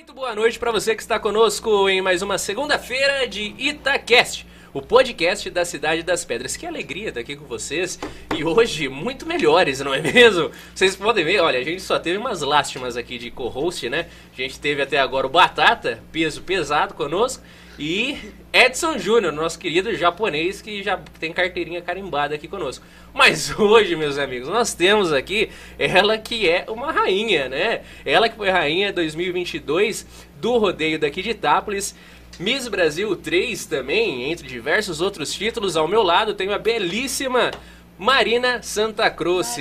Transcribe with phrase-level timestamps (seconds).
[0.00, 4.80] Muito boa noite para você que está conosco em mais uma segunda-feira de Itacast, o
[4.80, 6.56] podcast da Cidade das Pedras.
[6.56, 7.98] Que alegria estar aqui com vocês
[8.34, 10.50] e hoje muito melhores, não é mesmo?
[10.74, 14.08] Vocês podem ver, olha, a gente só teve umas lástimas aqui de co-host, né?
[14.32, 17.44] A gente teve até agora o Batata, peso pesado conosco,
[17.80, 18.18] e
[18.52, 22.84] Edson Júnior, nosso querido japonês que já tem carteirinha carimbada aqui conosco.
[23.14, 27.80] Mas hoje, meus amigos, nós temos aqui ela que é uma rainha, né?
[28.04, 30.06] Ela que foi rainha 2022
[30.38, 31.94] do rodeio daqui de Itápolis.
[32.38, 35.74] Miss Brasil 3 também, entre diversos outros títulos.
[35.74, 37.50] Ao meu lado tenho a belíssima
[37.98, 39.56] Marina Santa Cruz.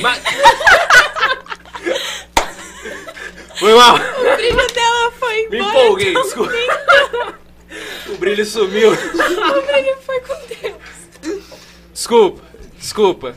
[0.00, 0.14] Ma...
[3.54, 3.94] foi mal.
[3.94, 5.78] O brilho dela foi Me embora.
[5.78, 6.52] empolguei, então desculpa.
[8.12, 8.92] O brilho sumiu.
[8.92, 11.40] O brilho foi com Deus.
[11.92, 12.42] Desculpa,
[12.78, 13.36] desculpa.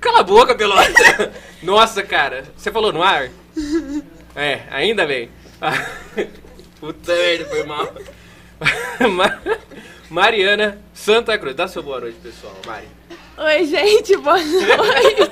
[0.00, 1.32] Cala a boca, pelota.
[1.62, 2.44] Nossa, cara.
[2.56, 3.30] Você falou no ar?
[4.36, 5.30] É, ainda bem.
[6.80, 7.92] Puta merda, foi mal.
[9.10, 9.40] Ma-
[10.08, 11.54] Mariana Santa Cruz.
[11.56, 12.54] Dá sua boa noite, pessoal.
[12.66, 12.86] Mari.
[13.36, 15.30] Oi, gente, boa noite.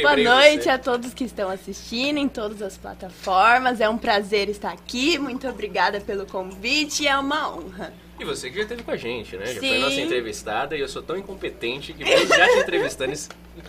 [0.00, 0.70] Boa noite você.
[0.70, 3.80] a todos que estão assistindo em todas as plataformas.
[3.80, 5.18] É um prazer estar aqui.
[5.18, 7.06] Muito obrigada pelo convite.
[7.06, 7.92] É uma honra.
[8.18, 9.46] E você que já esteve com a gente, né?
[9.46, 9.78] Já foi Sim.
[9.78, 13.14] nossa entrevistada e eu sou tão incompetente que mesmo já te entrevistando,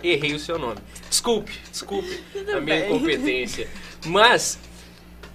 [0.02, 0.78] errei o seu nome.
[1.08, 2.94] Desculpe, desculpe Tudo a minha bem.
[2.94, 3.66] incompetência.
[4.04, 4.58] Mas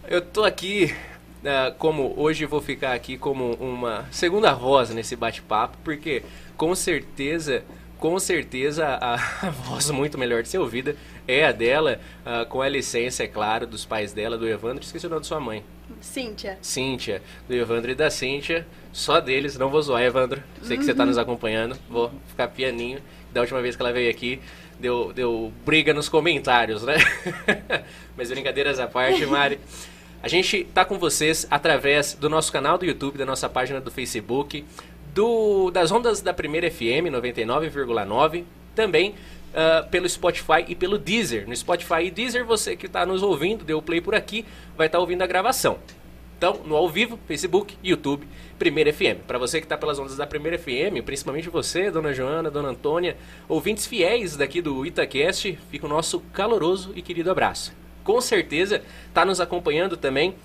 [0.07, 0.95] eu tô aqui,
[1.44, 6.22] ah, como hoje vou ficar aqui como uma segunda voz nesse bate-papo, porque
[6.55, 7.63] com certeza,
[8.00, 10.95] com certeza a, a voz muito melhor de ser ouvida
[11.28, 15.06] é a dela, ah, com a licença, é claro, dos pais dela, do Evandro, esqueci
[15.06, 15.64] o nome de sua mãe.
[16.02, 16.58] Cíntia.
[16.62, 18.68] Cíntia, do Evandro e da Cíntia.
[18.92, 20.42] Só deles, não vou zoar, Evandro.
[20.62, 21.78] Sei que você tá nos acompanhando.
[21.90, 23.00] Vou ficar pianinho.
[23.31, 24.40] Da última vez que ela veio aqui,
[24.80, 26.95] deu, deu briga nos comentários, né?
[28.18, 29.59] Mas brincadeiras à parte, Mari.
[30.22, 33.92] A gente tá com vocês através do nosso canal do YouTube, da nossa página do
[33.92, 34.66] Facebook,
[35.17, 38.44] do, das ondas da Primeira FM 99,9,
[38.75, 39.16] também
[39.51, 41.47] ah, pelo Spotify e pelo Deezer.
[41.47, 44.45] No Spotify e Deezer, você que está nos ouvindo, deu play por aqui,
[44.77, 45.79] vai estar ouvindo a gravação.
[46.38, 48.27] Então, no ao vivo, Facebook, YouTube,
[48.59, 49.25] Primeira FM.
[49.25, 53.17] Para você que está pelas ondas da Primeira FM, principalmente você, Dona Joana, Dona Antônia,
[53.50, 57.73] ouvintes fiéis daqui do Itacast, fica o nosso caloroso e querido abraço.
[58.03, 60.35] Com certeza está nos acompanhando também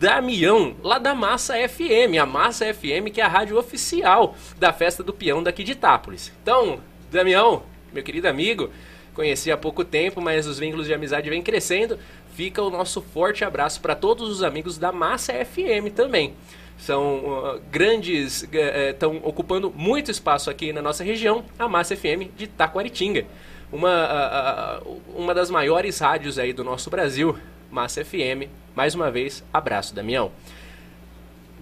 [0.00, 5.02] Damião, lá da Massa FM, a Massa FM que é a rádio oficial da Festa
[5.02, 6.32] do Peão daqui de Itápolis.
[6.42, 6.80] Então,
[7.12, 8.70] Damião, meu querido amigo,
[9.14, 11.98] conheci há pouco tempo, mas os vínculos de amizade vêm crescendo.
[12.34, 16.32] Fica o nosso forte abraço para todos os amigos da Massa FM também.
[16.78, 18.48] São uh, grandes,
[18.88, 23.26] estão ocupando muito espaço aqui na nossa região, a Massa FM de Taquaritinga.
[23.70, 24.80] Uma, ah,
[25.14, 27.38] uma das maiores rádios aí do nosso Brasil,
[27.70, 28.48] Massa FM.
[28.74, 30.30] Mais uma vez, abraço, Damião.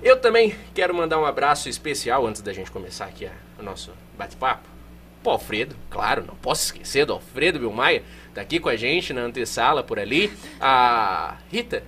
[0.03, 3.93] Eu também quero mandar um abraço especial antes da gente começar aqui a- o nosso
[4.17, 4.69] bate-papo.
[5.23, 9.23] Pro Alfredo, claro, não posso esquecer do Alfredo Bilmaia, tá aqui com a gente na
[9.23, 10.33] antessala por ali.
[10.61, 11.83] A Rita,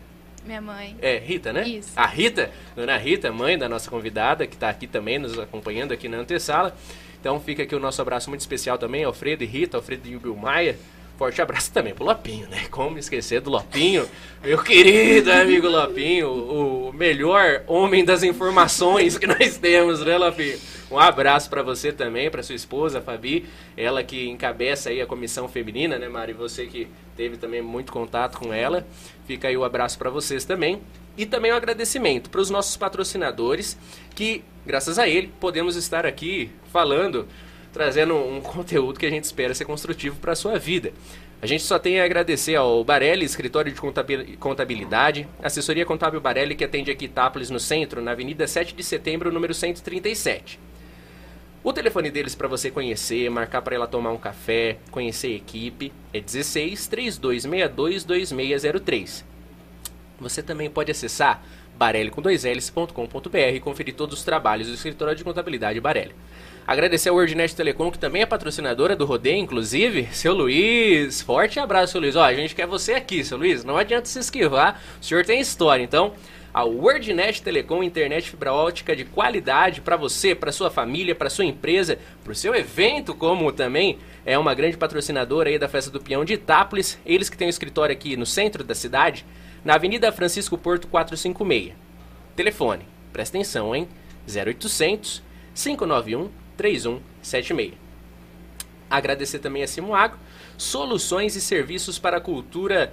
[0.44, 0.96] Minha mãe.
[1.00, 1.66] é Rita, né?
[1.68, 1.92] Isso.
[1.94, 6.08] A Rita, dona Rita, mãe da nossa convidada, que tá aqui também nos acompanhando aqui
[6.08, 6.76] na antessala.
[7.20, 10.76] Então fica aqui o nosso abraço muito especial também, Alfredo e Rita, Alfredo e Bilmaia.
[11.20, 12.64] Forte abraço também pro Lopinho, né?
[12.70, 14.08] Como esquecer do Lopinho,
[14.42, 20.58] meu querido amigo Lopinho, o melhor homem das informações que nós temos, né, Lopinho?
[20.90, 23.44] Um abraço pra você também, pra sua esposa, Fabi,
[23.76, 26.32] ela que encabeça aí a comissão feminina, né, Mari?
[26.32, 28.86] Você que teve também muito contato com ela.
[29.26, 30.80] Fica aí o abraço pra vocês também.
[31.18, 33.76] E também um agradecimento para os nossos patrocinadores,
[34.14, 37.28] que, graças a ele, podemos estar aqui falando
[37.72, 40.92] trazendo um conteúdo que a gente espera ser construtivo para a sua vida.
[41.42, 46.54] A gente só tem a agradecer ao Barelli, escritório de contabil- contabilidade, assessoria contábil Barelli,
[46.54, 50.60] que atende aqui Itápolis no centro, na Avenida 7 de Setembro, número 137.
[51.62, 55.92] O telefone deles para você conhecer, marcar para ela tomar um café, conhecer a equipe,
[56.12, 59.24] é 16 3262 2603.
[60.18, 61.42] Você também pode acessar
[61.76, 66.14] barelli com dois L's.com.br e conferir todos os trabalhos do escritório de contabilidade Barelli.
[66.66, 70.08] Agradecer ao WordNet Telecom, que também é patrocinadora do rodeio, inclusive.
[70.12, 72.14] Seu Luiz, forte abraço, seu Luiz.
[72.14, 73.64] Ó, a gente quer você aqui, seu Luiz.
[73.64, 75.82] Não adianta se esquivar, o senhor tem história.
[75.82, 76.12] Então,
[76.52, 81.44] a WordNet Telecom, internet fibra ótica de qualidade para você, para sua família, para sua
[81.44, 86.00] empresa, para o seu evento, como também é uma grande patrocinadora aí da Festa do
[86.00, 86.98] Peão de Itápolis.
[87.04, 89.24] Eles que têm um escritório aqui no centro da cidade,
[89.64, 91.72] na Avenida Francisco Porto 456.
[92.36, 93.88] Telefone, presta atenção, hein?
[94.28, 95.22] 0800
[95.54, 96.30] 591
[96.60, 97.72] 3176.
[98.90, 100.18] Agradecer também a Simoagro,
[100.58, 102.92] soluções e serviços para, a cultura,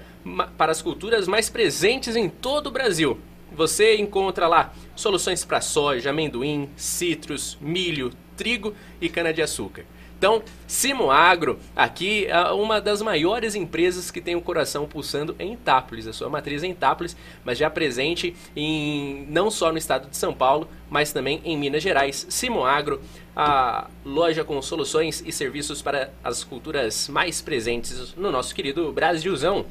[0.58, 3.19] para as culturas mais presentes em todo o Brasil.
[3.52, 9.84] Você encontra lá soluções para soja, amendoim, citros, milho, trigo e cana-de-açúcar.
[10.18, 15.54] Então, Simo Agro, aqui é uma das maiores empresas que tem o coração pulsando em
[15.54, 17.16] Itápolis, a sua matriz é em Itápolis,
[17.46, 21.84] mas já presente em não só no estado de São Paulo, mas também em Minas
[21.84, 22.25] Gerais.
[22.30, 23.00] Simo Agro,
[23.39, 29.66] a loja com soluções e serviços para as culturas mais presentes no nosso querido Brasilzão.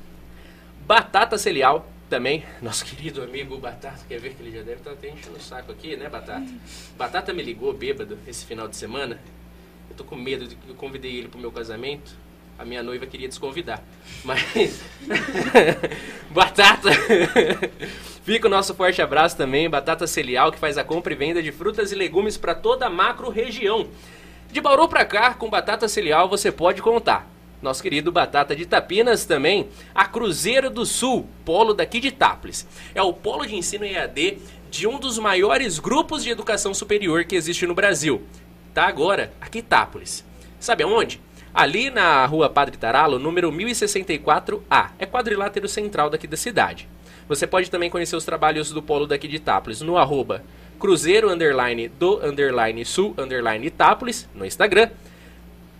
[0.86, 5.10] Batata Celial, também, nosso querido amigo Batata, quer ver que ele já deve estar até
[5.10, 6.46] enchendo o saco aqui, né, Batata?
[6.96, 9.18] Batata me ligou bêbado esse final de semana
[9.96, 12.16] tô com medo de que eu convidei ele pro meu casamento.
[12.58, 13.82] A minha noiva queria desconvidar.
[14.24, 14.82] Mas.
[16.30, 16.90] Batata!
[18.24, 19.68] Fica o nosso forte abraço também.
[19.68, 22.90] Batata Celial, que faz a compra e venda de frutas e legumes para toda a
[22.90, 23.88] macro região.
[24.50, 27.30] De Bauru para cá, com Batata Celial você pode contar.
[27.62, 32.66] Nosso querido Batata de Tapinas também, a Cruzeiro do Sul, polo daqui de Itápolis.
[32.94, 34.38] É o polo de ensino EAD
[34.70, 38.26] de um dos maiores grupos de educação superior que existe no Brasil
[38.76, 40.22] está agora aqui em Itápolis.
[40.60, 41.18] Sabe aonde?
[41.56, 44.90] Ali na rua Padre Taralo, número 1064A.
[44.98, 46.86] É quadrilátero central daqui da cidade.
[47.26, 50.44] Você pode também conhecer os trabalhos do polo daqui de Itápolis no arroba
[50.78, 54.90] cruzeiro underline do underline sul underline Itápolis no Instagram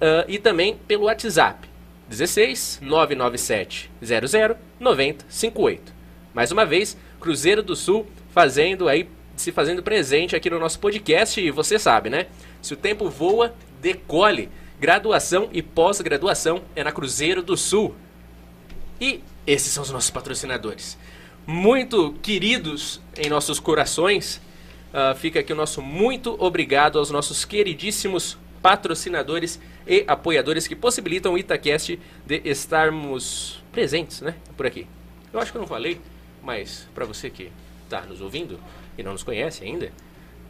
[0.01, 1.69] uh, e também pelo WhatsApp
[2.09, 5.93] 16 997 00 9058.
[6.33, 9.07] Mais uma vez, Cruzeiro do Sul fazendo aí
[9.37, 12.29] se fazendo presente aqui no nosso podcast e você sabe, né?
[12.63, 14.49] Se o tempo voa, decole.
[14.79, 17.95] Graduação e pós-graduação é na Cruzeiro do Sul.
[19.01, 20.99] E esses são os nossos patrocinadores.
[21.47, 24.41] Muito queridos em nossos corações.
[24.93, 31.35] Uh, fica aqui o nosso muito obrigado aos nossos queridíssimos patrocinadores e apoiadores que possibilitam
[31.35, 34.35] o Itacast de estarmos presentes, né?
[34.57, 34.87] Por aqui.
[35.33, 36.01] Eu acho que eu não falei,
[36.43, 37.51] mas para você que
[37.85, 38.59] está nos ouvindo
[38.99, 39.93] e não nos conhece ainda,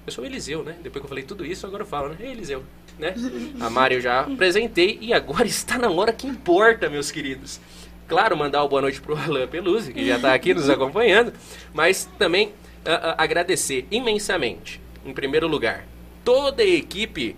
[0.06, 0.76] eu sou Eliseu, né?
[0.82, 2.16] Depois que eu falei tudo isso, agora eu falo, né?
[2.20, 2.62] Ei, Eliseu,
[2.98, 3.14] né?
[3.60, 7.60] A eu já apresentei e agora está na hora que importa, meus queridos.
[8.06, 11.32] Claro, mandar uma boa noite pro Alain Peluzzi, que já está aqui nos acompanhando,
[11.74, 15.84] mas também uh, uh, agradecer imensamente, em primeiro lugar,
[16.24, 17.34] toda a equipe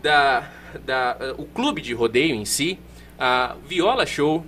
[0.00, 0.48] da,
[0.84, 2.78] da uh, o clube de rodeio em si,
[3.18, 4.44] a Viola Show,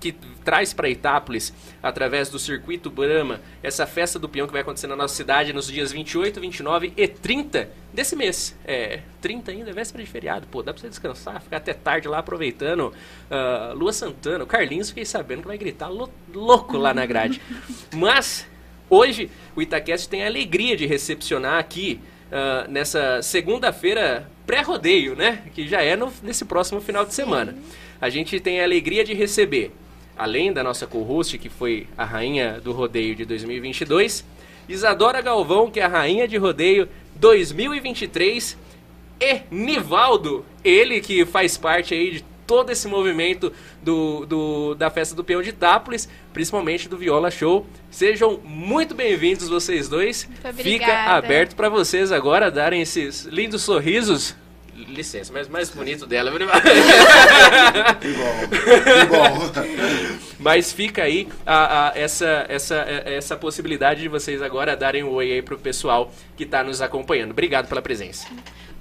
[0.00, 1.52] que traz para Itápolis,
[1.82, 5.66] através do Circuito Brahma, essa festa do peão que vai acontecer na nossa cidade nos
[5.66, 8.56] dias 28, 29 e 30 desse mês.
[8.64, 10.46] É, 30 ainda é véspera de feriado.
[10.48, 12.92] Pô, dá pra você descansar, ficar até tarde lá aproveitando.
[13.30, 17.40] Uh, Lua Santana, o Carlinhos, fiquei sabendo que vai gritar louco lá na grade.
[17.94, 18.46] Mas,
[18.88, 25.42] hoje, o Itaquest tem a alegria de recepcionar aqui, uh, nessa segunda-feira pré-rodeio, né?
[25.54, 27.56] Que já é no, nesse próximo final de semana.
[28.00, 29.72] A gente tem a alegria de receber
[30.16, 34.24] além da nossa co-host, que foi a rainha do rodeio de 2022,
[34.68, 38.56] Isadora Galvão, que é a rainha de rodeio 2023,
[39.20, 43.52] e Nivaldo, ele que faz parte aí de todo esse movimento
[43.82, 47.66] do, do, da festa do Peão de Itápolis, principalmente do Viola Show.
[47.90, 50.28] Sejam muito bem-vindos vocês dois.
[50.56, 54.34] Fica aberto para vocês agora darem esses lindos sorrisos
[54.74, 56.30] licença, mas mais bonito dela.
[58.00, 60.18] que bom, que bom.
[60.38, 65.32] Mas fica aí a, a, essa, essa, essa possibilidade de vocês agora darem um oi
[65.32, 67.30] aí pro pessoal que está nos acompanhando.
[67.30, 68.26] Obrigado pela presença.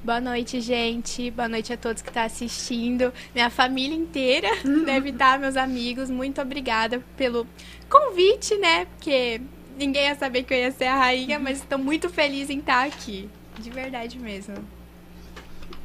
[0.03, 1.29] Boa noite, gente.
[1.29, 3.13] Boa noite a todos que estão tá assistindo.
[3.35, 4.49] Minha família inteira
[4.83, 6.09] deve estar, meus amigos.
[6.09, 7.45] Muito obrigada pelo
[7.87, 8.85] convite, né?
[8.85, 9.39] Porque
[9.77, 12.87] ninguém ia saber que eu ia ser a rainha, mas estou muito feliz em estar
[12.87, 13.29] aqui.
[13.59, 14.55] De verdade mesmo.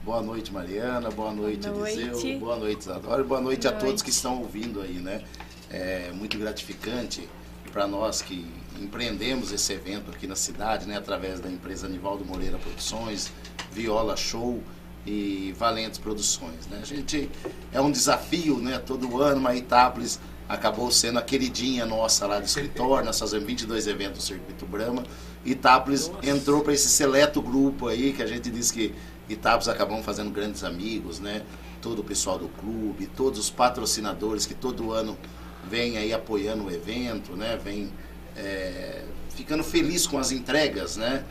[0.03, 1.11] Boa noite, Mariana.
[1.11, 2.01] Boa noite, boa noite.
[2.01, 2.39] Eliseu.
[2.39, 3.23] Boa noite, Isadora.
[3.23, 3.87] Boa noite boa a noite.
[3.87, 5.23] todos que estão ouvindo aí, né?
[5.71, 7.29] É muito gratificante
[7.71, 8.47] para nós que
[8.81, 10.97] empreendemos esse evento aqui na cidade, né?
[10.97, 13.33] Através da empresa Nivaldo Moreira Produções,
[13.73, 14.63] Viola Show
[15.07, 16.81] e Valentes Produções, né?
[16.83, 17.31] A gente
[17.73, 18.79] é um desafio, né?
[18.79, 23.05] Todo ano, mas Itápolis acabou sendo a queridinha nossa lá do escritório.
[23.05, 25.05] Nós fazemos 22 eventos no Circuito Brahma.
[25.45, 26.29] Itápolis Nossa.
[26.29, 28.95] entrou para esse seleto grupo aí que a gente diz que
[29.29, 31.43] Itapos acabam fazendo grandes amigos, né?
[31.83, 35.17] Todo o pessoal do clube, todos os patrocinadores que todo ano
[35.69, 37.59] vem aí apoiando o evento, né?
[37.63, 37.91] Vem
[38.37, 41.25] é, ficando feliz com as entregas, né?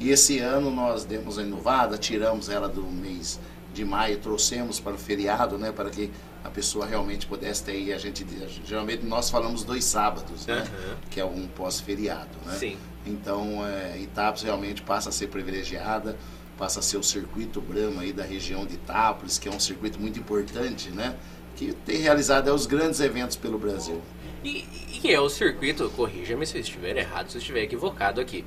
[0.00, 3.38] E esse ano nós demos a inovada, tiramos ela do mês
[3.72, 5.72] de maio, trouxemos para o feriado, né?
[5.72, 6.10] Para que
[6.44, 8.26] a pessoa realmente pudesse ter aí, a gente
[8.64, 10.60] geralmente nós falamos dois sábados, né?
[10.60, 10.96] Uhum.
[11.10, 12.56] Que é um pós-feriado, né?
[12.58, 12.76] Sim.
[13.06, 16.16] Então, é, Itapos realmente passa a ser privilegiada
[16.58, 19.98] passa a ser o circuito Brahma aí da região de Itápolis, que é um circuito
[19.98, 21.16] muito importante, né?
[21.56, 24.00] que tem realizado é, os grandes eventos pelo Brasil.
[24.44, 24.66] E,
[25.02, 28.44] e é o circuito, corrija-me se eu estiver errado, se eu estiver equivocado aqui.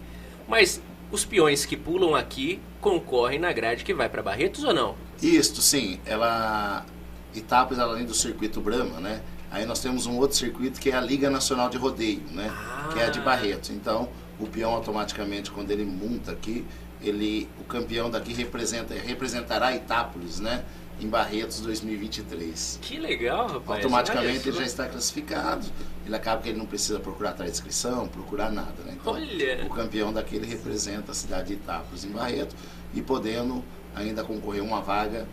[0.48, 4.96] Mas os peões que pulam aqui concorrem na grade que vai para Barretos ou não?
[5.22, 6.00] Isto, sim.
[6.06, 6.86] Ela
[7.34, 9.22] Itápolis, além do circuito Brahma, né?
[9.52, 12.52] Aí nós temos um outro circuito que é a Liga Nacional de Rodeio, né?
[12.52, 12.90] Ah.
[12.92, 13.70] Que é a de Barretos.
[13.70, 14.10] Então,
[14.40, 16.66] o peão automaticamente, quando ele monta aqui,
[17.02, 20.64] ele, o campeão daqui representa, representará Itápolis, né?
[21.00, 22.80] Em Barretos 2023.
[22.82, 23.84] Que legal, rapaz.
[23.84, 25.66] Automaticamente ele já está classificado.
[26.06, 28.96] Ele acaba que ele não precisa procurar atrás de inscrição, procurar nada, né?
[29.00, 29.66] Então, Olha.
[29.66, 32.56] o campeão daqui ele representa a cidade de Itápolis em Barretos
[32.94, 35.28] e podendo ainda concorrer uma vaga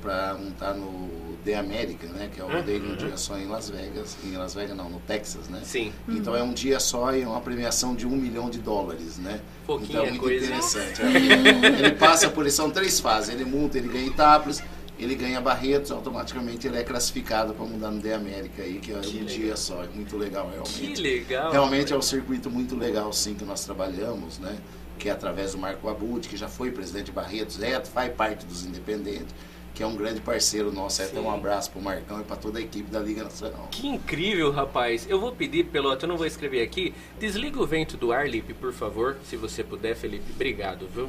[0.00, 1.08] para montar no
[1.44, 2.28] The America, né?
[2.32, 2.92] Que é o rodeio uhum.
[2.92, 4.16] um dia só em Las Vegas.
[4.22, 5.60] Em Las Vegas não, no Texas, né?
[5.64, 5.92] Sim.
[6.08, 9.40] Então é um dia só e é uma premiação de um milhão de dólares, né?
[9.66, 10.44] Pouquinha então é muito coisa.
[10.44, 11.02] interessante.
[11.02, 13.30] ele passa por isso, são três fases.
[13.34, 14.62] Ele monta, ele ganha etapas,
[14.98, 18.98] ele ganha Barretos, automaticamente ele é classificado para mudar no The América aí, que é
[18.98, 19.26] que um legal.
[19.26, 19.84] dia só.
[19.84, 20.94] É muito legal, realmente.
[20.94, 21.52] Que legal.
[21.52, 24.58] Realmente é um circuito muito legal, sim, que nós trabalhamos, né?
[24.98, 28.44] Que é através do Marco Abud, que já foi presidente de Barretos, é, faz parte
[28.44, 29.34] dos independentes
[29.78, 31.00] que é um grande parceiro nosso.
[31.00, 33.68] Até um abraço pro Marcão e para toda a equipe da Liga Nacional.
[33.70, 35.06] Que incrível, rapaz.
[35.08, 36.92] Eu vou pedir, Pelota, eu não vou escrever aqui.
[37.20, 40.32] Desliga o vento do ar, Lipe, por favor, se você puder, Felipe.
[40.34, 41.08] Obrigado, viu?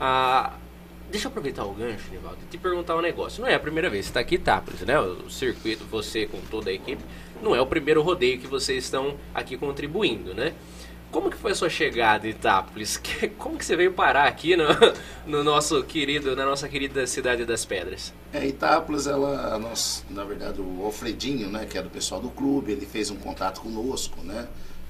[0.00, 0.54] Ah,
[1.10, 3.42] deixa eu aproveitar o gancho, Nivaldo, e te perguntar um negócio.
[3.42, 4.98] Não é a primeira vez, você está aqui em Itápolis, né?
[4.98, 7.02] O circuito, você com toda a equipe,
[7.42, 10.54] não é o primeiro rodeio que vocês estão aqui contribuindo, né?
[11.10, 13.00] Como que foi a sua chegada em Itápolis?
[13.38, 14.66] Como que você veio parar aqui no,
[15.26, 18.12] no nosso querido, na nossa querida cidade das Pedras?
[18.30, 22.72] É, Itápolis, ela, nós, na verdade, o Alfredinho, né, que é do pessoal do clube,
[22.72, 24.46] ele fez um contato conosco, né?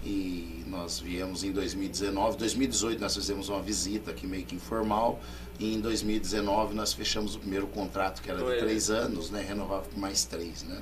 [0.09, 5.21] E nós viemos em 2019, 2018 nós fizemos uma visita aqui meio que informal
[5.59, 9.83] e em 2019 nós fechamos o primeiro contrato que era de três anos, né, renovava
[9.83, 10.81] por mais três, né?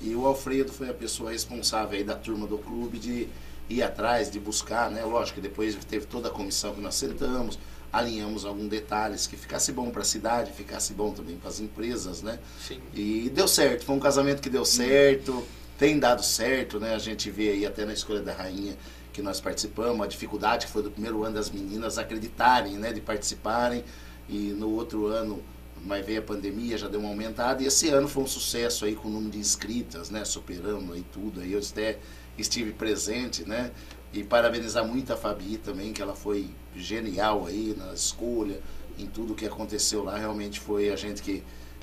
[0.00, 3.28] E o Alfredo foi a pessoa responsável aí da turma do clube de
[3.68, 5.04] ir atrás, de buscar, né?
[5.04, 7.58] Lógico que depois teve toda a comissão que nós sentamos,
[7.92, 12.22] alinhamos alguns detalhes que ficasse bom para a cidade, ficasse bom também para as empresas,
[12.22, 12.38] né?
[12.66, 12.80] Sim.
[12.94, 15.46] E deu certo, foi um casamento que deu certo,
[15.78, 16.94] tem dado certo, né?
[16.94, 18.76] A gente vê aí até na escolha da rainha
[19.12, 23.00] que nós participamos, a dificuldade que foi do primeiro ano das meninas acreditarem, né, de
[23.00, 23.84] participarem,
[24.28, 25.42] e no outro ano
[25.86, 28.96] mas veio a pandemia, já deu uma aumentada, e esse ano foi um sucesso aí
[28.96, 31.98] com o número de inscritas, né, superando aí tudo, aí eu até
[32.38, 33.70] estive presente, né?
[34.12, 38.60] E parabenizar muito a Fabi também, que ela foi genial aí na escolha,
[38.98, 40.16] em tudo que aconteceu lá.
[40.16, 41.42] Realmente foi a gente que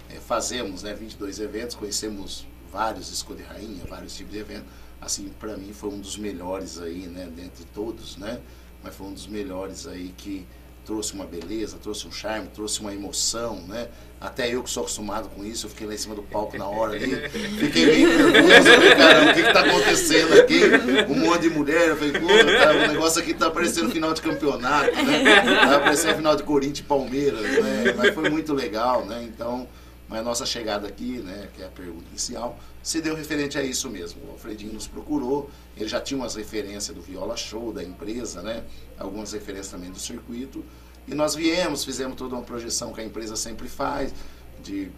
[0.09, 0.93] é, fazemos, né?
[0.93, 4.67] 22 eventos, conhecemos vários escolha rainha, vários tipos de eventos.
[5.01, 7.29] Assim, para mim foi um dos melhores aí, né?
[7.35, 8.39] Dentre todos, né?
[8.83, 10.45] Mas foi um dos melhores aí que
[10.85, 13.87] trouxe uma beleza, trouxe um charme, trouxe uma emoção, né?
[14.19, 16.67] Até eu que sou acostumado com isso, eu fiquei lá em cima do palco na
[16.67, 20.61] hora ali, fiquei meio nervoso, falei, caramba, o que que tá acontecendo aqui?
[21.09, 24.91] Um monte de mulher, eu falei, cara, o negócio aqui tá parecendo final de campeonato,
[24.91, 25.41] né?
[25.65, 27.93] Tá parecendo final de Corinthians e Palmeiras, né?
[27.97, 29.23] Mas foi muito legal, né?
[29.23, 29.67] Então,
[30.11, 33.63] mas a nossa chegada aqui, né, que é a pergunta inicial, se deu referente a
[33.63, 34.21] isso mesmo.
[34.27, 38.65] O Alfredinho nos procurou, ele já tinha umas referências do Viola Show, da empresa, né,
[38.99, 40.65] algumas referências também do circuito,
[41.07, 44.13] e nós viemos, fizemos toda uma projeção que a empresa sempre faz,
[44.61, 44.91] de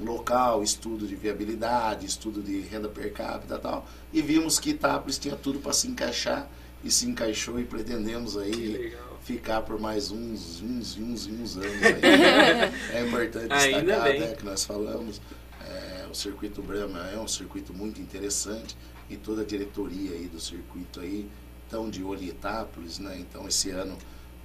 [0.00, 5.18] local, estudo de viabilidade, estudo de renda per capita e tal, e vimos que Itápolis
[5.18, 6.48] tinha tudo para se encaixar,
[6.82, 8.96] e se encaixou e pretendemos aí
[9.30, 11.82] ficar por mais uns, uns, uns, uns anos.
[11.82, 12.00] Aí.
[12.98, 15.20] é importante destacar, né, que nós falamos,
[15.68, 18.76] é, o circuito Brahma é um circuito muito interessante
[19.08, 21.28] e toda a diretoria aí do circuito aí
[21.64, 23.16] estão de olho em Itápolis, né?
[23.20, 23.96] Então esse ano,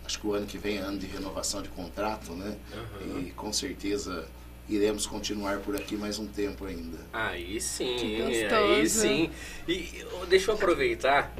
[0.05, 2.55] acho que o ano que vem é ano de renovação de contrato, né?
[3.01, 3.19] Uhum.
[3.19, 4.27] E com certeza
[4.69, 6.99] iremos continuar por aqui mais um tempo ainda.
[7.11, 9.31] Aí sim, aí sim.
[9.67, 11.35] E deixa eu aproveitar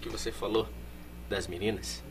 [0.00, 0.68] que você falou
[1.28, 2.02] das meninas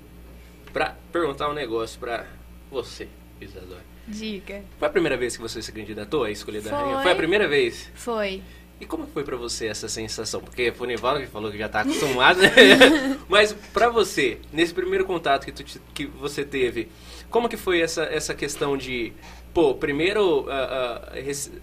[0.78, 2.28] para perguntar um negócio para
[2.70, 3.08] você,
[3.42, 3.82] Isadora.
[4.08, 4.64] Diga.
[4.78, 7.02] Foi a primeira vez que você se candidatou a escolher da rainha?
[7.02, 7.92] Foi a primeira vez?
[7.96, 8.44] Foi.
[8.80, 10.40] E como foi para você essa sensação?
[10.40, 12.52] Porque foi o Nivaldo que falou que já tá acostumado, né?
[13.28, 15.64] Mas para você, nesse primeiro contato que, tu,
[15.96, 16.90] que você teve,
[17.28, 19.14] como que foi essa, essa questão de,
[19.56, 21.62] pô, primeiro, uh, uh,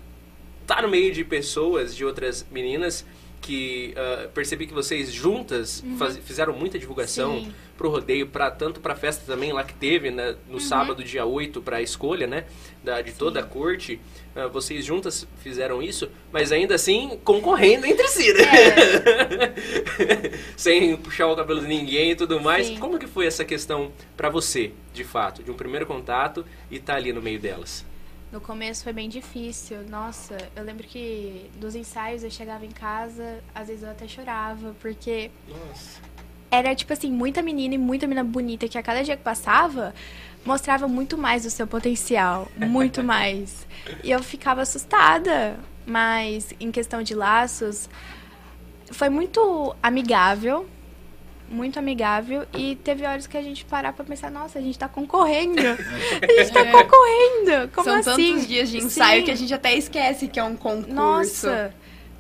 [0.66, 3.06] tá no meio de pessoas, de outras meninas,
[3.40, 5.99] que uh, percebi que vocês juntas uhum.
[5.99, 7.52] faz, fizeram muita divulgação Sim.
[7.76, 10.61] Pro rodeio, pra, tanto pra festa também lá que teve, né, no uhum.
[10.61, 12.45] sábado, dia 8, pra escolha, né,
[12.83, 13.16] da, de Sim.
[13.19, 14.00] toda a corte.
[14.35, 18.43] Uh, vocês juntas fizeram isso, mas ainda assim concorrendo entre si, né?
[18.43, 20.33] É.
[20.57, 22.66] Sem puxar o cabelo de ninguém e tudo mais.
[22.66, 22.78] Sim.
[22.78, 26.97] Como que foi essa questão para você, de fato, de um primeiro contato e tá
[26.97, 27.85] ali no meio delas?
[28.35, 29.85] No começo foi bem difícil.
[29.88, 34.75] Nossa, eu lembro que dos ensaios eu chegava em casa, às vezes eu até chorava,
[34.81, 36.00] porque Nossa.
[36.54, 39.94] Era tipo assim, muita menina e muita menina bonita que a cada dia que passava
[40.44, 43.66] mostrava muito mais do seu potencial, muito mais.
[44.02, 47.88] E eu ficava assustada, mas em questão de laços,
[48.92, 50.66] foi muito amigável,
[51.49, 54.88] muito amigável e teve horas que a gente parar pra pensar, nossa, a gente tá
[54.88, 55.61] concorrendo.
[55.61, 56.73] A gente tá é.
[56.73, 57.70] concorrendo.
[57.75, 58.32] Como São assim?
[58.32, 59.25] tantos dias de ensaio Sim.
[59.25, 60.94] que a gente até esquece que é um concurso.
[60.94, 61.75] Nossa,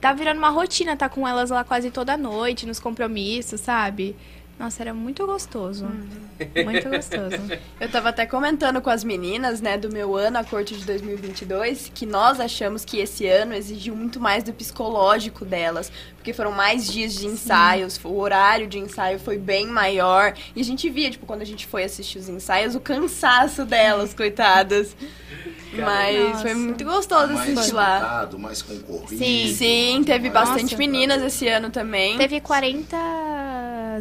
[0.04, 4.14] tá virando uma rotina, tá com elas lá quase toda noite, nos compromissos, sabe?
[4.58, 5.84] Nossa, era muito gostoso.
[5.84, 6.64] Uhum.
[6.64, 7.36] Muito gostoso.
[7.80, 11.90] Eu tava até comentando com as meninas, né, do meu ano, a corte de 2022,
[11.92, 16.86] que nós achamos que esse ano exigiu muito mais do psicológico delas, porque foram mais
[16.86, 18.08] dias de ensaios, Sim.
[18.08, 21.66] o horário de ensaio foi bem maior, e a gente via, tipo, quando a gente
[21.66, 24.96] foi assistir os ensaios, o cansaço delas, coitadas.
[25.76, 26.42] Mas Nossa.
[26.42, 28.28] foi muito gostoso mais assistir lá.
[28.38, 29.18] Mais concorrido.
[29.18, 30.52] Sim, Sim teve Nossa.
[30.52, 32.16] bastante meninas esse ano também.
[32.16, 32.96] Teve 40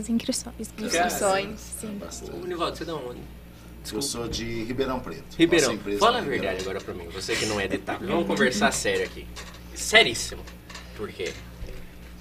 [0.08, 0.43] inscrições.
[0.60, 1.60] Inscrições.
[1.60, 2.00] Sim.
[2.34, 3.22] O Nivaldo, você dá onde?
[3.92, 5.36] Eu sou de Ribeirão Preto.
[5.38, 8.10] Ribeirão, fala a verdade agora pra mim, você que não é de Itápolis.
[8.10, 9.28] Vamos conversar sério aqui.
[9.76, 10.42] Seríssimo.
[10.96, 11.34] Por quê?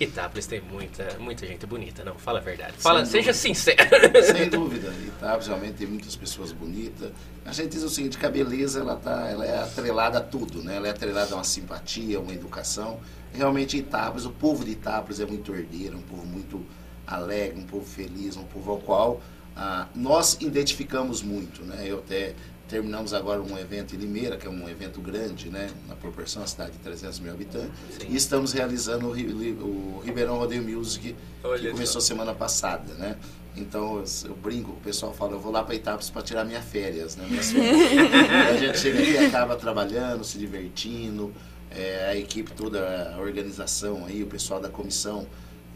[0.00, 2.16] Itápolis tem muita, muita gente bonita, não?
[2.16, 2.72] Fala a verdade.
[2.78, 3.78] Fala, Sem seja sincero.
[4.24, 4.92] Sem dúvida.
[5.06, 7.12] Itápolis realmente tem muitas pessoas bonitas.
[7.44, 10.62] A gente diz o seguinte, que a beleza ela, tá, ela é atrelada a tudo,
[10.62, 10.76] né?
[10.76, 12.98] Ela é atrelada a uma simpatia, a uma educação.
[13.32, 16.64] Realmente Itápolis, o povo de Itápolis é muito herdeiro, um povo muito
[17.14, 19.20] alegre, um povo feliz, um povo ao qual
[19.56, 21.84] ah, nós identificamos muito, né?
[21.86, 22.34] Eu até
[22.68, 25.68] terminamos agora um evento em Limeira, que é um evento grande, né?
[25.86, 27.70] Na proporção, a cidade de 300 mil habitantes.
[27.90, 28.06] Sim.
[28.08, 31.14] E estamos realizando o, o Ribeirão Rodeio Music,
[31.44, 32.08] Olha que começou só.
[32.08, 33.16] semana passada, né?
[33.54, 36.64] Então eu, eu, brinco, o pessoal fala, eu vou lá para Itapes para tirar minhas
[36.64, 37.26] férias, né?
[37.28, 37.76] Minhas férias.
[38.50, 41.30] a gente chega aqui e acaba trabalhando, se divertindo,
[41.70, 45.26] é, a equipe toda, a organização aí, o pessoal da comissão,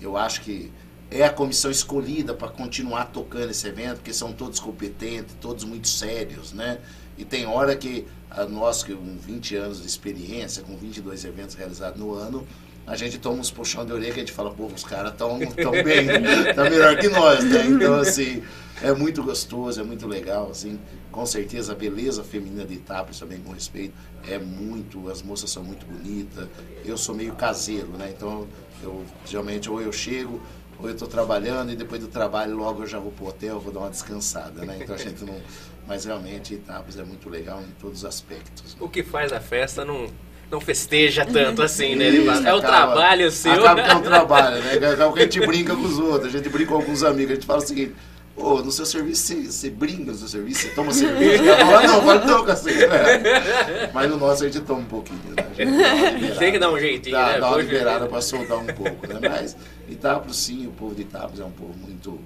[0.00, 0.72] eu acho que
[1.10, 5.88] é a comissão escolhida para continuar tocando esse evento, porque são todos competentes, todos muito
[5.88, 6.78] sérios, né?
[7.16, 11.98] E tem hora que a nós, com 20 anos de experiência, com 22 eventos realizados
[11.98, 12.46] no ano,
[12.86, 15.38] a gente toma uns puxão de orelha que a gente fala, pô, os caras estão
[15.56, 16.06] tão bem,
[16.54, 17.66] tá melhor que nós, né?
[17.66, 18.42] Então, assim,
[18.82, 20.78] é muito gostoso, é muito legal, assim,
[21.10, 23.94] com certeza a beleza feminina de Itápolis também com respeito
[24.28, 26.48] é muito, as moças são muito bonitas,
[26.84, 28.12] eu sou meio caseiro, né?
[28.16, 28.46] Então,
[28.82, 30.40] eu geralmente ou eu chego,
[30.78, 33.72] ou eu estou trabalhando e depois do trabalho logo eu já vou pro hotel, vou
[33.72, 34.78] dar uma descansada, né?
[34.80, 35.40] Então a gente não.
[35.86, 38.74] Mas realmente Itápolis é muito legal em todos os aspectos.
[38.74, 38.80] Né?
[38.80, 40.08] O que faz a festa não,
[40.50, 42.08] não festeja tanto assim, né?
[42.08, 43.52] Isso, é o acaba, trabalho seu.
[43.52, 44.90] Acaba que é um trabalho, né?
[44.92, 47.34] Acaba que a gente brinca com os outros, a gente brinca com alguns amigos, a
[47.34, 47.94] gente fala o seguinte.
[48.36, 50.60] Ô, oh, no seu serviço, você, você brinca no seu serviço?
[50.60, 51.56] Você toma cerveja?
[51.56, 52.84] Fala, não, fala não, cacete.
[52.84, 53.90] É.
[53.94, 56.34] Mas no nosso a gente toma um pouquinho, né?
[56.38, 57.40] Tem que dar um jeitinho, dá, né?
[57.40, 59.18] Dá uma liberada para soltar um pouco, né?
[59.26, 59.56] Mas
[59.88, 62.18] Itápolis, sim, o povo de Itápolis é um povo muito,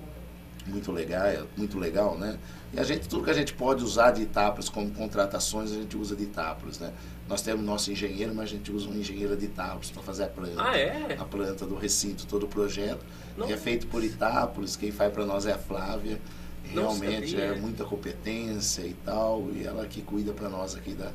[0.66, 2.38] muito legal, muito legal, né?
[2.72, 5.96] E a gente, tudo que a gente pode usar de Itápolis como contratações, a gente
[5.96, 6.92] usa de Itápolis, né?
[7.28, 10.28] Nós temos nosso engenheiro, mas a gente usa um engenheiro de Itápolis para fazer a
[10.28, 10.62] planta.
[10.62, 11.16] Ah, é?
[11.18, 13.04] A planta do recinto, todo o projeto.
[13.48, 16.20] É feito por Itápolis, quem faz para nós é a Flávia.
[16.64, 21.10] Realmente é muita competência e tal, e ela que cuida para nós aqui da,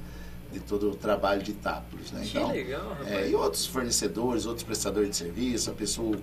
[0.55, 2.11] de todo o trabalho de Itápolis.
[2.11, 2.23] Né?
[2.25, 3.11] Então, que legal, rapaz.
[3.11, 6.17] É, e outros fornecedores, outros prestadores de serviço, a pessoa,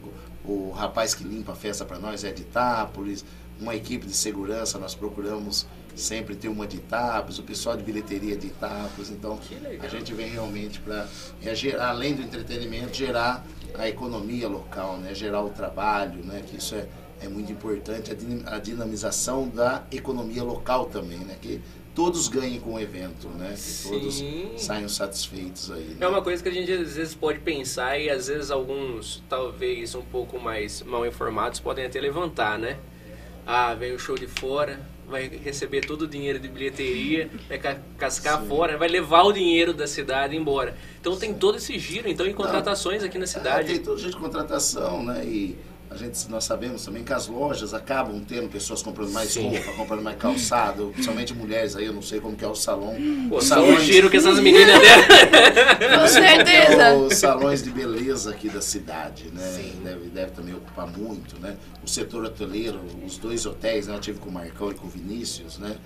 [0.44, 3.24] o, o rapaz que limpa a festa para nós é de Itápolis,
[3.60, 8.36] uma equipe de segurança, nós procuramos sempre ter uma de Itápolis, o pessoal de bilheteria
[8.36, 9.38] de Itápolis, então
[9.80, 11.06] a gente vem realmente para,
[11.42, 15.14] é, além do entretenimento, gerar a economia local, né?
[15.14, 16.42] gerar o trabalho, né?
[16.46, 16.86] que isso é,
[17.20, 18.10] é muito importante,
[18.46, 21.36] a dinamização da economia local também, né?
[21.40, 21.60] que
[21.94, 23.54] todos ganhem com o evento, né?
[23.56, 24.24] Que todos
[24.56, 25.84] saiam satisfeitos aí.
[25.88, 25.96] Né?
[26.00, 29.94] É uma coisa que a gente às vezes pode pensar e às vezes alguns, talvez
[29.94, 32.78] um pouco mais mal informados, podem até levantar, né?
[33.46, 37.58] Ah, vem o show de fora, vai receber todo o dinheiro de bilheteria, vai
[37.98, 38.48] cascar Sim.
[38.48, 40.76] fora, vai levar o dinheiro da cidade embora.
[41.00, 43.70] Então tem todo esse giro, então, em contratações aqui na cidade.
[43.70, 45.24] É, tem todo jeito de contratação, né?
[45.24, 45.58] E
[45.92, 49.50] a gente, nós sabemos também que as lojas acabam tendo pessoas comprando mais Sim.
[49.50, 52.94] roupa, comprando mais calçado, principalmente mulheres aí, eu não sei como que é o salão.
[53.28, 53.82] Pô, os salões...
[53.82, 56.00] giro que essas meninas deram.
[56.00, 56.82] Com certeza.
[56.82, 59.72] É os salões de beleza aqui da cidade, né?
[59.84, 61.56] Deve, deve também ocupar muito, né?
[61.84, 63.94] O setor hoteleiro, os dois hotéis, né?
[63.94, 65.76] Eu tive com o Marcão e com o Vinícius, né?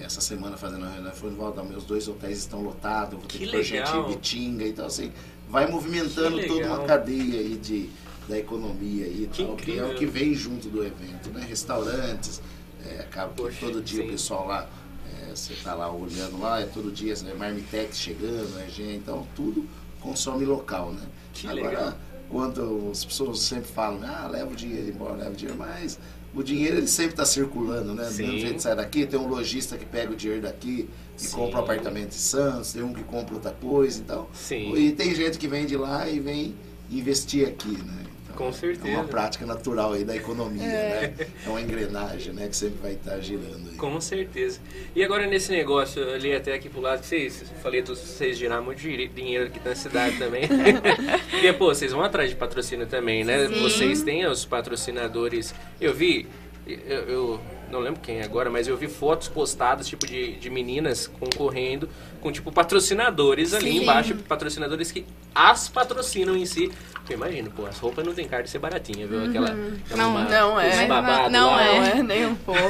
[0.00, 3.46] Essa semana fazendo a reunião, falei, Valda, meus dois hotéis estão lotados, vou ter que,
[3.46, 5.12] que projetar Bitinga, então assim,
[5.48, 7.90] vai movimentando toda uma cadeia aí de
[8.28, 11.44] da economia e que tal, que é o que vem junto do evento, né?
[11.48, 12.40] Restaurantes,
[12.84, 14.08] é, acaba Poxa, todo dia sim.
[14.08, 14.68] o pessoal lá
[15.10, 19.26] É, você tá lá olhando lá, é todo dia, é marmitex chegando, é gente, então
[19.34, 19.66] tudo
[20.00, 21.02] consome local, né?
[21.32, 21.96] Que Agora, legal.
[22.28, 25.98] quando as pessoas sempre falam, ah, leva o dinheiro embora, leva o dinheiro, mas
[26.34, 28.04] o dinheiro ele sempre está circulando, né?
[28.04, 28.22] Do Sim.
[28.24, 30.88] mesmo jeito que sai daqui, tem um lojista que pega o dinheiro daqui
[31.18, 31.36] e Sim.
[31.36, 34.28] compra um apartamento em Santos, tem um que compra outra coisa, então.
[34.34, 34.74] Sim.
[34.76, 36.54] E tem gente que vem de lá e vem
[36.90, 38.04] investir aqui, né?
[38.38, 38.86] Com certeza.
[38.88, 41.12] É uma prática natural aí da economia, né?
[41.44, 42.46] É uma engrenagem, né?
[42.46, 43.76] Que sempre vai estar girando aí.
[43.76, 44.60] Com certeza.
[44.94, 48.38] E agora nesse negócio, eu li até aqui pro lado, que vocês, falei pra vocês
[48.38, 50.42] girar muito di- dinheiro aqui na cidade também.
[51.42, 53.48] e, pô, vocês vão atrás de patrocínio também, né?
[53.48, 53.60] Sim.
[53.60, 55.52] Vocês têm os patrocinadores.
[55.80, 56.28] Eu vi,
[56.72, 61.06] eu, eu não lembro quem agora, mas eu vi fotos postadas, tipo, de, de meninas
[61.06, 61.88] concorrendo
[62.20, 63.82] com, tipo, patrocinadores ali Sim.
[63.82, 65.04] embaixo, patrocinadores que
[65.34, 66.70] as patrocinam em si.
[67.08, 69.24] Eu imagino, pô, as roupas não tem cara de ser baratinha, viu?
[69.24, 70.68] Aquela, aquela Não, uma- não é.
[70.70, 71.98] os Mas babados não é.
[71.98, 72.60] é, nem um pouco.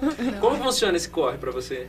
[0.40, 1.86] Como funciona esse corre pra você?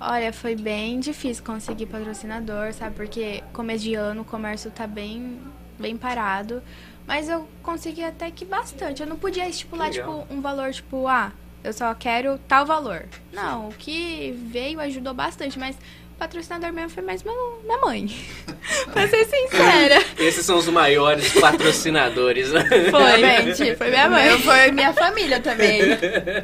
[0.00, 2.94] Olha, foi bem difícil conseguir patrocinador, sabe?
[2.94, 5.40] Porque começo de ano o comércio tá bem,
[5.78, 6.62] bem parado.
[7.06, 9.02] Mas eu consegui até que bastante.
[9.02, 11.32] Eu não podia estipular, tipo, um valor, tipo, ah,
[11.64, 13.04] eu só quero tal valor.
[13.32, 18.10] Não, o que veio ajudou bastante, mas o patrocinador mesmo foi mais meu, minha mãe.
[18.92, 20.04] pra ser sincera.
[20.18, 22.64] Esses são os maiores patrocinadores, né?
[22.90, 23.76] Foi, Realmente.
[23.76, 24.38] foi minha mãe.
[24.40, 25.80] foi minha família também.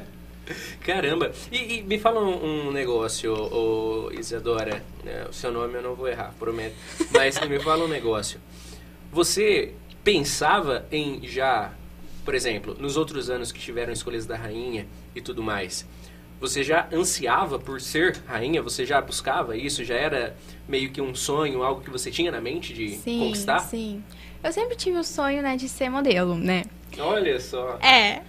[0.80, 1.32] Caramba!
[1.50, 4.82] E, e me fala um, um negócio, ô, Isadora.
[5.02, 6.74] né, O seu nome eu não vou errar, prometo.
[7.10, 8.38] Mas me fala um negócio.
[9.14, 9.72] Você
[10.02, 11.70] pensava em já,
[12.24, 15.86] por exemplo, nos outros anos que tiveram escolhas da rainha e tudo mais,
[16.40, 18.60] você já ansiava por ser rainha?
[18.60, 19.84] Você já buscava isso?
[19.84, 23.60] Já era meio que um sonho, algo que você tinha na mente de Sim, conquistar?
[23.60, 24.02] sim.
[24.42, 26.64] Eu sempre tive o sonho, né, de ser modelo, né?
[26.98, 27.78] Olha só.
[27.78, 28.20] É.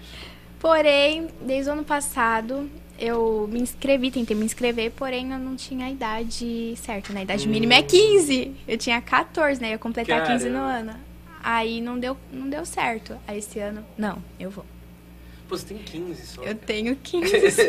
[0.59, 5.85] Porém, desde o ano passado, eu me inscrevi, tentei me inscrever, porém eu não tinha
[5.87, 7.21] a idade certa, né?
[7.21, 8.55] A idade mínima é 15.
[8.67, 9.67] Eu tinha 14, né?
[9.67, 10.91] Eu ia completar 15 no Caramba.
[10.91, 10.99] ano.
[11.43, 13.17] Aí não deu, não deu certo.
[13.27, 14.65] Aí esse ano, não, eu vou.
[15.47, 16.41] Pô, você tem 15 só.
[16.43, 17.63] Eu tenho 15 só.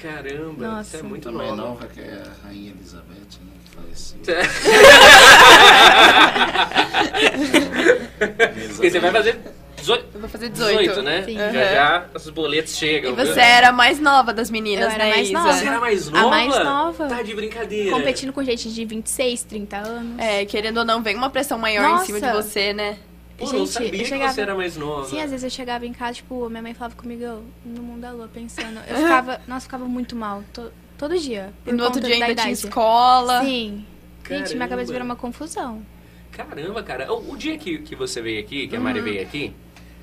[0.00, 0.90] Caramba, Nossa.
[0.90, 1.62] você é muito Também nova.
[1.62, 3.52] nova que é a Rainha Elizabeth, né?
[3.64, 4.18] Que faleceu.
[8.76, 9.38] Porque você vai fazer
[9.82, 10.78] 18, Eu vou fazer 18.
[10.78, 11.22] 18 né?
[11.24, 11.34] Sim.
[11.36, 11.52] Já Aham.
[11.52, 13.12] já os boletos chegam.
[13.12, 13.26] E viu?
[13.26, 15.38] você era a mais nova das meninas, Eu era né, mais Isa?
[15.38, 15.52] nova.
[15.52, 16.28] Você era mais A nova?
[16.30, 17.08] mais nova.
[17.08, 17.90] Tá de brincadeira.
[17.90, 20.18] Competindo com gente de 26, 30 anos.
[20.18, 22.06] É, querendo ou não, vem uma pressão maior em Nossa.
[22.06, 22.98] cima de você, né?
[23.38, 25.08] Pô, não Gente, sabia eu que chegava- você era mais nova.
[25.08, 28.00] Sim, às vezes eu chegava em casa, tipo, minha mãe falava comigo, eu, no mundo
[28.02, 28.78] da lua, pensando.
[28.86, 31.52] Eu ficava, nossa, ficava muito mal, to- todo dia.
[31.66, 32.66] E no outro dia da ainda tinha idade.
[32.66, 33.40] escola.
[33.42, 33.84] Sim.
[34.18, 34.68] Gente, minha Caramba.
[34.68, 35.82] cabeça virou uma confusão.
[36.30, 37.12] Caramba, cara.
[37.12, 39.52] O, o dia que, que você veio aqui, que a Mari veio aqui,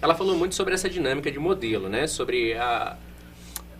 [0.01, 2.07] ela falou muito sobre essa dinâmica de modelo, né?
[2.07, 2.95] Sobre a,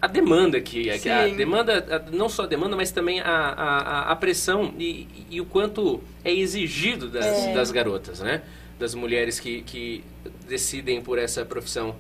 [0.02, 0.90] a demanda que...
[0.90, 5.08] A, demanda, a- não só a demanda, mas também a, a, a- a pressão e,
[5.30, 7.54] e o quanto é exigido das, É.
[7.54, 8.42] das garotas, né?
[8.78, 10.04] Das mulheres que, que
[10.48, 11.96] decidem por essa profissão.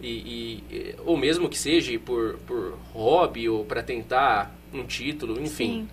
[0.00, 5.86] E, e- ou mesmo que seja por, por hobby ou para tentar um título, enfim.
[5.86, 5.88] Sim.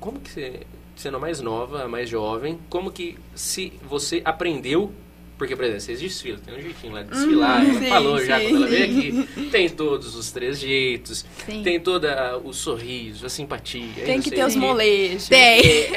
[0.00, 0.60] Como que você,
[0.96, 4.92] sendo a mais nova, a mais jovem, como que se você aprendeu,
[5.38, 8.24] porque, por exemplo, vocês desfilam, tem um jeitinho lá de desfilar, Uhum, ela sim, falou
[8.24, 8.48] já sim.
[8.48, 11.62] quando ela veio aqui, tem todos os três jeitos, Sim.
[11.62, 12.06] tem todo
[12.44, 14.04] o sorriso, a simpatia.
[14.04, 15.28] Tem que ter os molejos.
[15.28, 15.92] Tem.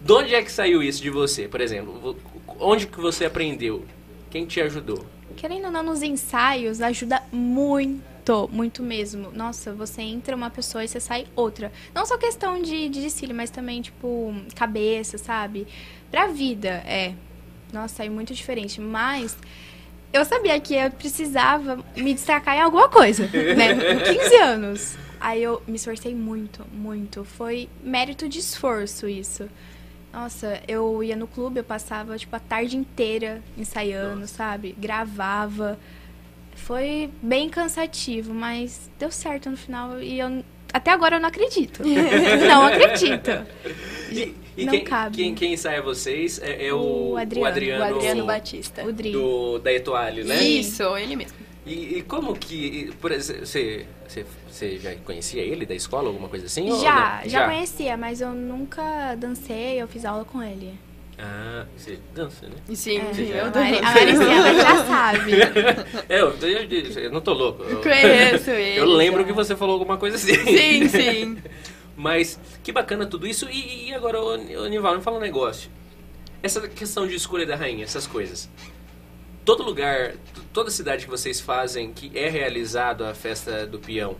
[0.00, 2.16] De onde é que saiu isso de você, por exemplo?
[2.60, 3.84] Onde que você aprendeu?
[4.30, 5.04] Quem te ajudou?
[5.36, 9.30] Querendo ou não, nos ensaios ajuda muito, muito mesmo.
[9.32, 11.72] Nossa, você entra uma pessoa e você sai outra.
[11.94, 15.66] Não só questão de, de desfile, mas também, tipo, cabeça, sabe?
[16.10, 17.14] Pra vida, é.
[17.72, 18.80] Nossa, é muito diferente.
[18.80, 19.36] Mas
[20.12, 23.24] eu sabia que eu precisava me destacar em alguma coisa,
[23.56, 23.74] né?
[23.94, 24.96] Com 15 anos.
[25.20, 27.24] Aí eu me esforcei muito, muito.
[27.24, 29.48] Foi mérito de esforço isso.
[30.12, 34.74] Nossa, eu ia no clube, eu passava, tipo, a tarde inteira ensaiando, sabe?
[34.78, 35.78] Gravava.
[36.54, 40.44] Foi bem cansativo, mas deu certo no final e eu...
[40.72, 41.82] Até agora eu não acredito.
[42.46, 43.30] não acredito.
[44.10, 45.16] E, e Não quem, cabe.
[45.16, 47.46] Quem, quem ensaia vocês é, é o, O Adriano.
[47.46, 48.26] O Adriano, Adriano Sim.
[48.26, 48.84] Batista.
[48.84, 49.12] O Dri.
[49.12, 50.42] do, da Etoile, né?
[50.42, 51.36] Isso, ele mesmo.
[51.64, 56.28] E, e como que, por exemplo, você, você, você já conhecia ele da escola, alguma
[56.28, 56.66] coisa assim?
[56.80, 57.30] Já, não?
[57.30, 60.72] já conhecia, mas eu nunca dancei, eu fiz aula com ele.
[61.20, 62.54] Ah, você dança, né?
[62.74, 63.22] Sim, É, já.
[63.38, 63.62] eu a dou.
[63.62, 65.32] Mari- a Mariciana já sabe.
[66.08, 67.62] É, eu, eu, eu não tô louco.
[67.64, 68.78] Eu, Conheço ele.
[68.78, 69.26] eu lembro já.
[69.26, 70.34] que você falou alguma coisa assim.
[70.44, 71.38] Sim, sim.
[71.96, 73.48] Mas que bacana tudo isso.
[73.50, 75.68] E, e agora, ô, ô, Nival, me fala um negócio.
[76.40, 78.48] Essa questão de escolha da rainha, essas coisas.
[79.44, 80.12] Todo lugar,
[80.52, 84.14] toda cidade que vocês fazem que é realizado a festa do peão,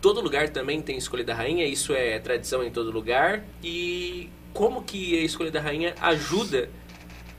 [0.00, 3.42] todo lugar também tem escolha da rainha, isso é tradição em todo lugar.
[3.64, 6.70] E como que a escolha da rainha ajuda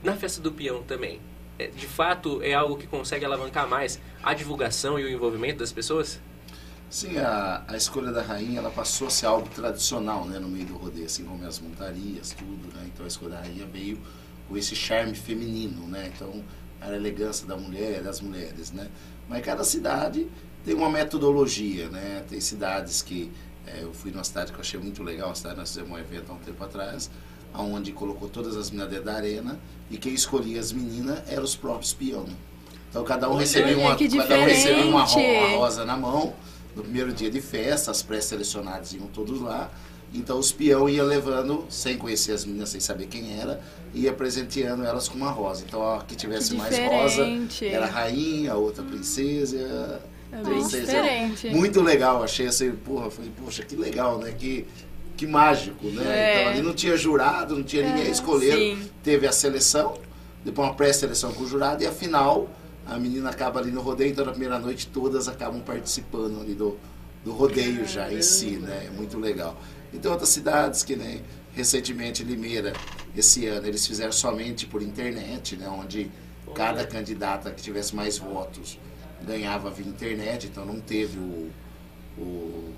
[0.04, 1.20] na festa do peão também?
[1.58, 5.72] É, de fato, é algo que consegue alavancar mais a divulgação e o envolvimento das
[5.72, 6.20] pessoas?
[6.88, 10.66] Sim, a, a escolha da rainha ela passou a ser algo tradicional né, no meio
[10.66, 12.72] do rodeio, assim como as montarias, tudo.
[12.72, 12.88] Né?
[12.94, 13.98] Então a escolha da rainha veio
[14.48, 16.12] com esse charme feminino, né?
[16.14, 16.42] Então
[16.80, 18.88] a elegância da mulher, das mulheres, né?
[19.28, 20.28] Mas cada cidade
[20.64, 22.24] tem uma metodologia, né?
[22.28, 23.30] Tem cidades que
[23.74, 25.98] é, eu fui numa cidade que eu achei muito legal, uma cidade nós fizemos um
[25.98, 27.10] evento há um tempo atrás,
[27.54, 29.58] onde colocou todas as meninas dentro da arena
[29.90, 32.32] e quem escolhia as meninas eram os próprios peões.
[32.90, 36.34] Então cada um recebia uma, cada um recebia uma, uma rosa na mão
[36.74, 39.70] no primeiro dia de festa, as pré-selecionadas iam todos lá.
[40.14, 43.60] Então os peão ia levando, sem conhecer as meninas, sem saber quem era,
[43.92, 45.64] ia presenteando elas com uma rosa.
[45.66, 47.26] Então a que tivesse que mais rosa
[47.62, 50.00] era a rainha, a outra princesa.
[50.30, 51.48] É bem diferente.
[51.50, 54.32] Muito legal, achei assim, porra, falei, poxa, que legal, né?
[54.32, 54.66] Que,
[55.16, 56.04] que mágico, né?
[56.06, 56.40] É.
[56.40, 58.78] Então ali não tinha jurado, não tinha ninguém é, escolher.
[59.02, 59.98] Teve a seleção,
[60.44, 62.48] depois uma pré-seleção com o jurado e a final
[62.88, 66.78] a menina acaba ali no rodeio, então na primeira noite todas acabam participando ali do,
[67.22, 68.86] do rodeio já em si, né?
[68.86, 69.60] É muito legal.
[69.92, 71.22] Então outras cidades que nem
[71.54, 72.72] recentemente Limeira,
[73.14, 75.68] esse ano, eles fizeram somente por internet, né?
[75.68, 76.10] Onde
[76.54, 78.78] cada candidata que tivesse mais votos
[79.26, 81.50] ganhava via internet, então não teve o,
[82.16, 82.74] o,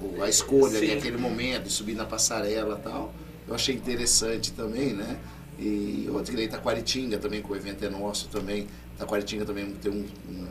[0.00, 3.12] o a escolha ali, aquele momento de subir na passarela e tal.
[3.46, 5.18] Eu achei interessante também, né?
[5.58, 9.90] E outro que nem Itaquaritinga também, que o evento é nosso também, Taquaritinga também tem,
[9.90, 10.46] um, um,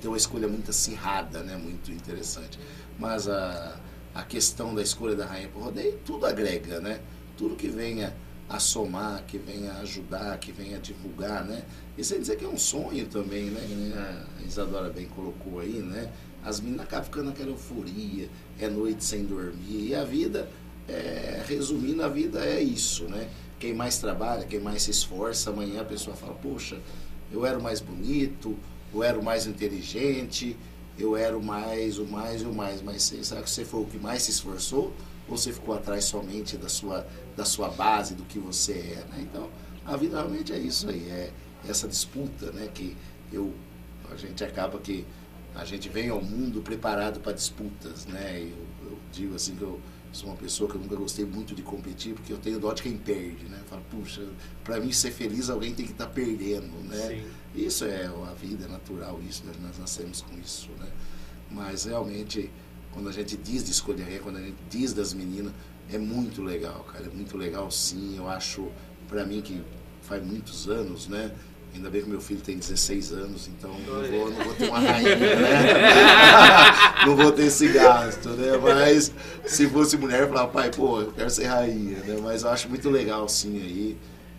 [0.00, 1.56] tem uma escolha muito acirrada, né?
[1.56, 2.58] muito interessante.
[2.98, 3.76] Mas a,
[4.14, 7.00] a questão da escolha da rainha por rodeio, tudo agrega, né?
[7.36, 8.14] Tudo que venha
[8.50, 11.62] a somar, que venha ajudar, que venha divulgar, né?
[11.96, 14.26] E sem dizer que é um sonho também, né?
[14.40, 16.10] A Isadora bem colocou aí, né?
[16.44, 19.90] As meninas acabam ficando naquela euforia, é noite sem dormir.
[19.90, 20.50] E a vida,
[20.88, 23.30] é, resumindo, a vida é isso, né?
[23.60, 26.80] Quem mais trabalha, quem mais se esforça, amanhã a pessoa fala, poxa,
[27.30, 28.56] eu era o mais bonito,
[28.92, 30.56] eu era o mais inteligente,
[30.98, 32.82] eu era o mais, o mais e o mais.
[32.82, 34.92] Mas será que você foi o que mais se esforçou?
[35.30, 39.04] Ou você ficou atrás somente da sua, da sua base, do que você é?
[39.10, 39.20] Né?
[39.20, 39.48] Então,
[39.86, 41.32] a vida realmente é isso aí, é
[41.66, 42.68] essa disputa, né?
[42.74, 42.96] Que
[43.32, 43.54] eu,
[44.10, 45.06] a gente acaba que
[45.54, 48.40] a gente vem ao mundo preparado para disputas, né?
[48.40, 49.80] Eu, eu digo assim que eu
[50.12, 52.82] sou uma pessoa que eu nunca gostei muito de competir, porque eu tenho dó de
[52.82, 53.58] quem perde, né?
[53.60, 54.26] Eu falo, puxa,
[54.64, 56.96] para mim ser feliz alguém tem que estar tá perdendo, né?
[56.96, 57.26] Sim.
[57.54, 59.52] Isso é a vida, é natural isso, né?
[59.60, 60.88] nós nascemos com isso, né?
[61.50, 62.50] Mas realmente,
[62.92, 65.52] quando a gente diz de escolher, quando a gente diz das meninas,
[65.92, 68.68] é muito legal, cara, é muito legal sim, eu acho,
[69.08, 69.62] para mim que
[70.02, 71.30] faz muitos anos, né?
[71.72, 74.80] Ainda bem que meu filho tem 16 anos, então não vou, não vou ter uma
[74.80, 75.26] rainha, né?
[77.06, 78.56] não vou ter esse gasto, né?
[78.56, 79.12] Mas
[79.46, 82.18] se fosse mulher, eu falava, pai, pô, eu quero ser rainha, né?
[82.20, 83.96] Mas eu acho muito legal, sim, aí.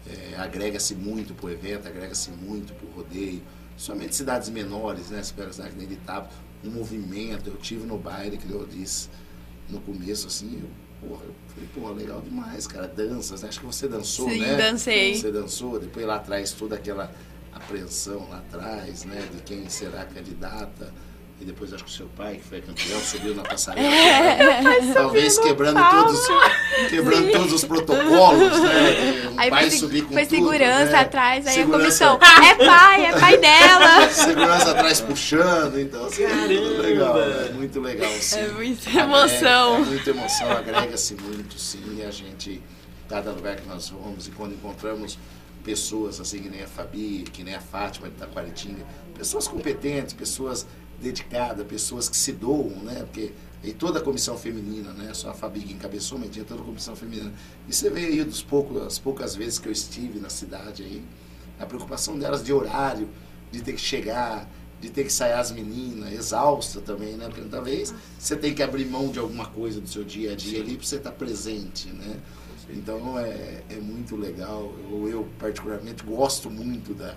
[0.09, 3.41] É, agrega-se muito pro evento, agrega-se muito pro rodeio.
[3.77, 5.23] Somente cidades menores, né?
[5.23, 6.27] Se pega cidade que nem de Itabo,
[6.63, 7.49] um movimento.
[7.49, 9.09] Eu tive no baile, que eu disse
[9.69, 12.87] no começo, assim, eu, porra, eu falei, porra, legal demais, cara.
[12.87, 13.49] Danças, né?
[13.49, 14.51] Acho que você dançou, Sim, né?
[14.51, 15.15] Sim, dancei.
[15.15, 17.11] Você dançou, depois lá atrás toda aquela
[17.53, 19.27] apreensão lá atrás, né?
[19.33, 20.93] De quem será candidata
[21.41, 23.87] e depois acho que o seu pai, que foi campeão, subiu na passarela.
[23.87, 26.19] É, talvez quebrando todos,
[26.87, 29.29] quebrando todos os protocolos, né?
[29.33, 30.99] Um aí pai foi, subir com foi tudo, segurança né?
[30.99, 32.05] atrás, aí segurança...
[32.05, 34.09] a comissão, é pai, é pai dela.
[34.13, 38.39] segurança atrás puxando, então assim, é muito legal, é muito legal, sim.
[38.39, 39.75] É muita emoção.
[39.77, 42.61] É, é muita emoção, agrega-se muito, sim, a gente,
[43.09, 45.17] cada lugar que nós vamos e quando encontramos
[45.63, 50.67] pessoas assim que nem a Fabi, que nem a Fátima de Taquaritinga, pessoas competentes, pessoas
[51.01, 53.03] dedicada, pessoas que se doam, né?
[53.03, 53.31] Porque
[53.63, 55.13] e toda a comissão feminina, né?
[55.13, 57.31] Só a Fabi que encabeçou, mas tinha toda a comissão feminina.
[57.67, 61.03] E você vê aí dos poucos, as poucas vezes que eu estive na cidade aí,
[61.59, 63.07] a preocupação delas de horário,
[63.51, 67.27] de ter que chegar, de ter que sair as meninas, exausta também, né?
[67.27, 70.57] Porque talvez você tem que abrir mão de alguma coisa do seu dia a dia
[70.57, 70.61] Sim.
[70.61, 72.19] ali para você estar tá presente, né?
[72.67, 74.73] Então é, é muito legal.
[74.89, 77.15] Eu, eu particularmente gosto muito da,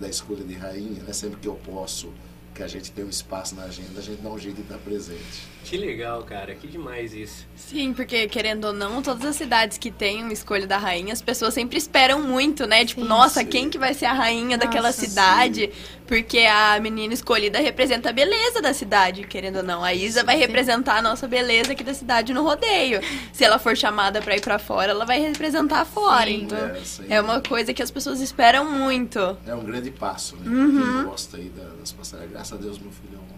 [0.00, 1.12] da escolha de rainha, né?
[1.12, 2.12] Sempre que eu posso
[2.54, 4.78] que a gente tem um espaço na agenda, a gente dá um jeito de estar
[4.78, 5.54] presente.
[5.64, 7.46] Que legal, cara, que demais isso.
[7.56, 11.20] Sim, porque querendo ou não, todas as cidades que têm uma escolha da rainha, as
[11.20, 12.84] pessoas sempre esperam muito, né?
[12.84, 13.46] Tipo, sim, nossa, sim.
[13.46, 15.66] quem que vai ser a rainha nossa, daquela cidade?
[15.72, 16.03] Sim.
[16.06, 19.82] Porque a menina escolhida representa a beleza da cidade, querendo ou não.
[19.82, 23.00] A Isa vai representar a nossa beleza aqui da cidade no rodeio.
[23.32, 26.26] Se ela for chamada pra ir pra fora, ela vai representar fora.
[26.26, 26.42] Sim.
[26.42, 29.18] Então, É, é, uma coisa que as pessoas esperam muito.
[29.46, 30.42] É um grande passo, né?
[30.46, 30.82] Uhum.
[30.82, 33.34] Quem gosta aí da- das passarelas, graças a Deus, meu filho é um.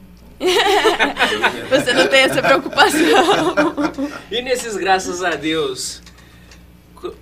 [0.48, 2.98] Então, Você não tem essa preocupação.
[4.30, 6.02] E nesses graças a Deus,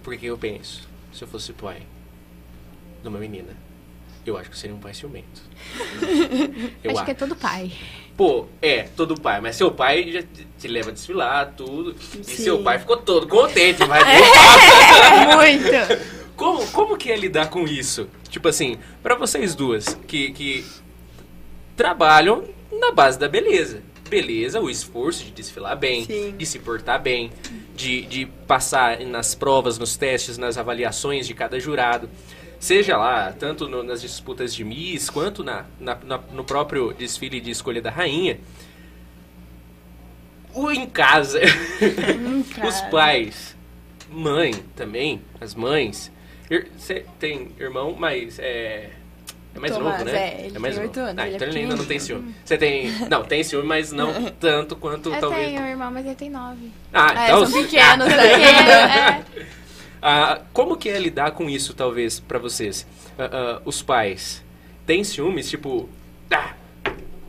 [0.03, 1.83] porque eu penso, se eu fosse pai
[3.03, 3.51] de uma menina,
[4.27, 5.43] eu acho que seria um pai ciumento.
[6.83, 7.05] Eu Acho acho.
[7.05, 7.73] que é todo pai.
[8.17, 10.23] Pô, é, todo pai, mas seu pai já
[10.59, 11.97] te- leva a desfilar, tudo.
[12.21, 12.43] E Sim.
[12.45, 14.01] seu pai ficou todo contente, vai
[15.37, 15.71] Muito.
[16.37, 18.09] Como, como que é lidar com isso?
[18.29, 20.65] Tipo assim, pra vocês duas que, que
[21.77, 23.83] trabalham na base da beleza.
[24.09, 26.35] Beleza, o esforço de desfilar bem, Sim.
[26.37, 27.33] de se portar bem,
[27.75, 32.09] de, de passar nas provas, nos testes, nas avaliações de cada jurado.
[32.65, 37.39] Seja lá, tanto no- nas disputas de Miss, quanto na, na- na- no próprio desfile
[37.39, 38.39] de escolha da rainha.
[40.55, 41.41] O em casa,
[42.67, 43.55] os pais,
[44.09, 46.11] mãe também, as mães.
[46.79, 48.93] Você tem irmão, mas é.
[49.55, 50.17] É mais Tomás, novo, né?
[50.19, 50.99] é, ele mais tem novo.
[50.99, 52.35] oito anos, Ah, ele é então ele ainda não tem ciúme.
[52.43, 52.91] Você tem.
[53.11, 55.49] Não, tem ciúme, mas não tanto quanto Eu talvez.
[55.49, 56.73] tenho um irmão, mas ele tem nove.
[56.95, 57.47] Ah, É, então.
[57.47, 58.73] são pequenos É, ainda.
[59.21, 59.25] é.
[60.07, 62.87] Ah, como que é lidar com isso, talvez, pra vocês?
[63.19, 64.45] Ah, ah, os pais
[64.85, 65.89] têm ciúmes, tipo,
[66.31, 66.53] ah,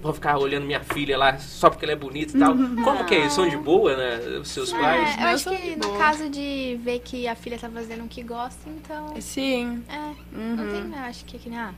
[0.01, 2.53] vou ficar olhando minha filha lá só porque ela é bonita e tal.
[2.53, 3.35] Como que é isso?
[3.35, 4.39] São de boa, né?
[4.41, 5.09] Os seus pais?
[5.17, 8.07] É, eu meus acho que no caso de ver que a filha tá fazendo o
[8.09, 9.13] que gosta, então.
[9.21, 9.81] Sim.
[9.88, 9.97] É,
[10.38, 10.55] Uhum.
[10.57, 10.97] não tem, né?
[11.07, 11.73] Acho que, que nem, ah,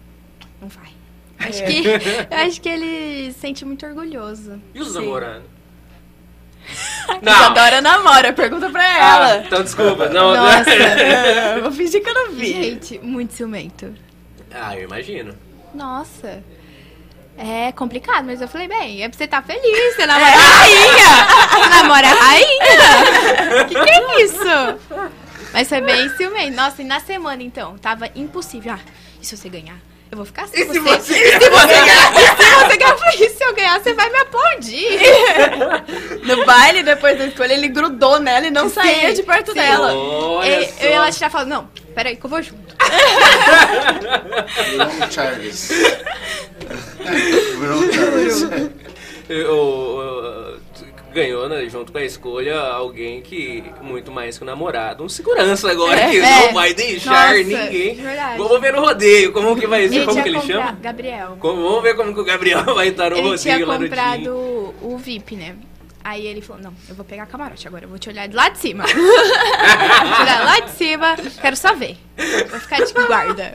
[0.59, 0.89] não vai.
[1.39, 1.43] É.
[1.47, 1.83] Acho que,
[2.33, 4.59] eu acho que ele se sente muito orgulhoso.
[4.73, 4.95] E os Sim.
[7.21, 7.31] namorados?
[7.51, 9.37] Isadora namora, pergunta pra Ah, ela.
[9.45, 10.09] então desculpa.
[10.09, 10.69] Não, Nossa.
[10.71, 12.53] É, vou fingir que eu não vi.
[12.53, 13.93] Gente, muito ciumento.
[14.53, 15.35] ah, eu imagino.
[15.73, 16.43] Nossa.
[17.37, 21.27] É complicado, mas eu falei, bem, é pra você estar feliz, você namora a rainha!
[21.51, 23.65] Você namora a rainha!
[23.67, 25.19] que que é isso?
[25.53, 26.55] Mas foi bem ciumento.
[26.55, 28.73] Nossa, e na semana, então, tava impossível.
[28.73, 28.79] Ah,
[29.21, 29.75] e se você ganhar?
[30.09, 30.61] Eu vou ficar assim.
[30.61, 32.13] E se você, você e se você ganhar?
[32.13, 32.95] E se você ganhar?
[33.19, 34.99] E se eu ganhar, você vai me aplaudir.
[36.27, 39.59] No baile, depois da escolha, ele grudou nela e não Sim, saía de perto sim.
[39.59, 39.93] dela.
[39.93, 40.73] Olha eu, só.
[40.81, 42.67] eu e ela já falando, não, peraí que eu vou junto.
[45.11, 45.69] Charles.
[47.93, 48.41] Charles.
[49.29, 50.59] Eu- eu-
[51.17, 55.69] ganhou, né, junto com a escolha, alguém que, muito mais que o namorado, um segurança
[55.71, 56.21] agora, É, que é.
[56.47, 57.95] não vai deixar Nossa, ninguém.
[57.95, 58.37] verdade.
[58.37, 60.79] Vamos ver no rodeio, como que vai ser, como que ele comprado, chama?
[60.81, 61.37] Gabriel.
[61.39, 64.21] Como- vamos ver como que o Gabriel vai estar no ele rodeio lá no comprado
[64.21, 64.73] time.
[64.81, 65.55] o VIP, né?
[66.07, 68.47] Aí ele falou, não, eu vou pegar camarote agora, eu vou te olhar de lá
[68.47, 68.85] de cima.
[68.87, 71.97] vou te olhar lá de cima, quero só ver.
[72.49, 73.53] Vou ficar de guarda.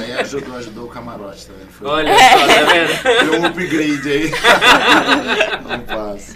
[0.00, 1.66] Aí ajudou, ajudou o camarote também.
[1.66, 3.30] Foi, Olha só, tá vendo?
[3.30, 4.30] Deu um upgrade aí.
[5.68, 6.34] Não passa.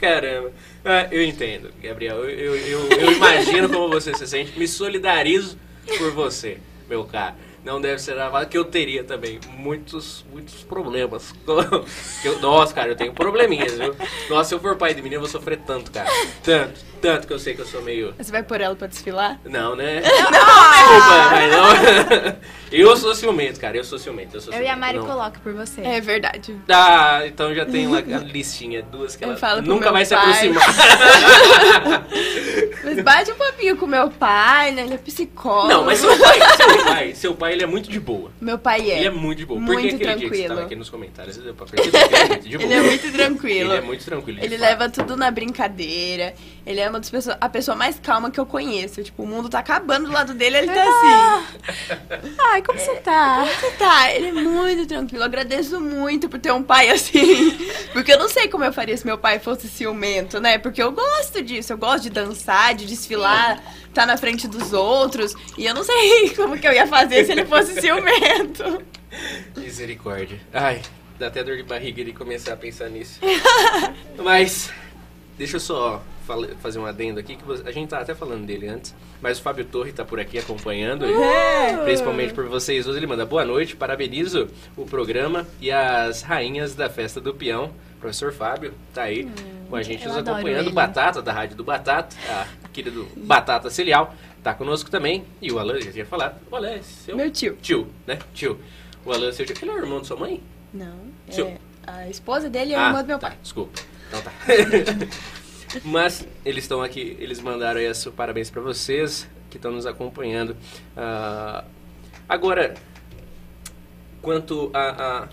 [0.00, 0.52] Caramba.
[0.84, 2.18] Ah, eu entendo, Gabriel.
[2.18, 4.56] Eu, eu, eu, eu imagino como você se sente.
[4.56, 5.58] Me solidarizo
[5.98, 7.34] por você, meu caro.
[7.64, 11.34] Não deve ser nada que eu teria também muitos, muitos problemas.
[12.40, 13.94] Nossa, cara, eu tenho probleminhas, viu?
[14.30, 16.08] Nossa, se eu for pai de menino, eu vou sofrer tanto, cara.
[16.42, 18.14] Tanto, tanto que eu sei que eu sou meio.
[18.18, 19.40] Você vai pôr ela pra desfilar?
[19.44, 20.00] Não, né?
[20.00, 22.36] Desculpa, mas não.
[22.70, 23.76] Eu sou ciumento, cara.
[23.76, 24.36] Eu sou ciumento.
[24.36, 25.06] Eu, sou Eu e a ciumento, Mari não.
[25.06, 25.80] coloco por você.
[25.80, 26.56] É verdade.
[26.68, 30.24] Ah, então já tem lá a listinha, duas que Eu ela nunca vai se pai.
[30.24, 32.06] aproximar.
[32.84, 34.82] Mas bate um papinho com meu pai, né?
[34.82, 35.68] Ele é psicólogo.
[35.68, 38.30] Não, mas seu pai, seu pai, seu pai, ele é muito de boa.
[38.40, 38.98] Meu pai é.
[38.98, 39.60] Ele é muito de boa.
[39.60, 40.48] Muito Porque aquele dia que você tranquilo.
[40.54, 42.72] tava aqui nos comentários, ele é muito de boa.
[42.72, 43.70] Ele é muito tranquilo.
[43.72, 44.38] Ele é muito tranquilo.
[44.40, 44.60] Ele fato.
[44.60, 46.34] leva tudo na brincadeira.
[46.66, 49.02] Ele é uma das pessoas, a pessoa mais calma que eu conheço.
[49.02, 52.36] Tipo, o mundo tá acabando do lado dele, ele tá assim.
[52.38, 53.44] Ai, como você tá?
[53.44, 55.22] Você tá, ele é muito tranquilo.
[55.22, 57.56] Eu agradeço muito por ter um pai assim.
[57.92, 60.58] Porque eu não sei como eu faria se meu pai fosse ciumento, né?
[60.58, 61.72] Porque eu gosto disso.
[61.72, 63.62] Eu gosto de dançar, de desfilar,
[63.94, 65.34] tá na frente dos outros.
[65.56, 68.82] E eu não sei como que eu ia fazer se ele fosse ciumento.
[69.56, 70.40] Misericórdia.
[70.52, 70.80] Ai,
[71.18, 73.20] dá até dor de barriga de começar a pensar nisso.
[74.16, 74.70] Mas,
[75.36, 76.02] deixa eu só
[76.60, 79.64] fazer um adendo aqui, que a gente tá até falando dele antes, mas o Fábio
[79.64, 81.76] Torre tá por aqui acompanhando, É.
[81.84, 82.98] principalmente por vocês hoje.
[82.98, 87.70] Ele manda boa noite, parabenizo o programa e as rainhas da festa do peão.
[88.00, 89.28] Professor Fábio tá aí
[89.68, 90.66] com a gente nos acompanhando.
[90.66, 90.70] ele.
[90.72, 95.24] Batata, da Rádio do Batata, a querido Batata Cilial, tá conosco também.
[95.42, 96.40] E o Alan, já tinha falado.
[96.50, 97.58] O Alan é seu Meu tio.
[97.60, 98.18] tio, né?
[98.32, 98.58] Tio.
[99.04, 99.54] O Alan é seu tio.
[99.60, 100.42] Ele é o irmão de sua mãe?
[100.72, 100.94] Não.
[101.28, 103.36] Seu- É, a esposa dele é a irmã do meu tá, pai.
[103.42, 103.78] Desculpa.
[104.08, 104.32] Então tá.
[105.84, 110.56] Mas eles estão aqui, eles mandaram aí as parabéns pra vocês que estão nos acompanhando.
[110.96, 111.64] Ah,
[112.28, 112.74] agora,
[114.22, 115.28] quanto a, a,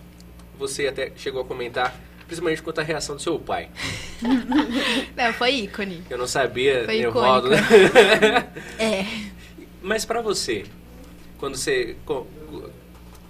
[0.57, 3.69] Você até chegou a comentar, principalmente quanto à reação do seu pai.
[5.15, 6.03] não, foi ícone.
[6.09, 7.49] Eu não sabia, foi Nevaldo.
[7.49, 7.57] Né?
[8.79, 9.05] é.
[9.81, 10.65] Mas para você,
[11.37, 11.95] quando você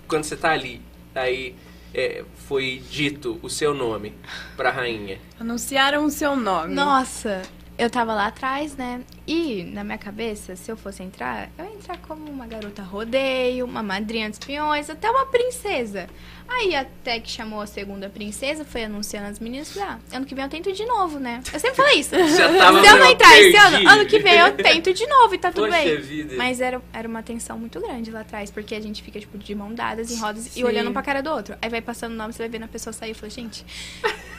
[0.07, 0.81] quando você tá ali,
[1.13, 1.55] aí
[1.93, 4.13] é, foi dito o seu nome
[4.55, 5.19] pra rainha?
[5.37, 6.73] Anunciaram o seu nome.
[6.73, 7.41] Nossa,
[7.77, 9.01] eu tava lá atrás, né?
[9.27, 13.83] E na minha cabeça, se eu fosse entrar, eu entrar como uma garota rodeio, uma
[13.83, 16.07] madrinha dos peões, até uma princesa.
[16.47, 20.33] Aí até que chamou a segunda princesa, foi anunciando as meninas, falei, ah, ano que
[20.33, 21.41] vem eu tento de novo, né?
[21.53, 22.09] Eu sempre falei isso.
[22.09, 23.47] Se eu não entrar perdi.
[23.47, 25.97] esse ano, ano que vem eu tento de novo e tá tudo Poxa bem.
[25.97, 26.35] Vida.
[26.37, 29.53] Mas era, era uma tensão muito grande lá atrás, porque a gente fica, tipo, de
[29.53, 30.61] mão dadas em rodas Sim.
[30.61, 31.57] e olhando pra cara do outro.
[31.61, 33.65] Aí vai passando o nome, você vai vendo a pessoa sair e fala, gente.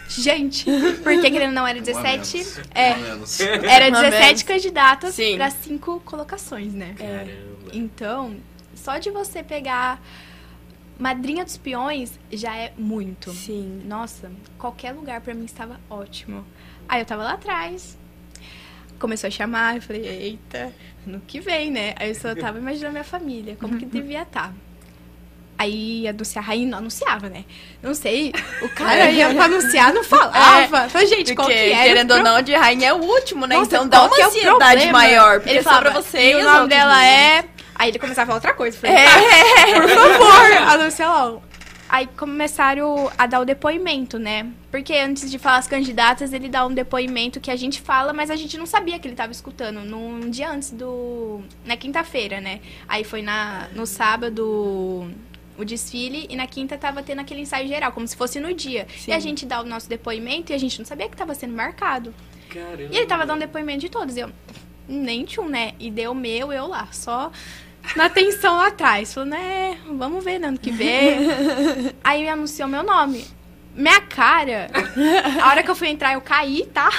[0.09, 0.65] Gente,
[1.03, 2.47] porque querendo não era 17.
[2.75, 2.91] É,
[3.69, 6.95] era 17 candidatas para cinco colocações, né?
[6.97, 7.71] Caramba.
[7.73, 8.37] Então,
[8.75, 10.01] só de você pegar
[10.99, 13.31] Madrinha dos Peões já é muito.
[13.33, 13.83] Sim.
[13.87, 16.45] Nossa, qualquer lugar para mim estava ótimo.
[16.89, 17.97] Aí eu tava lá atrás.
[18.99, 20.73] Começou a chamar, eu falei, eita,
[21.07, 21.95] no que vem, né?
[21.97, 24.53] Aí eu só tava imaginando minha família, como que devia estar.
[25.59, 27.45] Aí anunciar, a rainha não anunciava, né?
[27.83, 28.33] Não sei,
[28.63, 30.85] o cara ia pra anunciar, não falava.
[30.85, 31.83] É, falei, gente, qual que é?
[31.83, 33.57] Querendo ou não, de rainha é o último, né?
[33.57, 35.43] Nossa, então dá uma é ansiedade maior.
[35.45, 37.45] Ele falava, pra você o nome dela é
[37.79, 38.77] Aí ele começava a falar outra coisa.
[38.77, 41.43] Falei, é, por favor, anuncia logo.
[41.89, 44.47] Aí começaram a dar o depoimento, né?
[44.71, 48.31] Porque antes de falar as candidatas, ele dá um depoimento que a gente fala, mas
[48.31, 49.81] a gente não sabia que ele estava escutando.
[49.81, 51.41] Num dia antes do.
[51.65, 52.61] Na quinta-feira, né?
[52.87, 55.11] Aí foi na, no sábado
[55.59, 58.87] o desfile e na quinta tava tendo aquele ensaio geral, como se fosse no dia.
[58.97, 59.11] Sim.
[59.11, 61.55] E a gente dá o nosso depoimento e a gente não sabia que estava sendo
[61.55, 62.15] marcado.
[62.49, 62.89] Caramba.
[62.91, 64.17] E ele tava dando depoimento de todos.
[64.17, 64.31] Eu,
[64.87, 65.73] nem tchum, né?
[65.79, 67.31] E deu meu, eu lá, só
[67.97, 69.13] na tensão lá atrás.
[69.13, 71.19] Falando, né, vamos ver no ano que vem.
[72.03, 73.25] Aí me anunciou meu nome.
[73.75, 74.71] Minha cara,
[75.41, 76.91] a hora que eu fui entrar, eu caí, tá?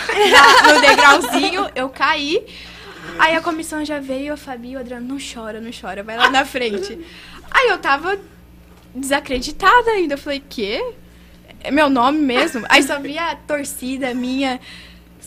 [0.74, 2.46] No degrauzinho, eu caí.
[3.18, 6.30] Aí a comissão já veio, a Fabi, o Adriano, não chora, não chora, vai lá
[6.30, 6.98] na frente.
[7.52, 8.18] Aí eu tava
[8.94, 10.16] desacreditada ainda.
[10.16, 10.94] Eu falei, quê?
[11.62, 12.66] É meu nome mesmo?
[12.70, 14.60] Aí só vi a torcida minha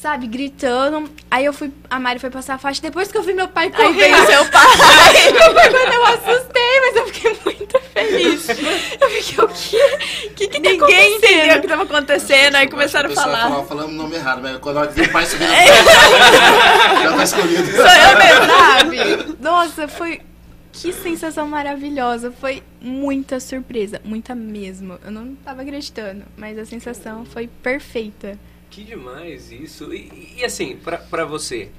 [0.02, 1.08] sabe, gritando.
[1.30, 2.82] Aí eu fui, a Mari foi passar a faixa.
[2.82, 3.86] Depois que eu vi meu pai correr.
[3.86, 4.66] Aí veio seu pai.
[4.74, 8.48] foi quando eu assustei, mas eu fiquei muito feliz.
[9.00, 10.26] Eu fiquei, o quê?
[10.26, 12.56] O que que tá Ninguém entendeu o que tava acontecendo.
[12.56, 13.42] Aí começaram a falar.
[13.44, 15.52] Falava, falando o nome errado, mas quando eu vi o pai subindo,
[17.02, 17.70] já tá escolhido.
[17.70, 19.36] Sou eu mesmo, sabe?
[19.40, 20.20] Nossa, foi...
[20.72, 22.32] Que sensação maravilhosa.
[22.32, 24.00] Foi muita surpresa.
[24.04, 24.98] Muita mesmo.
[25.04, 28.38] Eu não tava acreditando, mas a sensação foi perfeita.
[28.70, 29.92] Que demais isso.
[29.92, 31.70] E, e assim, pra você,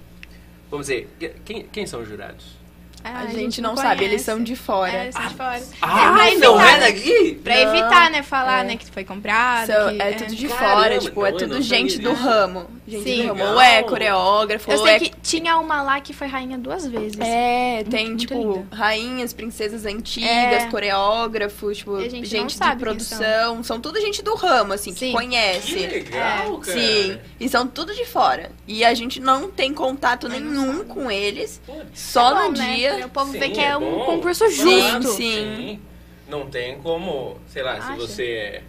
[0.69, 1.09] vamos dizer,
[1.43, 2.62] quem, quem são os jurados?
[3.03, 4.91] Ah, a, a, gente, não, não sabe, eles são de fora.
[4.91, 5.61] É, eles são de fora.
[5.81, 7.39] Ah, é, não é daqui?
[7.43, 7.75] Pra não.
[7.75, 8.67] evitar, né, falar, é.
[8.67, 9.67] né, que foi comprado.
[9.67, 12.67] So, que, é, tudo de Caramba, fora, tipo, é tudo gente do ramo.
[12.87, 13.27] Gente Sim.
[13.27, 13.43] do ramo.
[13.43, 14.99] Ou é coreógrafo, Eu sei é...
[14.99, 17.19] que tinha uma lá que foi rainha duas vezes.
[17.19, 20.29] É, tem, muito, tipo, muito rainhas, princesas antigas,
[20.63, 20.67] é.
[20.69, 23.63] coreógrafos, tipo, gente, gente de produção.
[23.63, 23.79] São.
[23.79, 25.07] tudo gente do ramo, assim, Sim.
[25.07, 25.73] que conhece.
[25.73, 26.79] Que legal, cara.
[26.79, 28.51] Sim, e são tudo de fora.
[28.67, 31.61] E a gente não tem contato nenhum com eles,
[31.93, 32.75] só é no né?
[32.75, 32.92] dia.
[33.05, 35.03] O povo vê que é é um concurso justo.
[35.09, 35.81] Sim, sim.
[36.27, 37.93] Não tem como, sei lá, Acha?
[37.93, 38.63] se você é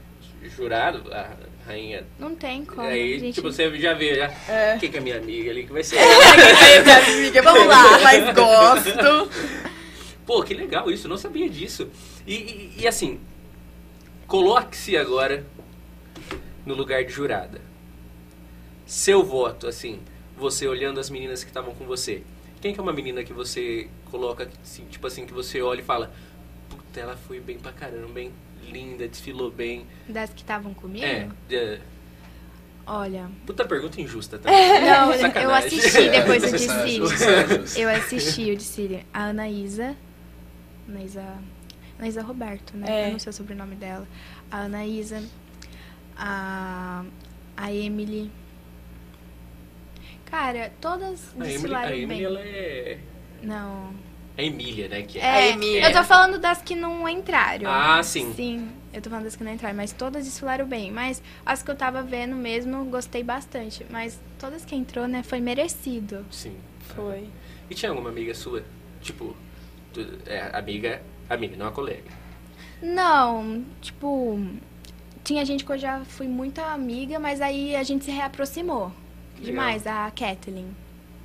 [0.49, 1.31] jurado, a
[1.67, 2.05] rainha.
[2.19, 2.83] Não tem como.
[2.83, 3.35] Aí, gente...
[3.35, 4.27] tipo, você já vê, já.
[4.49, 4.77] É.
[4.79, 5.97] Quem que é minha amiga ali que vai ser?
[6.59, 7.43] Quem é minha amiga?
[7.43, 9.31] Vamos lá, mas gosto.
[10.27, 11.89] Pô, que legal isso, não sabia disso.
[12.27, 13.21] E, e, e assim,
[14.27, 15.45] coloque-se agora
[16.65, 17.61] no lugar de jurada.
[18.87, 20.01] Seu voto, assim,
[20.37, 22.23] você olhando as meninas que estavam com você.
[22.65, 25.85] Quem que é uma menina que você coloca, assim, tipo assim, que você olha e
[25.85, 26.11] fala,
[26.71, 29.87] puta, ela foi bem pra caramba, bem linda, desfilou bem.
[30.09, 31.05] Das que estavam comigo?
[31.05, 31.81] É, é.
[32.87, 33.31] Olha.
[33.45, 34.49] Puta pergunta injusta, tá?
[34.81, 37.83] Não, eu assisti depois o desfile.
[37.83, 39.05] Eu assisti o desfile.
[39.13, 39.95] A Anaísa.
[40.89, 41.23] Anaísa.
[41.99, 42.87] Anaísa Roberto, né?
[42.89, 43.09] É.
[43.09, 44.09] Eu não sei o sobrenome dela.
[44.51, 45.23] A Anaísa.
[46.17, 47.05] A.
[47.59, 48.31] A Emily.
[50.35, 52.17] Cara, todas desfilaram a Emily, bem.
[52.17, 52.99] A Emily, ela é...
[53.41, 53.95] Não.
[54.37, 55.03] A Emília, né?
[55.03, 55.23] Que é.
[55.23, 55.27] é.
[55.27, 55.89] A Emília.
[55.89, 57.71] Eu tô falando das que não entraram.
[57.71, 58.35] Ah, sim.
[58.35, 60.91] Sim, eu tô falando das que não entraram, mas todas desfilaram bem.
[60.91, 63.87] Mas as que eu tava vendo mesmo, gostei bastante.
[63.89, 66.27] Mas todas que entrou, né, foi merecido.
[66.33, 66.57] Sim.
[66.81, 67.29] Foi.
[67.71, 68.65] E tinha alguma amiga sua?
[69.01, 69.37] Tipo,
[69.93, 72.11] tu, é, amiga, amiga, não a colega.
[72.83, 74.45] Não, tipo,
[75.23, 78.91] tinha gente que eu já fui muito amiga, mas aí a gente se reaproximou.
[79.45, 80.75] Demais, a Kathleen.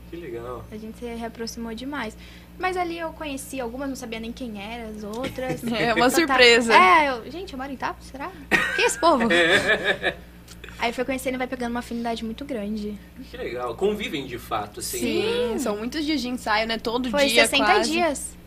[0.09, 0.65] Que legal.
[0.71, 2.17] A gente se reaproximou demais.
[2.57, 5.61] Mas ali eu conheci algumas, não sabia nem quem eram, as outras.
[5.71, 6.73] É uma surpresa.
[6.73, 8.31] É, eu, gente, eu moro em Tapo, será?
[8.75, 9.23] Quem é esse povo?
[10.79, 12.97] Aí foi conhecendo e vai pegando uma afinidade muito grande.
[13.29, 13.75] Que legal.
[13.75, 14.97] Convivem de fato, assim.
[14.99, 16.77] Sim, são muitos dias de ensaio, né?
[16.77, 17.41] Todo foi dia.
[17.45, 17.91] 60 quase.
[17.91, 18.37] dias.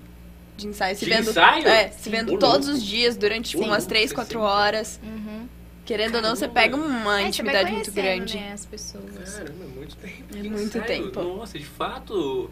[0.57, 0.97] De ensaio.
[0.97, 1.69] Se De vendo, ensaio?
[1.69, 2.81] É, se vendo todos louco.
[2.81, 4.45] os dias, durante tipo, umas louco, 3, 4 60.
[4.53, 5.01] horas.
[5.03, 5.47] Uhum.
[5.85, 6.61] Querendo ou não, você Caramba.
[6.61, 8.37] pega uma É, intimidade muito grande.
[8.37, 9.05] Né, as pessoas.
[9.35, 10.25] Caramba, é muito tempo.
[10.37, 10.85] É muito ensaio.
[10.87, 11.23] tempo.
[11.23, 12.51] Nossa, de fato.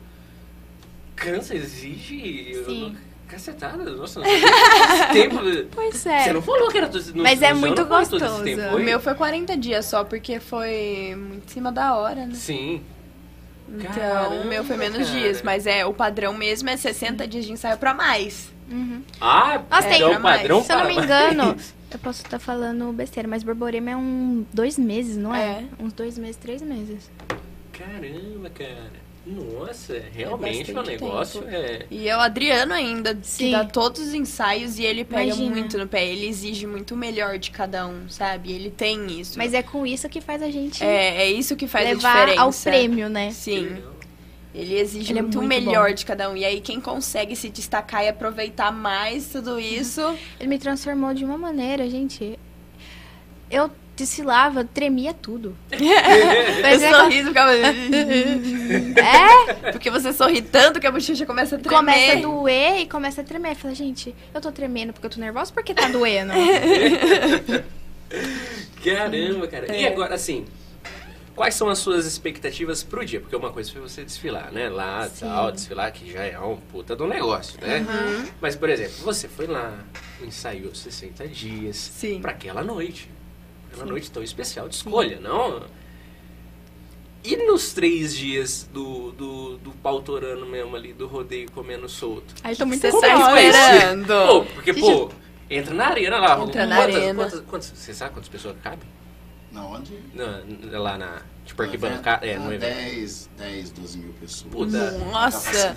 [1.16, 2.62] Cansa, exige.
[2.64, 2.96] Sim.
[3.28, 5.36] Cacetada, nossa, não sei esse tempo.
[5.72, 6.24] Pois é.
[6.24, 8.42] Você não falou que era no, Mas é muito gostoso.
[8.42, 12.34] tempo, O meu foi 40 dias só, porque foi muito em cima da hora, né?
[12.34, 12.82] Sim.
[13.68, 15.20] Então, Caramba, o meu foi menos cara.
[15.20, 15.42] dias.
[15.42, 18.50] Mas é, o padrão mesmo é 60 dias de ensaio pra mais.
[18.68, 19.00] Uhum.
[19.20, 21.74] Ah, Nossa, é, tem- o padrão Se eu não para me engano, mais.
[21.92, 25.64] eu posso estar falando besteira, mas borborema é um dois meses, não é?
[25.78, 25.82] É.
[25.82, 27.10] Uns dois meses, três meses.
[27.72, 29.10] Caramba, cara.
[29.26, 31.54] Nossa, realmente o bastante negócio tempo.
[31.54, 31.86] é.
[31.90, 33.50] E é o Adriano ainda, que Sim.
[33.50, 35.50] dá todos os ensaios e ele pega Imagina.
[35.54, 36.06] muito no pé.
[36.06, 38.50] Ele exige muito o melhor de cada um, sabe?
[38.50, 39.36] Ele tem isso.
[39.36, 42.26] Mas é com isso que faz a gente é, é isso que faz a levar
[42.26, 42.42] diferença.
[42.42, 43.30] ao prêmio, né?
[43.30, 43.82] Sim.
[44.54, 45.94] Ele exige Ele é muito o muito melhor bom.
[45.94, 46.36] de cada um.
[46.36, 50.00] E aí, quem consegue se destacar e aproveitar mais tudo isso.
[50.40, 52.38] Ele me transformou de uma maneira, gente.
[53.50, 55.56] Eu desfilava, tremia tudo.
[56.62, 57.52] Mas é- sorriso ficava.
[59.60, 61.76] É, Porque você sorri tanto que a bochecha começa a tremer.
[61.78, 63.54] começa a doer e começa a tremer.
[63.56, 66.32] Fala, gente, eu tô tremendo porque eu tô nervosa porque tá doendo.
[68.84, 69.74] Caramba, cara.
[69.76, 69.88] E É.
[69.88, 70.44] agora, assim,
[71.34, 73.20] quais são as suas expectativas pro dia?
[73.20, 74.68] Porque uma coisa foi você desfilar, né?
[74.68, 75.26] Lá, Sim.
[75.26, 77.84] tal, desfilar, que já é um puta do negócio, né?
[78.40, 79.78] Mas, por exemplo, você foi lá,
[80.22, 82.20] ensaiou 60 dias Sim.
[82.20, 83.10] pra aquela noite.
[83.72, 85.62] Aquela noite tão especial de escolha, não?
[87.22, 92.34] E nos três dias do, do, do pautorano mesmo ali, do rodeio comendo solto?
[92.42, 92.96] Aí tô muito esse?
[92.96, 94.06] esperando.
[94.26, 95.10] Pô, porque, pô,
[95.50, 96.40] entra na arena lá.
[96.42, 97.22] Entra na quantas, arena.
[97.24, 98.88] Quantas, quantas- você sabe quantas pessoas cabem?
[99.52, 99.98] Na onde?
[100.14, 101.22] Na- lá na.
[101.44, 102.24] Tipo, No arquibancada.
[102.26, 102.74] É, no Ah, evento.
[102.74, 104.52] 10, 10, 12 mil pessoas.
[104.52, 104.90] Puta.
[105.10, 105.74] Nossa.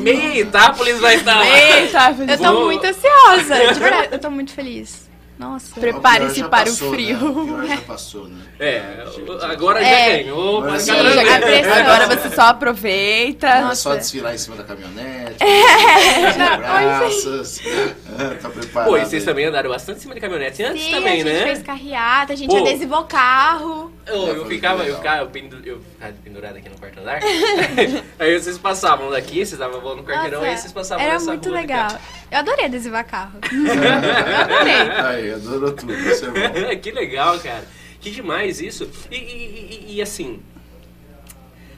[0.00, 0.40] Meia?
[0.40, 1.46] Itápolis vai estar lá.
[1.46, 3.72] Eita, Eu tô muito ansiosa.
[3.74, 5.08] De verdade, eu tô muito feliz.
[5.42, 5.76] Nossa.
[5.76, 7.18] O Prepare-se para o passou, frio.
[7.18, 7.64] Né?
[7.64, 8.42] O já passou, né?
[8.60, 9.04] É,
[9.42, 10.22] agora já É.
[10.22, 10.58] ganhou.
[10.58, 11.76] Agora pode sim, já.
[11.80, 13.46] Agora você só aproveita.
[13.48, 13.74] É Nossa.
[13.76, 15.36] só desfilar em cima da caminhonete.
[15.40, 16.32] É.
[16.58, 17.60] Braças.
[18.40, 18.88] tá preparado.
[18.88, 19.26] Pô, e vocês aí.
[19.26, 21.42] também andaram bastante em cima de caminhonete antes Sim, também, a gente né?
[21.42, 22.58] fez carreata, a gente Pô.
[22.58, 23.92] adesivou o carro.
[24.06, 27.20] Eu, eu ficava, eu ficava, eu, pendu, eu ficava pendurado aqui no quarto andar.
[28.18, 31.26] aí vocês passavam daqui, vocês estavam voando no quarteirão, Nossa, aí vocês passavam Era nessa
[31.26, 31.88] muito legal.
[32.32, 33.38] Eu adorei adesivar carro.
[35.06, 35.92] Aí, adorou tudo.
[35.92, 36.76] Isso é bom.
[36.80, 37.66] que legal, cara.
[38.00, 38.90] Que demais isso.
[39.10, 40.40] E, e- e- e, assim,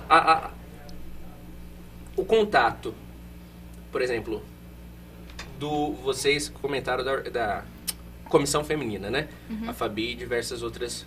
[0.09, 0.51] a- a-
[2.17, 2.95] o contato,
[3.91, 4.43] por exemplo,
[5.59, 7.65] do vocês comentaram da, da
[8.29, 9.29] comissão feminina, né?
[9.67, 11.05] A Fabi e diversas outras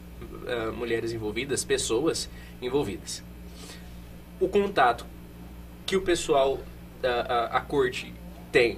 [0.48, 2.30] ah, mulheres envolvidas, pessoas
[2.62, 3.24] envolvidas.
[4.40, 5.06] O contato
[5.86, 6.60] que o pessoal
[7.02, 8.14] da a, a corte
[8.52, 8.78] tem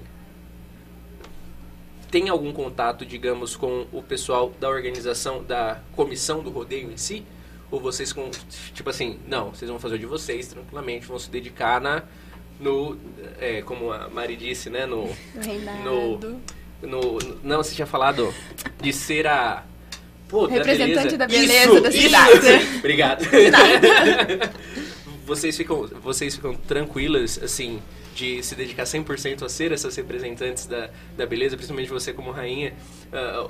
[2.12, 7.24] tem algum contato, digamos, com o pessoal da organização, da comissão do rodeio em si?
[7.72, 8.30] Ou vocês, com,
[8.74, 12.02] tipo assim, não, vocês vão fazer o de vocês tranquilamente, vão se dedicar na,
[12.60, 12.98] no,
[13.40, 15.08] é, como a Mari disse, né, no,
[15.40, 16.40] Reinado.
[16.82, 18.34] no, não, você tinha falado
[18.82, 19.64] de ser a...
[20.28, 22.02] Pô, Representante da Isso, beleza da isso.
[22.02, 22.68] cidade.
[22.78, 23.26] Obrigado.
[25.26, 27.82] vocês, ficam, vocês ficam tranquilas, assim,
[28.16, 32.74] de se dedicar 100% a ser essas representantes da, da beleza, principalmente você como rainha.
[33.14, 33.48] ah,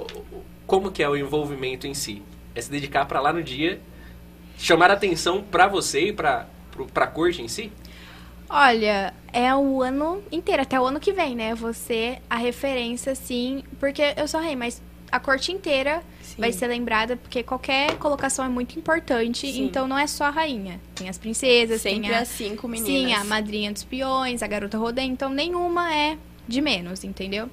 [0.67, 2.21] como que é o envolvimento em si?
[2.55, 3.79] É se dedicar pra lá no dia,
[4.57, 7.71] chamar atenção pra você e pro- pra corte em si?
[8.49, 11.53] Olha, é o ano inteiro, até o ano que vem, né?
[11.53, 14.81] Você a referência, sim, porque eu sou rei, mas
[15.11, 16.03] a corte inteira
[16.39, 16.41] Sim.
[16.41, 19.65] vai ser lembrada, porque qualquer colocação é muito importante, Sim.
[19.65, 20.79] então não é só a rainha.
[20.95, 22.89] Tem as princesas, Sempre tem a, as cinco meninas.
[22.89, 26.17] sim, a madrinha dos peões, a garota rodê, então nenhuma é
[26.47, 27.49] de menos, entendeu?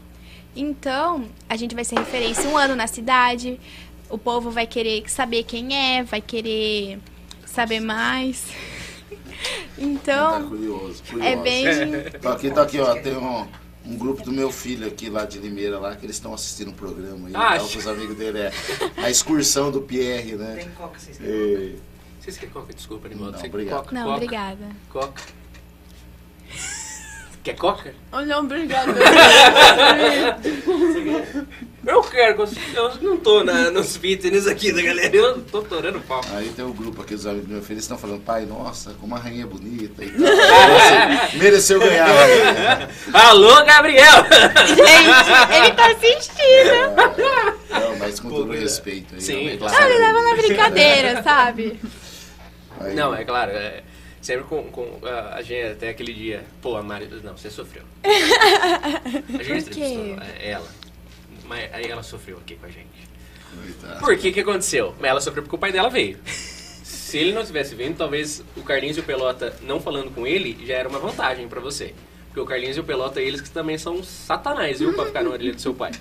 [0.55, 3.61] Então, a gente vai ser referência um ano na cidade,
[4.09, 6.99] o povo vai querer saber quem é, vai querer
[7.45, 8.45] saber mais.
[9.77, 11.23] Tá Então, curioso, curioso.
[11.29, 11.67] é bem.
[12.23, 12.95] Tô aqui, tô aqui, ó.
[12.97, 13.47] Tem um,
[13.87, 16.75] um grupo do meu filho aqui lá de Limeira, lá, que eles estão assistindo o
[16.75, 17.33] programa aí.
[17.37, 18.39] Ah, com os amigos dele.
[18.41, 18.53] É
[18.97, 20.57] a excursão do Pierre, né?
[20.57, 21.77] Tem coca, vocês E-
[22.21, 22.73] Vocês querem coca?
[22.75, 23.39] Desculpa, Animaldo.
[23.39, 23.77] Não, obrigado.
[23.79, 24.69] Coca, Não, coca, obrigada.
[24.91, 25.23] Coca.
[27.47, 27.95] Quer coca?
[28.27, 28.93] Não, obrigada.
[31.87, 32.45] Eu, quero,
[32.75, 36.21] eu não tô na, nos fitness aqui da galera, eu tô torando pau.
[36.33, 38.45] Aí tem o um grupo aqui, os amigos do meu filho, eles estão falando, pai,
[38.45, 40.19] nossa, como a rainha é bonita e tal.
[40.19, 42.09] Mereceu, mereceu ganhar.
[42.19, 42.89] Né?
[43.13, 44.25] Alô, Gabriel!
[44.67, 46.41] Gente, ele tá assistindo.
[47.71, 49.15] É, não, mas com Pô, todo respeito.
[49.15, 49.73] Aí, sim, claro.
[49.73, 51.81] Não, ele leva na brincadeira, sabe?
[52.81, 53.85] Aí, não, é claro, é,
[54.27, 57.85] sempre com, com a, a gente, até aquele dia, pô, a Mari, não, você sofreu.
[58.03, 60.17] A gente Por quê?
[60.41, 60.69] Ela.
[61.45, 63.09] Mas aí ela sofreu aqui com a gente.
[63.55, 64.01] Coitado.
[64.01, 64.95] Por que que aconteceu?
[65.01, 66.19] Ela sofreu porque o pai dela veio.
[66.27, 70.59] Se ele não estivesse vindo, talvez o Carlinhos e o Pelota não falando com ele
[70.67, 71.95] já era uma vantagem para você.
[72.27, 74.93] Porque o Carlinhos e o Pelota, eles que também são satanás, viu?
[74.93, 75.93] Pra ficar na orelha do seu pai.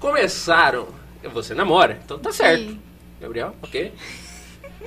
[0.00, 0.88] Começaram.
[1.32, 2.64] Você namora, então tá certo.
[2.64, 2.80] Sim.
[3.20, 3.92] Gabriel, ok?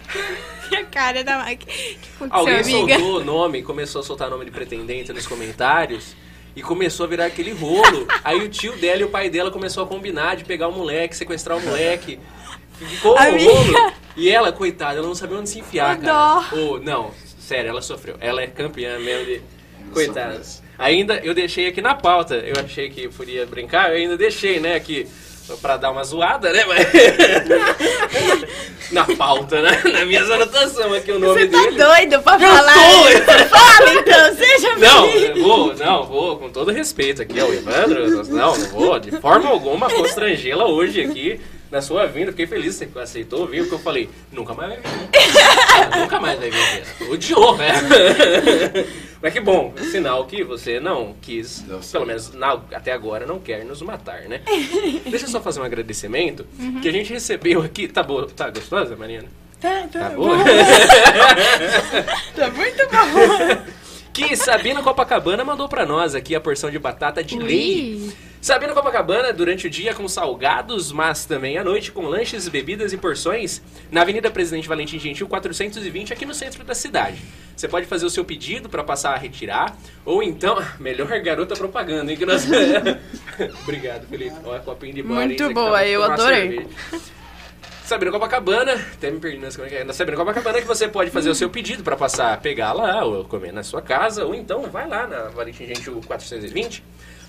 [0.72, 2.00] E a cara da Mike.
[2.30, 2.96] Alguém amiga?
[2.98, 6.16] soltou o nome, começou a soltar nome de pretendente nos comentários.
[6.56, 8.08] E começou a virar aquele rolo.
[8.24, 11.16] Aí o tio dela e o pai dela começou a combinar de pegar o moleque,
[11.16, 12.18] sequestrar o moleque.
[12.80, 13.94] Ficou um rolo.
[14.16, 16.48] E ela, coitada, ela não sabia onde se enfiar, cara.
[16.54, 18.16] Oh, não, sério, ela sofreu.
[18.20, 19.42] Ela é campeã mesmo de.
[19.94, 20.42] Coitada.
[20.78, 22.36] Ainda eu deixei aqui na pauta.
[22.36, 25.08] Eu achei que podia brincar, eu ainda deixei, né, aqui
[25.62, 26.66] pra dar uma zoada, né?
[26.66, 26.86] Mas...
[28.92, 29.82] Na pauta, né?
[29.84, 31.78] Na minha anotações aqui o nome Você tá dele.
[31.78, 32.74] doido pra eu falar?
[32.74, 33.46] Tô.
[33.50, 38.24] Fala então, seja Não, eu vou, não, vou, com todo respeito aqui ao Evandro.
[38.26, 41.42] Não, não vou de forma alguma constrangê-la hoje aqui
[41.72, 42.32] na sua vinda.
[42.32, 44.88] Fiquei feliz que você aceitou vir, porque eu falei, nunca mais vai vir.
[44.88, 45.10] Né?
[46.00, 46.84] Nunca mais vai vir.
[47.12, 47.74] Odiou, né?
[49.26, 53.66] Mas que bom, sinal que você não quis, pelo menos na, até agora, não quer
[53.66, 54.42] nos matar, né?
[55.10, 56.80] Deixa eu só fazer um agradecimento uhum.
[56.80, 57.88] que a gente recebeu aqui.
[57.88, 59.28] Tá boa, tá gostosa, Mariana?
[59.60, 60.38] Tá, tá, tá boa.
[62.38, 63.74] tá muito bom.
[64.14, 67.44] Que Sabina Copacabana mandou para nós aqui a porção de batata de Ui.
[67.44, 68.14] lei.
[68.46, 72.98] Sabina Copacabana, durante o dia com salgados, mas também à noite com lanches, bebidas e
[72.98, 73.60] porções,
[73.92, 77.18] na Avenida Presidente Valentim Gentil 420, aqui no centro da cidade.
[77.58, 79.76] Você pode fazer o seu pedido para passar a retirar,
[80.06, 82.18] ou então, melhor garota propaganda, hein?
[82.20, 82.46] Que nós...
[83.64, 84.36] Obrigado, Felipe.
[84.44, 86.68] Olha a copinha de Muito boa, eu adorei.
[87.84, 90.16] Sabina Copacabana, até me perdi como é que é.
[90.16, 93.64] Copacabana que você pode fazer o seu pedido para passar, pegar lá, ou comer na
[93.64, 96.84] sua casa, ou então vai lá na Valentim Gentil 420.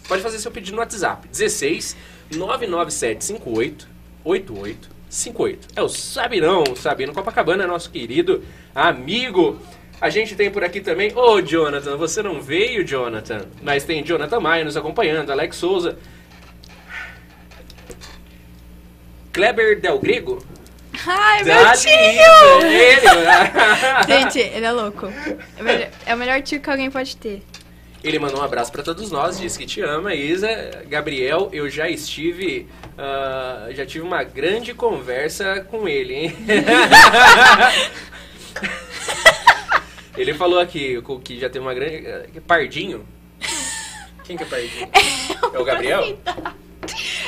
[0.08, 1.28] Pode fazer seu pedido no WhatsApp.
[1.28, 1.96] 16
[2.32, 3.88] 99758
[4.24, 5.68] 8858.
[5.76, 8.44] É o Sabinão, Sabino Copacabana, nosso querido
[8.74, 9.60] amigo.
[10.00, 14.04] A gente tem por aqui também, ô oh, Jonathan, você não veio, Jonathan, mas tem
[14.04, 15.96] Jonathan Maia nos acompanhando, Alex Souza,
[19.32, 20.44] Kleber Del Grego?
[21.06, 22.66] Ai, meu tio!
[22.66, 23.00] Ele.
[24.08, 25.06] Gente, ele é louco.
[25.06, 27.42] É o, melhor, é o melhor tio que alguém pode ter.
[28.06, 30.84] Ele mandou um abraço para todos nós, diz que te ama, Isa.
[30.86, 36.36] Gabriel, eu já estive, uh, já tive uma grande conversa com ele, hein?
[40.16, 42.04] ele falou aqui que já teve uma grande...
[42.46, 43.04] Pardinho?
[44.22, 44.88] Quem que é Pardinho?
[45.52, 46.16] É o Gabriel?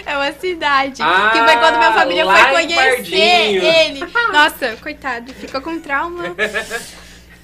[0.06, 1.02] É uma cidade.
[1.02, 4.00] Ah, que foi quando minha família foi conhecer ele.
[4.32, 6.36] Nossa, coitado, ficou com trauma.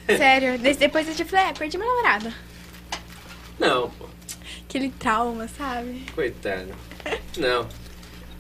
[0.07, 0.59] Sério.
[0.59, 2.33] Depois eu te falei, é, perdi meu namorado.
[3.59, 4.07] Não, pô.
[4.69, 6.05] Aquele trauma, sabe?
[6.15, 6.69] Coitado.
[7.37, 7.69] Não.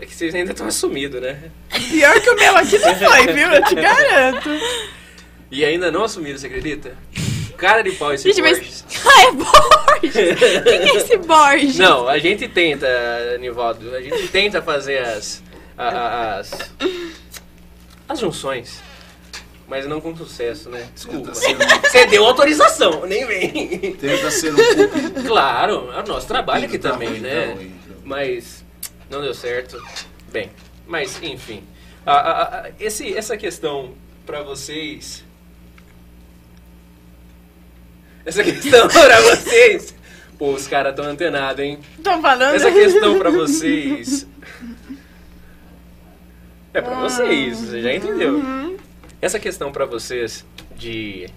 [0.00, 1.50] É que vocês ainda estão assumidos, né?
[1.90, 3.48] Pior que o meu aqui não foi, viu?
[3.48, 4.50] Eu te garanto.
[5.50, 6.96] E ainda não assumiram, você acredita?
[7.56, 8.84] Cara de pau esse Gente, Borges.
[8.92, 9.04] Mas...
[9.06, 10.62] Ah, é Borges!
[10.64, 11.76] Quem é esse Borges?
[11.78, 12.86] Não, a gente tenta,
[13.38, 15.42] Nivaldo, a gente tenta fazer as...
[15.78, 16.72] as...
[18.08, 18.82] as junções.
[19.66, 20.88] Mas não com sucesso, né?
[20.94, 21.32] Desculpa.
[21.34, 23.96] Você deu autorização, nem vem.
[23.96, 25.22] Tenta ser um pouco.
[25.26, 27.52] Claro, é o nosso trabalho aqui também, né?
[27.52, 28.64] Então, mas
[29.10, 29.82] não deu certo.
[30.30, 30.50] Bem,
[30.86, 31.62] mas enfim.
[32.78, 33.94] esse, essa questão
[34.26, 35.24] para vocês
[38.24, 39.94] essa questão pra vocês.
[40.38, 41.78] Pô, os caras tão antenados, hein?
[41.96, 42.56] Estão falando?
[42.56, 44.26] Essa questão pra vocês.
[46.76, 48.34] É pra vocês, você já entendeu.
[48.34, 48.76] Uhum.
[49.24, 50.44] Essa questão pra vocês
[50.76, 51.30] de.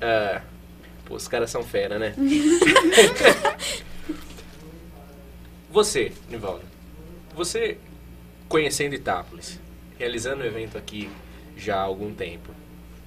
[0.00, 0.40] Uh,
[1.04, 2.14] pô, os caras são fera, né?
[5.68, 6.62] você, Nivaldo.
[7.34, 7.78] Você
[8.48, 9.58] conhecendo Itápolis,
[9.98, 11.10] realizando o evento aqui
[11.56, 12.54] já há algum tempo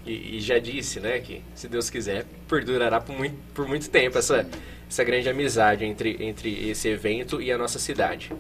[0.06, 4.18] e, e, já disse, né, que se Deus quiser, perdurará por muito, por muito tempo
[4.18, 4.46] essa,
[4.90, 8.34] essa grande amizade entre, entre esse evento e a nossa cidade.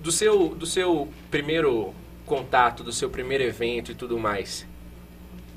[0.00, 1.94] Do seu, do seu primeiro
[2.26, 4.66] contato, do seu primeiro evento e tudo mais,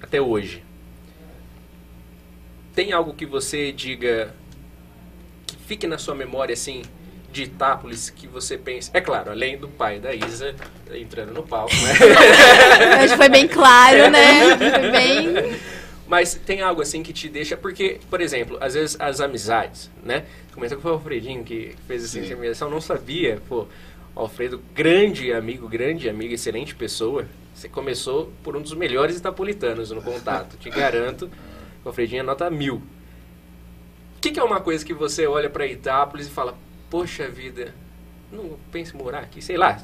[0.01, 0.63] até hoje,
[2.76, 4.34] tem algo que você diga
[5.45, 6.84] que fique na sua memória assim
[7.32, 8.91] de Itápolis que você pensa?
[8.93, 10.55] É claro, além do pai da Isa
[10.93, 11.93] entrando no palco, né?
[13.07, 14.57] Que foi bem claro, né?
[14.57, 15.59] Foi bem...
[16.07, 17.57] Mas tem algo assim que te deixa.
[17.57, 20.24] Porque, por exemplo, às vezes as amizades, né?
[20.53, 23.68] Começou que foi o Alfredinho que fez essa intermediação, não sabia, pô.
[24.22, 27.26] Alfredo, grande amigo, grande amigo, excelente pessoa.
[27.53, 30.57] Você começou por um dos melhores itapolitanos no contato.
[30.57, 31.30] Te garanto,
[31.84, 32.76] o Alfredinho é nota mil.
[32.76, 36.57] O que, que, é uma coisa que você olha para Itápolis e fala,
[36.89, 37.74] poxa vida,
[38.32, 39.78] não pense em morar aqui, sei lá.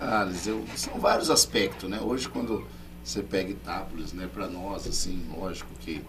[0.00, 2.00] ah, Liseu, são vários aspectos, né?
[2.00, 2.66] Hoje, quando
[3.04, 6.02] você pega Itápolis, né, para nós, assim, lógico que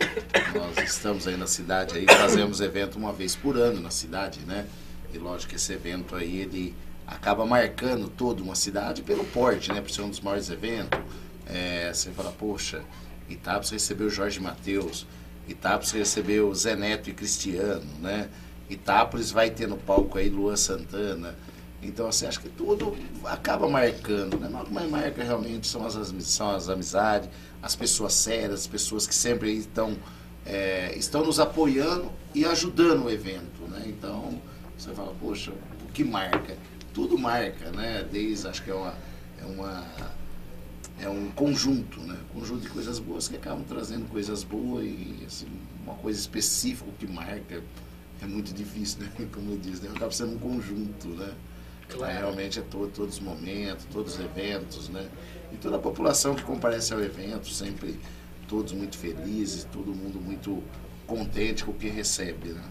[0.53, 4.67] nós estamos aí na cidade, aí fazemos evento uma vez por ano na cidade, né?
[5.13, 9.81] E lógico que esse evento aí, ele acaba marcando toda uma cidade pelo porte, né?
[9.81, 10.99] Por ser um dos maiores eventos.
[11.45, 12.83] É, você fala, poxa,
[13.27, 15.07] Itápolis recebeu Jorge Mateus,
[15.47, 18.29] Itápolis recebeu Zé Neto e Cristiano, né?
[18.69, 21.35] Itápolis vai ter no palco aí Luan Santana,
[21.81, 24.49] então, assim, acho que tudo acaba marcando, né?
[24.51, 27.29] Mas mais marca realmente são as, são as amizades,
[27.61, 29.95] as pessoas sérias, as pessoas que sempre estão,
[30.45, 33.83] é, estão nos apoiando e ajudando o evento, né?
[33.87, 34.41] Então,
[34.79, 36.55] você fala, poxa, o que marca?
[36.93, 38.07] Tudo marca, né?
[38.11, 38.93] Desde, acho que é uma...
[39.41, 39.85] É uma
[41.01, 42.17] é um conjunto, né?
[42.29, 45.47] Um conjunto de coisas boas que acabam trazendo coisas boas e assim,
[45.83, 47.63] uma coisa específica que marca
[48.21, 49.09] é muito difícil, né?
[49.31, 49.89] Como eu disse, né?
[49.95, 51.33] acaba sendo um conjunto, né?
[51.87, 52.13] Claro.
[52.13, 55.09] realmente é todo, todos os momentos, todos os eventos, né?
[55.51, 57.99] E toda a população que comparece ao evento, sempre
[58.47, 60.61] todos muito felizes, todo mundo muito
[61.07, 62.63] contente com o que recebe, né?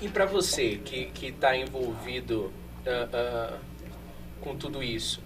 [0.00, 2.52] E, para você que está envolvido
[2.86, 3.58] uh, uh,
[4.40, 5.20] com tudo isso,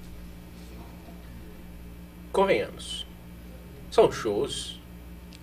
[2.32, 3.06] convenhamos,
[3.90, 4.80] são shows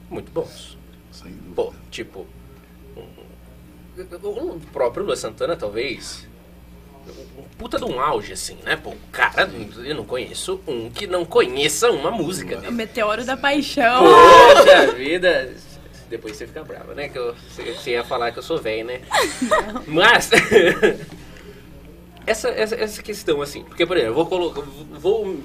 [0.09, 0.77] muito bons.
[1.11, 1.55] Sem dúvida.
[1.55, 2.25] Pô, tipo,
[4.23, 6.27] o próprio Lua Santana, talvez,
[7.37, 8.75] um puta de um auge, assim, né?
[8.75, 9.49] Pô, cara,
[9.83, 12.69] eu não conheço um que não conheça uma música dele.
[12.69, 14.03] O Meteoro da Paixão.
[14.03, 15.53] Poxa vida.
[16.09, 17.07] Depois você fica brava, né?
[17.07, 19.01] Que eu, você ia falar que eu sou velho, né?
[19.41, 19.83] Não.
[19.87, 20.29] Mas.
[22.25, 23.63] essa, essa, essa questão, assim.
[23.63, 25.39] Porque, por exemplo, eu vou, colocar, vou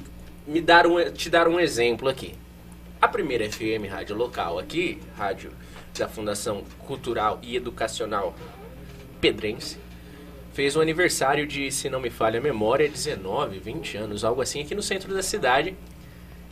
[0.47, 2.35] me dar um, te dar um exemplo aqui.
[3.01, 5.53] A primeira FM rádio local aqui, rádio
[5.99, 8.35] da Fundação Cultural e Educacional
[9.21, 9.79] Pedrense,
[10.55, 14.63] fez um aniversário de, se não me falha a memória, 19, 20 anos, algo assim,
[14.63, 15.77] aqui no centro da cidade.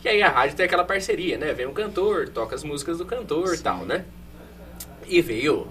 [0.03, 1.53] E aí a rádio tem aquela parceria, né?
[1.53, 4.05] Vem um cantor, toca as músicas do cantor e tal, né?
[5.07, 5.67] E veio,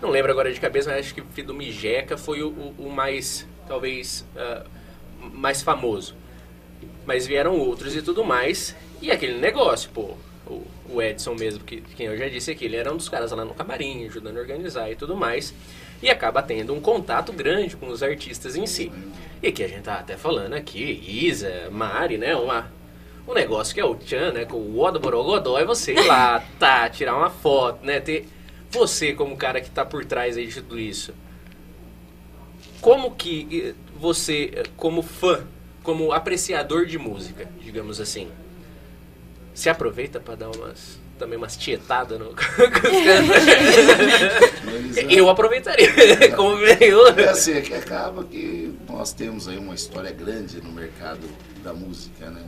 [0.00, 3.46] não lembro agora de cabeça, mas acho que do Mijeca foi o, o, o mais,
[3.68, 4.66] talvez, uh,
[5.32, 6.14] mais famoso.
[7.04, 8.74] Mas vieram outros e tudo mais.
[9.00, 12.76] E aquele negócio, pô, o, o Edson mesmo, que quem eu já disse aqui, ele
[12.76, 15.54] era um dos caras lá no camarim, ajudando a organizar e tudo mais
[16.02, 18.90] e acaba tendo um contato grande com os artistas em si.
[19.40, 22.34] E aqui a gente tá até falando aqui, Isa, Mari, né?
[22.34, 22.70] Uma,
[23.26, 24.44] um negócio que é o Tchan, né?
[24.44, 28.00] Com o Oda Borogodó é você ir lá, tá, tirar uma foto, né?
[28.00, 28.28] Ter
[28.70, 31.14] você como cara que tá por trás aí de tudo isso.
[32.80, 35.46] Como que você, como fã,
[35.82, 38.28] como apreciador de música, digamos assim,
[39.54, 42.34] se aproveita para dar umas também umas tietadas no.
[45.08, 45.88] eu aproveitaria.
[46.34, 47.06] Como veio.
[47.16, 51.28] É assim, é que acaba que nós temos aí uma história grande no mercado
[51.62, 52.42] da música, né?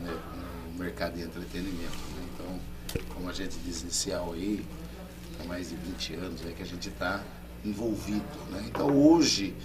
[0.77, 1.97] Mercado de entretenimento.
[2.15, 2.27] Né?
[2.33, 4.65] Então, como a gente diz inicial aí,
[5.39, 7.23] há mais de 20 anos é que a gente está
[7.63, 8.63] envolvido, né?
[8.67, 9.55] Então hoje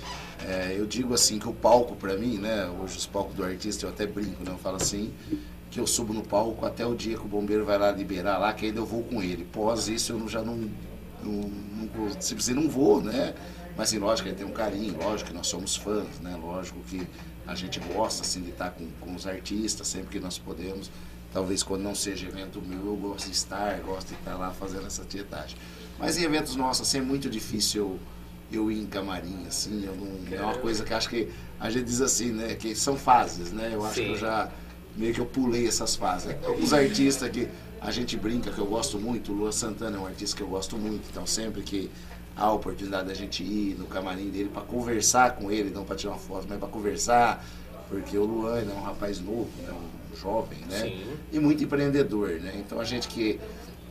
[0.46, 2.66] é, eu digo assim que o palco para mim, né?
[2.82, 4.52] Hoje os palcos do artista eu até brinco, né?
[4.52, 5.12] Eu falo assim,
[5.70, 8.52] que eu subo no palco até o dia que o bombeiro vai lá liberar lá,
[8.52, 9.44] que ainda eu vou com ele.
[9.44, 10.56] Pós isso eu já não,
[11.22, 13.34] não, não simplesmente não vou, né?
[13.76, 16.36] Mas assim, lógico que tem um carinho, lógico que nós somos fãs, né?
[16.42, 17.06] Lógico que
[17.51, 20.88] a gente gosta assim, de estar com, com os artistas sempre que nós podemos.
[21.32, 24.86] Talvez quando não seja evento meu, eu gosto de estar, gosto de estar lá fazendo
[24.86, 25.57] essa tietagem.
[25.98, 27.98] Mas em eventos nossos, assim, é muito difícil
[28.53, 31.28] eu, eu ir em camarim, assim, eu não, é uma coisa que acho que
[31.59, 32.55] a gente diz assim, né?
[32.55, 33.70] Que são fases, né?
[33.72, 34.05] Eu acho Sim.
[34.05, 34.48] que eu já
[34.96, 36.36] meio que eu pulei essas fases.
[36.44, 37.48] Alguns artistas que
[37.80, 40.48] a gente brinca, que eu gosto muito, o Lua Santana é um artista que eu
[40.48, 41.90] gosto muito, então sempre que
[42.41, 46.14] a oportunidade da gente ir no camarim dele para conversar com ele, não para tirar
[46.14, 47.45] uma foto, mas para conversar,
[47.86, 50.80] porque o Luan é um rapaz novo, né, um jovem, né?
[50.80, 51.05] Sim.
[51.30, 52.55] E muito empreendedor, né?
[52.57, 53.38] Então a gente que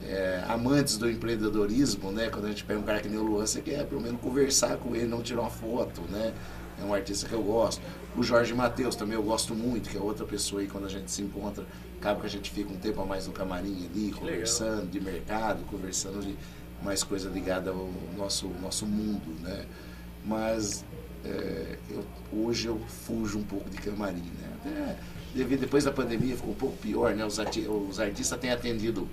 [0.04, 2.30] é, amantes do empreendedorismo, né?
[2.30, 4.78] Quando a gente pega um cara que nem o Luan, você quer pelo menos conversar
[4.78, 6.34] com ele, não tirar uma foto, né?
[6.82, 7.82] É um artista que eu gosto.
[8.18, 11.12] O Jorge Matheus também eu gosto muito, que é outra pessoa aí quando a gente
[11.12, 11.64] se encontra,
[12.00, 14.88] acaba que a gente fica um tempo a mais no camarim ali, conversando Legal.
[14.88, 16.36] de mercado, conversando de
[16.84, 19.66] mais coisa ligada ao nosso, nosso mundo, né?
[20.26, 20.84] mas
[21.26, 24.98] é, eu, hoje eu fujo um pouco de camarim, né?
[25.34, 27.26] Até depois da pandemia ficou um pouco pior, né?
[27.26, 27.40] Os,
[27.90, 29.08] os artistas têm atendido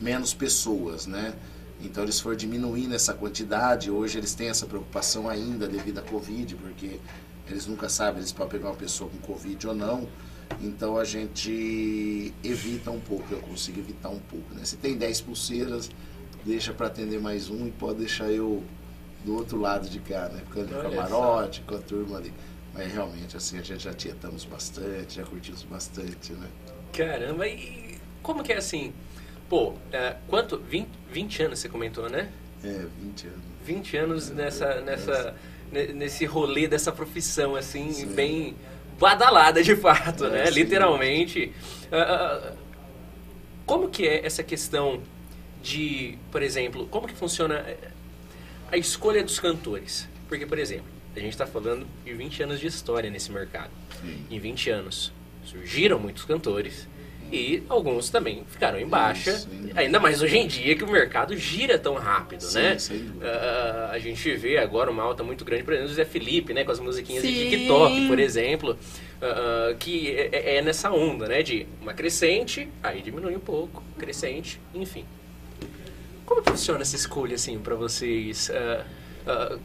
[0.00, 1.34] menos pessoas, né?
[1.82, 3.90] Então eles foram diminuindo essa quantidade.
[3.90, 6.98] Hoje eles têm essa preocupação ainda devido à Covid, porque
[7.48, 10.08] eles nunca sabem eles podem pegar uma pessoa com Covid ou não.
[10.60, 14.54] Então a gente evita um pouco, eu consigo evitar um pouco.
[14.54, 14.64] Né?
[14.64, 15.90] Se tem 10 pulseiras,
[16.44, 18.62] deixa para atender mais um e pode deixar eu
[19.24, 20.42] do outro lado de cá, né?
[20.46, 22.32] Ficando no camarote, com a turma ali.
[22.72, 26.46] Mas realmente, assim, a gente já tietamos bastante, já curtimos bastante, né?
[26.92, 28.92] Caramba, e como que é assim?
[29.48, 30.58] Pô, é, quanto?
[30.58, 32.30] 20, 20 anos você comentou, né?
[32.62, 33.40] É, 20 anos.
[33.64, 35.34] 20 anos é, nessa, nessa,
[35.94, 38.06] nesse rolê dessa profissão, assim, Sim.
[38.06, 38.56] bem
[38.98, 40.46] badalada de fato, é, né?
[40.46, 40.54] Sim.
[40.54, 41.52] Literalmente.
[41.86, 42.56] Uh,
[43.66, 45.00] como que é essa questão
[45.62, 47.64] de, por exemplo, como que funciona
[48.70, 50.08] a escolha dos cantores?
[50.28, 53.70] Porque, por exemplo, a gente está falando de 20 anos de história nesse mercado.
[54.00, 54.26] Sim.
[54.30, 55.12] Em 20 anos
[55.44, 56.86] surgiram muitos cantores
[57.32, 59.32] e alguns também ficaram em baixa.
[59.32, 62.76] Sim, ainda mais hoje em dia que o mercado gira tão rápido, sim, né?
[62.76, 66.64] Uh, a gente vê agora uma alta muito grande, por exemplo, o Zé Felipe, né?
[66.64, 68.76] Com as musiquinhas de TikTok, por exemplo.
[69.20, 71.42] Uh, que é, é, é, nessa onda, né?
[71.42, 75.04] De uma crescente, aí diminui um pouco, crescente, enfim.
[76.30, 78.50] Como funciona essa escolha, assim, para vocês?
[78.50, 79.58] Uh,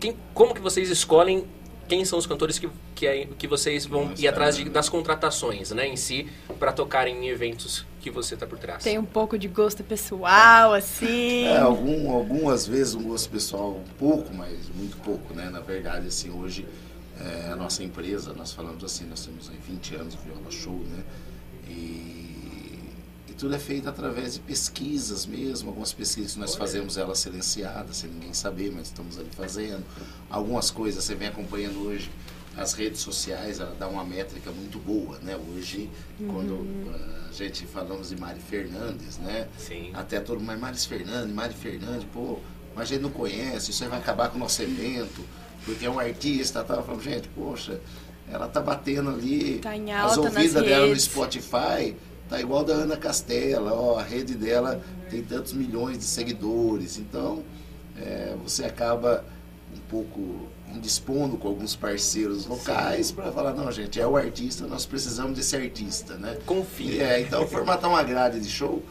[0.00, 1.46] quem, como que vocês escolhem
[1.86, 4.88] quem são os cantores que, que, é, que vocês vão Nossa, ir atrás de, das
[4.88, 6.26] contratações, né, em si,
[6.58, 8.82] para tocarem em eventos que você tá por trás?
[8.82, 11.44] Tem um pouco de gosto pessoal, assim?
[11.44, 15.48] É, algum, algumas vezes um gosto pessoal um pouco, mas muito pouco, né?
[15.48, 16.66] Na verdade, assim, hoje
[17.20, 20.80] é, a nossa empresa, nós falamos assim, nós temos aí 20 anos de Viola Show,
[20.90, 21.04] né?
[21.68, 22.21] E
[23.42, 28.32] tudo é feito através de pesquisas mesmo, algumas pesquisas nós fazemos elas silenciadas, sem ninguém
[28.32, 29.84] saber, mas estamos ali fazendo.
[30.30, 32.08] Algumas coisas você vem acompanhando hoje
[32.56, 35.36] as redes sociais, ela dá uma métrica muito boa, né?
[35.36, 35.90] Hoje,
[36.20, 36.28] uhum.
[36.28, 36.94] quando uh,
[37.30, 39.48] a gente falamos de Mari Fernandes, né?
[39.58, 39.90] Sim.
[39.92, 42.38] Até todo mundo, mas Mari Fernandes, Mari Fernandes, pô,
[42.76, 45.20] mas a gente não conhece, isso aí vai acabar com o nosso evento,
[45.64, 47.80] porque é um artista, tava falando, gente, poxa,
[48.30, 49.72] ela tá batendo ali tá
[50.04, 51.96] as ouvidas dela no Spotify,
[52.32, 56.96] Tá igual da Ana Castela, ó, a rede dela tem tantos milhões de seguidores.
[56.96, 57.44] Então,
[57.94, 59.22] é, você acaba
[59.76, 64.86] um pouco indispondo com alguns parceiros locais para falar, não, gente, é o artista, nós
[64.86, 66.38] precisamos desse artista, né?
[66.46, 67.02] Confia.
[67.02, 68.82] É, então, formatar uma grade de show,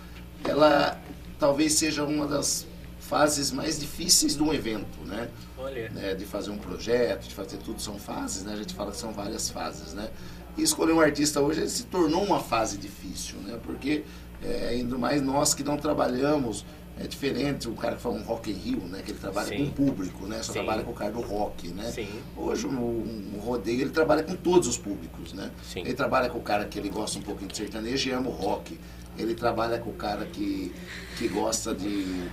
[0.47, 1.01] ela
[1.39, 2.67] talvez seja uma das
[2.99, 5.27] fases mais difíceis de um evento, né?
[5.57, 5.91] Olha.
[5.99, 8.53] É, de fazer um projeto, de fazer tudo, são fases, né?
[8.53, 10.11] A gente fala que são várias fases, né?
[10.57, 13.59] E escolher um artista hoje se tornou uma fase difícil, né?
[13.63, 14.03] Porque,
[14.43, 16.65] é, ainda mais nós que não trabalhamos,
[16.99, 19.01] é diferente o cara que faz um Rock in Rio, né?
[19.03, 19.57] Que ele trabalha Sim.
[19.57, 20.37] com o público, né?
[20.37, 20.59] Só Sim.
[20.59, 21.89] trabalha com o cara do rock, né?
[21.91, 22.07] Sim.
[22.37, 25.51] Hoje o, o, rodeio ele trabalha com todos os públicos, né?
[25.75, 28.31] Ele trabalha com o cara que ele gosta um pouquinho de sertanejo e ama o
[28.31, 28.77] rock.
[29.17, 30.73] Ele trabalha com o cara que,
[31.17, 32.29] que gosta de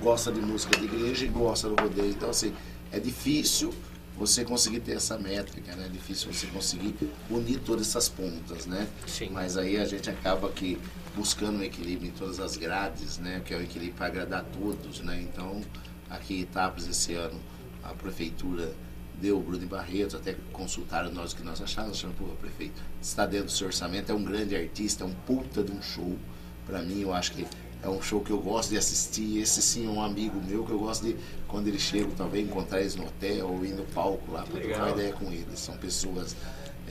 [0.00, 2.10] gosta de música de igreja e gosta do rodeio.
[2.10, 2.52] Então assim,
[2.92, 3.72] é difícil
[4.16, 5.86] você conseguir ter essa métrica, né?
[5.86, 6.94] É difícil você conseguir
[7.28, 8.86] unir todas essas pontas, né?
[9.06, 9.30] Sim.
[9.30, 10.78] Mas aí a gente acaba que
[11.16, 13.42] buscando um equilíbrio em todas as grades, né?
[13.44, 15.20] Que é o equilíbrio para agradar todos, né?
[15.20, 15.60] Então,
[16.08, 17.40] aqui em Itápolis esse ano,
[17.82, 18.72] a prefeitura
[19.20, 23.26] deu o Bruno Barreto, até consultaram nós o que nós achávamos, achando, pô, prefeito, está
[23.26, 26.16] dentro do seu orçamento, é um grande artista, é um puta de um show.
[26.66, 27.46] Para mim, eu acho que
[27.84, 29.38] é um show que eu gosto de assistir.
[29.38, 31.16] Esse sim é um amigo meu que eu gosto de,
[31.46, 34.90] quando eles chegam, talvez encontrar eles no hotel ou ir no palco lá para trocar
[34.92, 35.60] ideia com eles.
[35.60, 36.34] São pessoas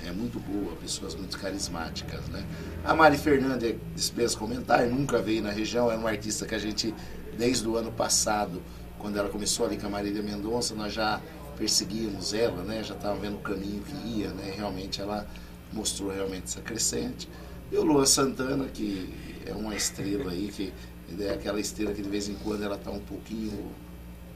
[0.06, 2.46] é, muito boas, pessoas muito carismáticas, né?
[2.86, 6.94] A Mari Fernandes, dispensa comentário, nunca veio na região, era uma artista que a gente,
[7.38, 8.62] desde o ano passado,
[9.00, 11.20] quando ela começou ali com a Marília Mendonça, nós já
[11.58, 12.84] perseguíamos ela, né?
[12.84, 14.54] Já estava vendo o caminho que ia, né?
[14.56, 15.28] Realmente ela
[15.72, 17.28] mostrou realmente essa crescente.
[17.72, 20.74] E o Lua Santana, que é uma estrela aí, que
[21.20, 23.72] é aquela estrela que de vez em quando ela está um pouquinho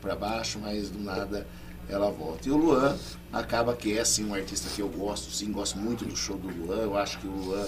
[0.02, 1.46] para baixo, mas do nada
[1.90, 2.48] ela volta.
[2.48, 2.98] E o Luan
[3.32, 6.48] acaba que é assim um artista que eu gosto, sim, gosto muito do show do
[6.48, 6.82] Luan.
[6.82, 7.68] Eu acho que o Luan,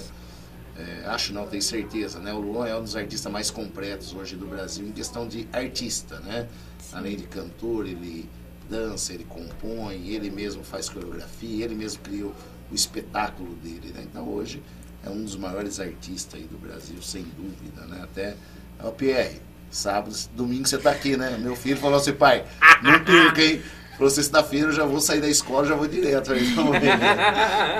[0.78, 2.34] é, acho não, tenho certeza, né?
[2.34, 6.20] O Luan é um dos artistas mais completos hoje do Brasil em questão de artista,
[6.20, 6.48] né?
[6.80, 6.98] Sim.
[6.98, 8.30] Além de cantor, ele
[8.70, 12.34] dança, ele compõe, ele mesmo faz coreografia, ele mesmo criou
[12.72, 14.04] o espetáculo dele, né?
[14.04, 14.62] Então hoje
[15.06, 18.02] é um dos maiores artistas aí do Brasil, sem dúvida, né?
[18.04, 18.36] Até
[18.82, 21.38] é o Pierre, sábado, domingo você tá aqui, né?
[21.40, 22.46] Meu filho falou assim, pai,
[22.82, 23.62] não perca, hein?
[23.98, 26.56] Falou, sexta-feira eu já vou sair da escola, já vou direto aí.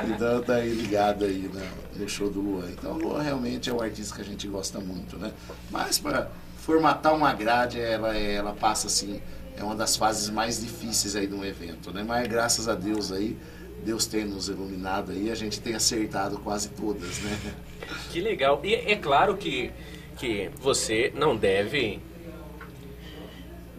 [0.10, 1.66] Então tá aí ligado aí né,
[1.96, 2.66] no show do Luan.
[2.72, 5.32] Então o Luan realmente é um artista que a gente gosta muito, né?
[5.72, 9.22] Mas para formatar uma grade, ela, ela passa assim,
[9.56, 12.04] é uma das fases mais difíceis aí de um evento, né?
[12.06, 13.38] Mas graças a Deus aí,
[13.84, 17.38] Deus tem nos iluminado aí, a gente tem acertado quase todas, né?
[18.12, 18.60] Que legal.
[18.64, 19.72] E é claro que,
[20.18, 22.02] que você não deve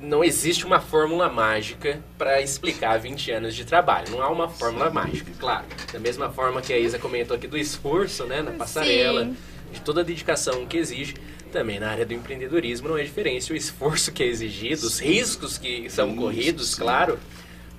[0.02, 4.10] não existe uma fórmula mágica para explicar 20 anos de trabalho.
[4.10, 4.94] Não há uma fórmula Sim.
[4.94, 5.66] mágica, claro.
[5.92, 9.36] Da mesma forma que a Isa comentou aqui do esforço, né, na passarela, Sim.
[9.72, 11.14] de toda a dedicação que exige,
[11.52, 13.52] também na área do empreendedorismo não é diferente.
[13.52, 17.18] O esforço que é exigido, os riscos que são corridos, claro.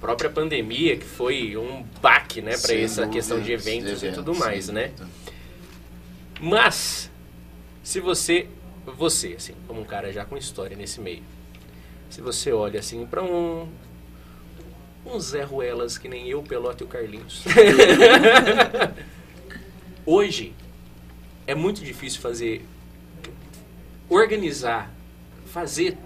[0.02, 4.36] Própria pandemia, que foi um baque, né, para essa questão de eventos, eventos e tudo
[4.36, 4.92] mais, né?
[6.42, 7.10] Mas,
[7.84, 8.48] se você,
[8.84, 11.22] você, assim, como um cara já com história nesse meio,
[12.10, 13.70] se você olha assim para um
[15.06, 17.44] um Zé Ruelas que nem eu, Pelota e o Carlinhos.
[20.06, 20.54] Hoje
[21.48, 22.64] é muito difícil fazer
[24.10, 24.92] organizar,
[25.48, 25.98] fazer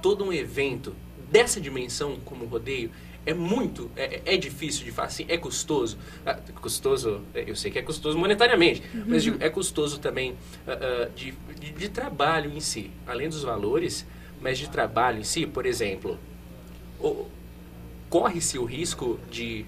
[0.00, 0.94] todo um evento
[1.30, 2.90] dessa dimensão como rodeio
[3.24, 5.96] é muito, é, é difícil de fazer, é custoso.
[6.26, 9.04] Ah, custoso, é, eu sei que é custoso monetariamente, uhum.
[9.06, 12.90] mas digo, é custoso também uh, uh, de, de, de, trabalho em si.
[13.06, 14.04] Além dos valores,
[14.40, 16.18] mas de trabalho em si, por exemplo,
[18.10, 19.64] corre-se o risco de,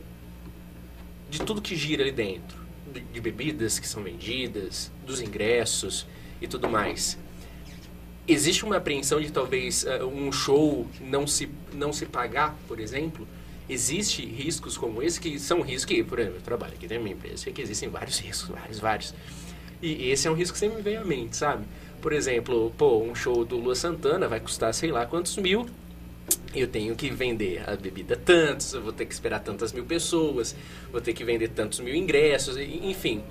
[1.31, 2.59] de tudo que gira ali dentro,
[2.93, 6.07] de, de bebidas que são vendidas, dos ingressos
[6.41, 7.17] e tudo mais.
[8.27, 13.29] Existe uma apreensão de talvez uh, um show não se, não se pagar, por exemplo?
[13.69, 17.15] Existe riscos como esse que são riscos que, por exemplo, eu trabalho aqui na minha
[17.15, 19.15] empresa, sei que existem vários riscos, vários, vários.
[19.81, 21.65] E esse é um risco que sempre me vem à mente, sabe?
[22.01, 25.67] Por exemplo, pô, um show do Lua Santana vai custar sei lá quantos mil.
[26.55, 30.55] Eu tenho que vender a bebida tantos, eu vou ter que esperar tantas mil pessoas,
[30.93, 33.25] vou ter que vender tantos mil ingressos, enfim.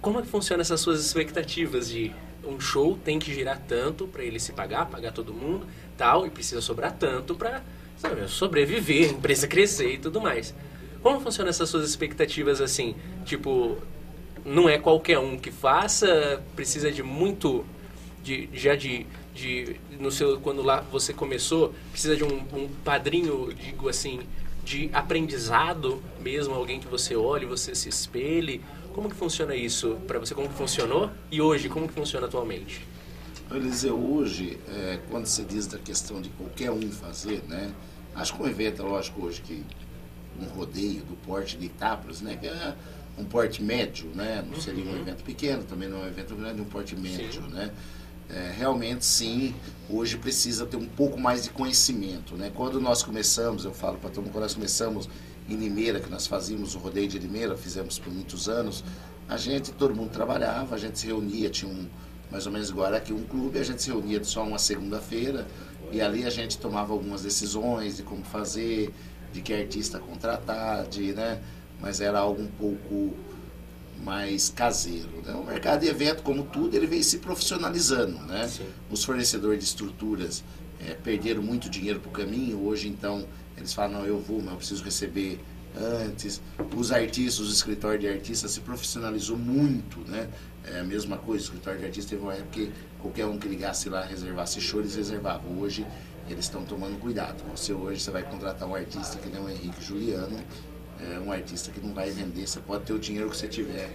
[0.00, 2.12] Como é que funciona essas suas expectativas de
[2.46, 6.30] um show tem que girar tanto para ele se pagar, pagar todo mundo, tal, e
[6.30, 7.62] precisa sobrar tanto para
[8.28, 10.54] sobreviver, a empresa crescer e tudo mais.
[11.02, 12.94] Como funcionam essas suas expectativas assim?
[13.24, 13.78] Tipo,
[14.44, 17.64] não é qualquer um que faça, precisa de muito
[18.22, 23.52] de, já de, de no seu quando lá você começou precisa de um, um padrinho
[23.54, 24.20] digo assim
[24.64, 28.60] de aprendizado mesmo alguém que você olhe você se espelhe
[28.92, 32.80] como que funciona isso para você como que funcionou e hoje como que funciona atualmente
[33.50, 37.72] Eliseu, hoje, é, quando se diz da questão de qualquer um fazer, né?
[38.14, 39.64] Acho que um evento, é lógico, hoje que
[40.40, 42.36] um rodeio do porte de Itápolis, né?
[42.36, 42.74] Que é
[43.16, 44.44] um porte médio, né?
[44.48, 45.00] Não seria um uhum.
[45.00, 47.48] evento pequeno, também não é um evento grande, um porte médio, Sim.
[47.48, 47.72] né?
[48.30, 49.54] é, realmente sim,
[49.88, 52.36] hoje precisa ter um pouco mais de conhecimento.
[52.36, 52.52] Né?
[52.54, 55.08] Quando nós começamos, eu falo para todo mundo, quando nós começamos
[55.48, 58.84] em Limeira, que nós fazíamos o rodeio de Limeira, fizemos por muitos anos,
[59.28, 61.86] a gente, todo mundo trabalhava, a gente se reunia, tinha um,
[62.30, 65.46] mais ou menos igual aqui um clube, a gente se reunia só uma segunda-feira
[65.90, 68.92] e ali a gente tomava algumas decisões de como fazer,
[69.32, 71.40] de que artista contratar, de, né?
[71.80, 73.14] mas era algo um pouco
[74.04, 75.08] mais caseiro.
[75.24, 75.32] Né?
[75.34, 78.18] O mercado de evento, como tudo, ele vem se profissionalizando.
[78.26, 78.50] Né?
[78.90, 80.44] Os fornecedores de estruturas
[80.86, 83.26] é, perderam muito dinheiro para o caminho, hoje então
[83.56, 85.40] eles falam, não, eu vou, mas eu preciso receber
[85.76, 86.40] antes.
[86.76, 90.28] Os artistas, os escritórios de artistas se profissionalizou muito, né?
[90.74, 93.48] É a mesma coisa, o escritório de artistas teve uma época que qualquer um que
[93.48, 95.58] ligasse lá, reservasse show, eles reservavam.
[95.58, 95.86] Hoje
[96.28, 97.42] eles estão tomando cuidado.
[97.54, 100.38] Você hoje você vai contratar um artista que nem o Henrique Juliano,
[101.00, 103.88] é, um artista que não vai vender, você pode ter o dinheiro que você tiver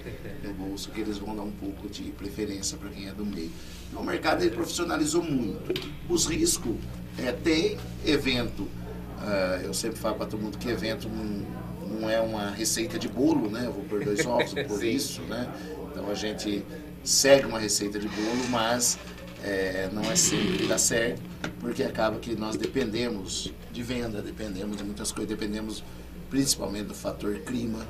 [0.43, 3.51] no bolso, que eles vão dar um pouco de preferência para quem é do meio.
[3.89, 5.73] Então, o mercado ele profissionalizou muito.
[6.09, 6.75] Os riscos
[7.17, 12.21] é, tem evento, uh, eu sempre falo para todo mundo que evento não, não é
[12.21, 13.65] uma receita de bolo, né?
[13.65, 15.53] Eu vou pôr dois ovos por isso, né?
[15.93, 16.65] Então a gente
[17.03, 18.97] segue uma receita de bolo, mas
[19.43, 21.21] é, não é sempre que dá certo,
[21.59, 25.83] porque acaba que nós dependemos de venda, dependemos de muitas coisas, dependemos
[26.31, 27.87] principalmente do fator clima.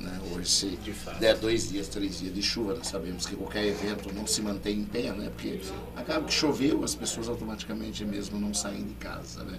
[0.00, 0.20] Né?
[0.32, 4.12] Hoje, se de der dois dias, três dias de chuva, nós sabemos que qualquer evento
[4.14, 5.30] não se mantém em pé, né?
[5.34, 5.60] porque
[5.94, 9.44] acaba que choveu, as pessoas automaticamente mesmo não saem de casa.
[9.44, 9.58] Né?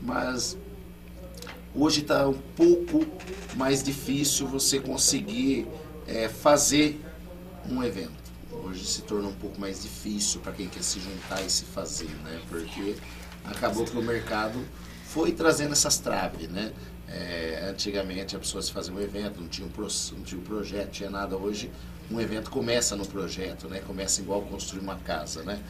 [0.00, 0.56] Mas
[1.74, 3.06] hoje está um pouco
[3.54, 5.66] mais difícil você conseguir
[6.06, 7.00] é, fazer
[7.68, 8.26] um evento.
[8.50, 12.08] Hoje se torna um pouco mais difícil para quem quer se juntar e se fazer,
[12.24, 12.40] né?
[12.48, 12.96] Porque
[13.44, 14.58] acabou que o mercado
[15.04, 16.72] foi trazendo essas traves, né?
[17.08, 20.44] É, antigamente a pessoa se fazia um evento, não tinha um, pro, não tinha um
[20.44, 21.36] projeto, tinha nada.
[21.36, 21.70] Hoje
[22.10, 23.80] um evento começa no projeto, né?
[23.80, 25.60] Começa igual construir uma casa, né?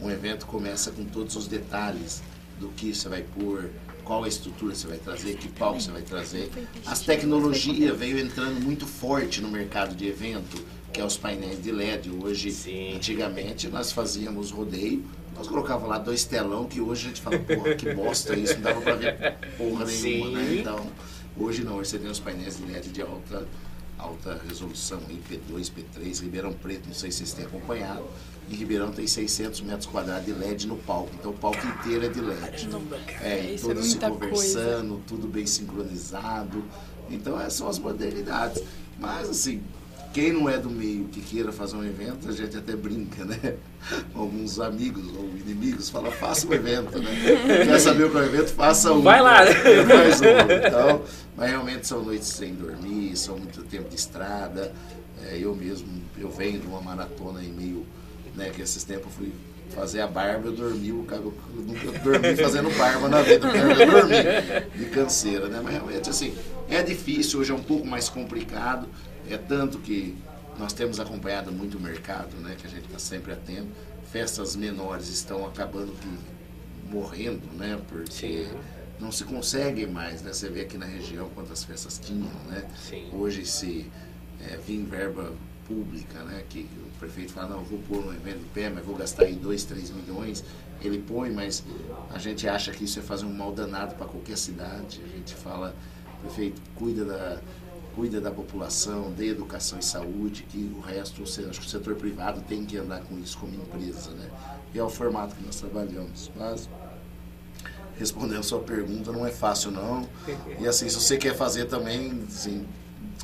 [0.00, 2.22] Um evento começa com todos os detalhes
[2.58, 3.70] do que você vai pôr,
[4.10, 6.50] qual a estrutura você vai trazer, que palco você vai trazer.
[6.84, 10.60] As tecnologias veio entrando muito forte no mercado de evento,
[10.92, 12.10] que é os painéis de LED.
[12.10, 12.96] Hoje, Sim.
[12.96, 15.04] antigamente, nós fazíamos rodeio,
[15.36, 18.62] Nós colocava lá dois telão que hoje a gente fala, porra, que bosta isso, não
[18.62, 20.56] dava pra ver porra nenhuma, né?
[20.58, 20.84] Então,
[21.36, 23.46] hoje não, hoje você tem os painéis de LED de alta,
[23.96, 25.00] alta resolução,
[25.30, 28.02] P2, P3, Ribeirão Preto, não sei se vocês têm acompanhado.
[28.50, 32.08] Em Ribeirão tem 600 metros quadrados de LED no palco, então o palco inteiro é
[32.08, 32.68] de LED.
[33.22, 35.02] É, todos é se muita conversando, coisa.
[35.06, 36.64] tudo bem sincronizado.
[37.08, 38.62] Então essas são as modernidades.
[38.98, 39.62] Mas assim,
[40.12, 43.54] quem não é do meio que queira fazer um evento, a gente até brinca, né?
[44.12, 47.10] Alguns amigos ou inimigos falam, faça um evento, né?
[47.64, 48.52] Quer saber o que é um evento?
[48.52, 49.02] Faça um.
[49.02, 49.46] Vai lá.
[49.46, 50.66] Faz um.
[50.66, 51.02] Então,
[51.36, 54.72] mas realmente são noites sem dormir, são muito tempo de estrada.
[55.28, 55.86] É, eu mesmo,
[56.18, 57.86] eu venho de uma maratona aí meio,
[58.34, 58.50] né?
[58.50, 59.32] Que esses tempos eu fui
[59.70, 63.86] fazer a barba, eu dormi, o cara, eu nunca dormi fazendo barba na vida, eu
[63.86, 65.60] dormi de canseira, né?
[65.62, 66.34] Mas realmente, assim,
[66.68, 68.88] é difícil, hoje é um pouco mais complicado,
[69.28, 70.16] é tanto que
[70.58, 72.56] nós temos acompanhado muito o mercado, né?
[72.60, 73.68] Que a gente está sempre atento.
[74.12, 76.08] Festas menores estão acabando que
[76.92, 77.80] morrendo, né?
[77.88, 78.58] Porque Sim.
[78.98, 80.32] não se consegue mais, né?
[80.32, 82.64] Você vê aqui na região quantas festas tinham, né?
[82.88, 83.08] Sim.
[83.12, 83.86] Hoje se
[84.40, 85.32] é, vir verba
[85.66, 86.42] pública, né?
[86.48, 86.68] Que
[87.00, 89.90] prefeito fala, não, vou pôr um evento de pé, mas vou gastar aí 2, 3
[89.90, 90.44] milhões.
[90.82, 91.64] Ele põe, mas
[92.10, 95.00] a gente acha que isso é fazer um mal danado para qualquer cidade.
[95.04, 95.74] A gente fala,
[96.22, 97.40] prefeito, cuida da,
[97.94, 102.42] cuida da população, dê educação e saúde, que o resto, acho que o setor privado
[102.42, 104.30] tem que andar com isso como empresa, né?
[104.74, 106.30] E é o formato que nós trabalhamos.
[106.36, 106.68] Mas
[107.98, 110.08] respondendo a sua pergunta, não é fácil não.
[110.60, 112.66] E assim, se você quer fazer também, assim,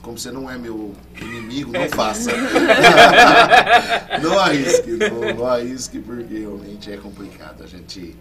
[0.03, 2.31] como você não é meu inimigo, não faça.
[4.23, 7.63] não arrisque, não, não arrisque, porque realmente é complicado.
[7.63, 8.17] A gente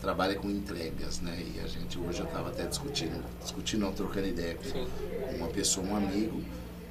[0.00, 1.36] trabalha com entregas, né?
[1.54, 5.86] E a gente hoje eu estava até discutindo, discutindo, não, trocando ideia com uma pessoa,
[5.86, 6.42] um amigo,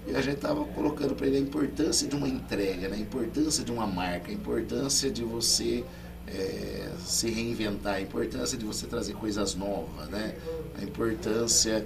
[0.07, 2.97] e a gente estava colocando para ele a importância de uma entrega, né?
[2.97, 5.83] a importância de uma marca, a importância de você
[6.27, 10.36] é, se reinventar, a importância de você trazer coisas novas, né?
[10.79, 11.86] a importância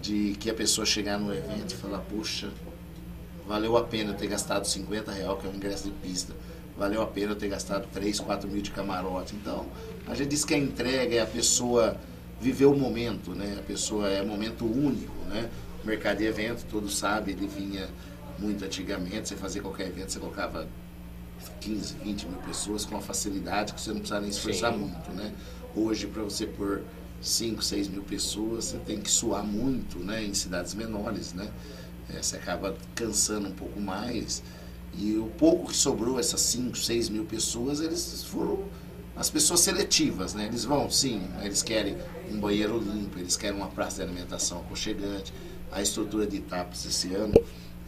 [0.00, 2.50] de que a pessoa chegar no evento e falar, puxa,
[3.46, 6.32] valeu a pena eu ter gastado 50 reais, que é o ingresso de pista,
[6.78, 9.34] valeu a pena eu ter gastado 3, 4 mil de camarote.
[9.34, 9.66] Então,
[10.06, 11.96] a gente diz que a entrega é a pessoa
[12.40, 13.56] viver o momento, né?
[13.58, 15.50] A pessoa é momento único, né?
[15.84, 17.88] O mercado de evento, todos sabem, ele vinha
[18.38, 20.66] muito antigamente, você fazia qualquer evento, você colocava
[21.60, 24.78] 15, 20 mil pessoas com uma facilidade que você não precisava nem esforçar Sim.
[24.78, 25.32] muito, né?
[25.74, 26.82] Hoje, para você pôr
[27.20, 30.24] 5, 6 mil pessoas, você tem que suar muito, né?
[30.24, 31.50] Em cidades menores, né?
[32.08, 34.42] É, você acaba cansando um pouco mais.
[34.94, 38.64] E o pouco que sobrou, essas 5, 6 mil pessoas, eles foram
[39.16, 40.46] as pessoas seletivas, né?
[40.46, 41.96] Eles vão, sim, eles querem
[42.30, 45.32] um banheiro limpo, eles querem uma praça de alimentação aconchegante.
[45.70, 47.34] A estrutura de etapas esse ano,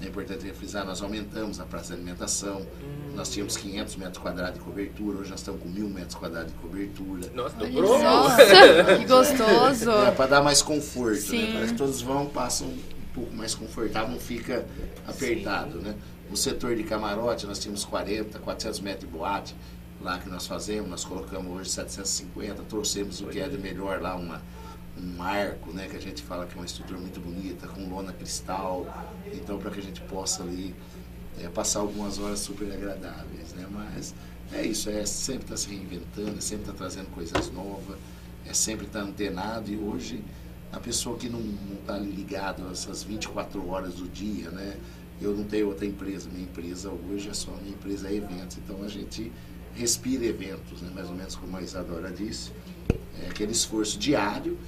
[0.05, 2.67] é importante frisar, nós aumentamos a praça de alimentação.
[3.15, 6.59] Nós tínhamos 500 metros quadrados de cobertura, hoje nós estamos com 1.000 metros quadrados de
[6.59, 7.31] cobertura.
[7.35, 8.03] Nossa, dobrou.
[8.03, 8.37] Nossa,
[8.99, 9.91] que gostoso.
[9.91, 11.43] É, para dar mais conforto, Sim.
[11.43, 11.53] né?
[11.55, 12.79] Parece que todos vão, passam um
[13.15, 14.65] pouco mais confortável, não fica
[15.07, 15.95] apertado, né?
[16.31, 19.55] No setor de camarote, nós tínhamos 40, 400 metros de boate
[20.01, 24.17] lá que nós fazemos, nós colocamos hoje 750, trouxemos o que é de melhor lá,
[24.17, 24.43] uma,
[25.01, 25.89] um arco, né?
[25.89, 28.87] Que a gente fala que é uma estrutura muito bonita, com lona cristal,
[29.33, 30.75] então para que a gente possa ali
[31.41, 33.67] é, passar algumas horas super agradáveis, né?
[33.71, 34.15] Mas
[34.53, 37.97] é isso, é sempre estar se reinventando, é sempre estar trazendo coisas novas,
[38.47, 40.23] é sempre estar antenado e hoje
[40.73, 41.43] a pessoa que não
[41.81, 44.77] está ligado a essas 24 horas do dia, né?
[45.21, 48.83] Eu não tenho outra empresa, minha empresa hoje é só minha empresa é eventos, então
[48.83, 49.31] a gente
[49.75, 50.91] respira eventos, né?
[50.95, 52.51] Mais ou menos como a Isadora disse,
[53.23, 54.59] é aquele esforço diário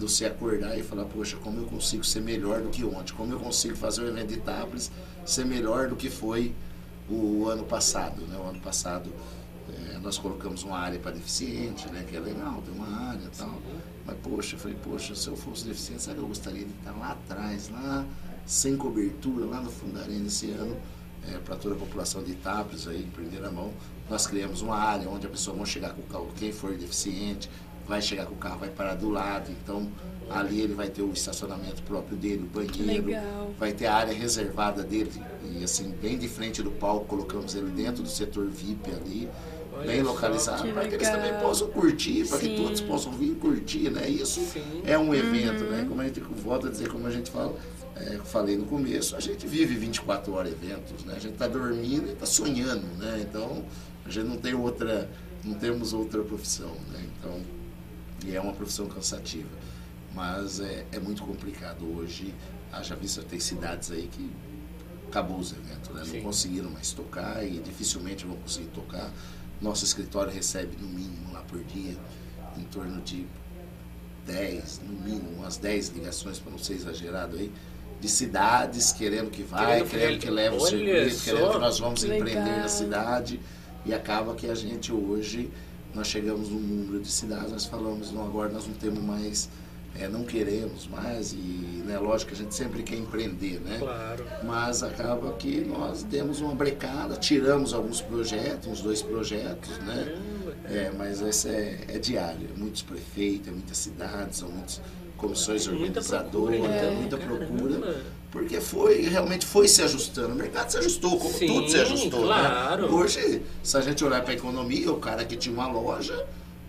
[0.00, 3.32] de você acordar e falar, poxa, como eu consigo ser melhor do que ontem, como
[3.32, 4.90] eu consigo fazer o evento de Itápolis
[5.26, 6.54] ser melhor do que foi
[7.08, 8.38] o ano passado, né?
[8.38, 9.10] O ano passado
[9.68, 12.04] é, nós colocamos uma área para deficiente, né?
[12.08, 13.58] Que é legal, tem uma área e tal.
[14.06, 17.12] Mas, poxa, eu falei, poxa, se eu fosse deficiente, sabe eu gostaria de estar lá
[17.12, 18.06] atrás, lá,
[18.46, 20.76] sem cobertura, lá no Fundarém esse ano,
[21.28, 23.70] é, para toda a população de Itápolis aí, em primeira mão.
[24.08, 27.50] Nós criamos uma área onde a pessoa vai chegar com quem for deficiente,
[27.90, 29.90] vai chegar com o carro, vai parar do lado, então
[30.30, 33.50] ali ele vai ter o estacionamento próprio dele, o banheiro, legal.
[33.58, 35.10] vai ter a área reservada dele,
[35.58, 39.28] e assim, bem de frente do palco, colocamos ele dentro do setor VIP ali,
[39.72, 43.90] Olha bem localizado, para que eles também possam curtir, para que todos possam vir curtir,
[43.90, 44.08] né?
[44.08, 44.82] Isso Sim.
[44.84, 45.84] é um evento, né?
[45.88, 47.56] Como a gente volta a dizer, como a gente fala,
[47.96, 51.14] é, falei no começo, a gente vive 24 horas eventos, né?
[51.16, 53.24] A gente está dormindo e está sonhando, né?
[53.28, 53.64] Então,
[54.04, 55.08] a gente não tem outra,
[55.44, 57.04] não temos outra profissão, né?
[57.18, 57.40] Então,
[58.24, 59.48] e é uma profissão cansativa.
[60.14, 62.34] Mas é, é muito complicado hoje.
[62.72, 64.30] Haja vista, tem cidades aí que
[65.08, 66.02] acabou os eventos, né?
[66.06, 69.12] Não conseguiram mais tocar e dificilmente vão conseguir tocar.
[69.60, 71.96] Nosso escritório recebe no mínimo lá por dia
[72.56, 73.26] em torno de
[74.26, 77.52] 10, no mínimo, umas 10 ligações, para não ser exagerado aí,
[78.00, 82.02] de cidades querendo que vai, querendo, querendo que leve o circuito, querendo que nós vamos
[82.02, 82.18] Legal.
[82.18, 83.40] empreender na cidade.
[83.84, 85.50] E acaba que a gente hoje,
[85.94, 89.48] nós chegamos num número de cidades, nós falamos, não, agora nós não temos mais
[89.98, 93.78] é, não queremos mais e, né, lógico que a gente sempre quer empreender, né?
[93.78, 94.24] Claro.
[94.44, 100.16] Mas acaba que nós demos uma brecada, tiramos alguns projetos, uns dois projetos, né?
[100.66, 104.80] É, mas esse é, é diário, é muitos prefeitos, é muitas cidades, são muitas
[105.16, 107.59] comissões organizadoras, muita procura, é, muita procura
[108.50, 110.34] porque foi realmente foi se ajustando.
[110.34, 112.20] O mercado se ajustou, como Sim, tudo se ajustou.
[112.20, 112.26] Né?
[112.26, 112.82] Claro.
[112.82, 112.92] Né?
[112.92, 116.26] Hoje, se a gente olhar para a economia, o cara que tinha uma loja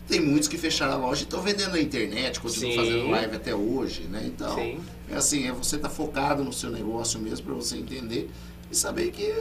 [0.08, 2.78] tem muitos que fecharam a loja e estão vendendo na internet, continuam Sim.
[2.78, 4.22] fazendo live até hoje, né?
[4.26, 4.80] Então, Sim.
[5.10, 8.30] é assim, é você estar tá focado no seu negócio mesmo para você entender
[8.70, 9.34] e saber que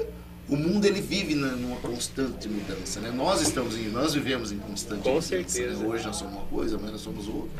[0.49, 3.11] o mundo ele vive na, numa constante mudança, né?
[3.11, 5.29] Nós estamos em, nós vivemos em constante Com mudança.
[5.29, 5.77] certeza.
[5.77, 5.87] Né?
[5.87, 7.51] Hoje nós somos uma coisa, amanhã nós somos outra.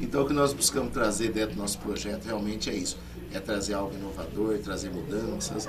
[0.00, 2.96] Então o que nós buscamos trazer dentro do nosso projeto realmente é isso,
[3.32, 5.68] é trazer algo inovador, trazer mudanças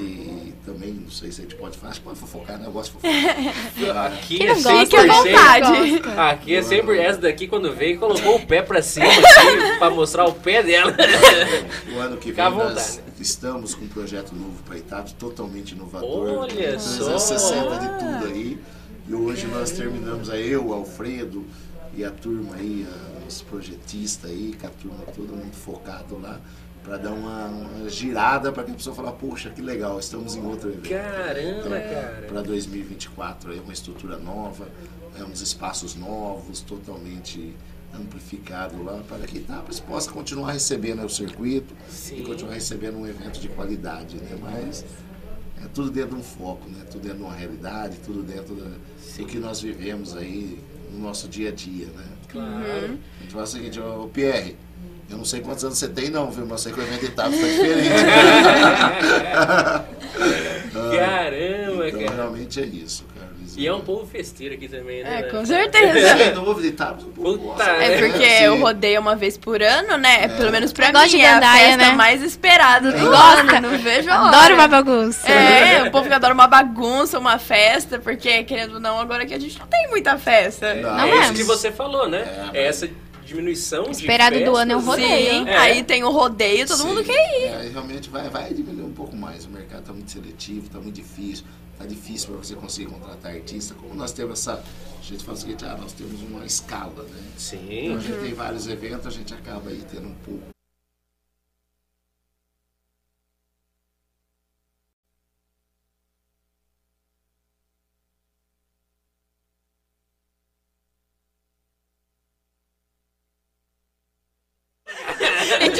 [0.00, 2.66] e também, não sei se a gente pode falar, acho que pode fofocar, né?
[2.66, 2.98] Eu gosto de
[3.80, 4.12] fofocar.
[4.12, 5.06] Aqui é 100%.
[5.06, 6.02] vontade.
[6.16, 10.24] Aqui é sempre essa daqui, quando veio, colocou o pé pra cima assim, pra mostrar
[10.24, 10.94] o pé dela.
[11.94, 16.38] O ano que vem nós estamos com um projeto novo para Itados, totalmente inovador.
[16.40, 17.16] Olha só!
[17.16, 18.58] 360 de tudo aí.
[19.06, 21.44] E hoje nós terminamos aí, eu, Alfredo
[21.96, 22.86] e a turma aí,
[23.28, 26.40] os projetistas aí, com a turma todo mundo focado lá
[26.84, 30.44] para dar uma, uma girada para que a pessoa falar, poxa, que legal, estamos em
[30.44, 30.90] outro evento.
[30.90, 32.26] Caramba, então, cara.
[32.28, 34.68] Para 2024 é uma estrutura nova,
[35.18, 37.56] é uns espaços novos, totalmente
[37.98, 42.18] amplificado lá para que Itápolis possa continuar recebendo o circuito Sim.
[42.18, 44.36] e continuar recebendo um evento de qualidade, né?
[44.40, 44.84] Mas
[45.64, 46.84] é tudo dentro de um foco, né?
[46.90, 50.60] Tudo dentro de uma realidade, tudo dentro da, do que nós vivemos aí
[50.92, 52.06] no nosso dia a dia, né?
[52.28, 52.98] Claro.
[53.18, 54.56] A gente fala o seguinte, o Pierre,
[55.10, 56.46] eu não sei quantos anos você tem, não, viu?
[56.46, 57.88] Mas sei que o evento Itápolis está diferente.
[60.74, 62.14] Caramba, então, cara.
[62.14, 63.24] Realmente é isso, cara.
[63.56, 65.20] E é um povo festeiro aqui também, né?
[65.20, 66.26] É, com certeza.
[66.66, 70.24] Itápolis um Puta, É porque assim, eu rodeio uma vez por ano, né?
[70.24, 70.28] É.
[70.28, 71.92] Pelo menos pra mim, de é a festa né?
[71.92, 73.56] mais esperada do Gosta.
[73.56, 73.70] ano.
[73.70, 74.36] Não vejo a hora.
[74.36, 75.30] Adoro uma bagunça.
[75.30, 79.34] É, o povo que adora uma bagunça, uma festa, porque, querendo ou não, agora que
[79.34, 80.74] a gente não tem muita festa.
[80.74, 82.26] Não, não é, é isso que você falou, né?
[82.52, 82.88] É, é essa
[83.24, 85.32] diminuição Esperado de do ano é um rodeio.
[85.32, 85.56] Sim, é.
[85.56, 86.88] aí tem o rodeio, todo Sim.
[86.88, 87.44] mundo quer ir.
[87.44, 89.44] É, realmente vai, vai diminuir um pouco mais.
[89.46, 91.44] O mercado está muito seletivo, está muito difícil.
[91.72, 93.74] Está difícil para você conseguir contratar artista.
[93.74, 94.62] Como nós temos essa.
[94.98, 97.22] A gente fala o seguinte, ah, nós temos uma escala, né?
[97.36, 97.68] Sim.
[97.68, 100.53] Então a gente tem vários eventos, a gente acaba aí tendo um pouco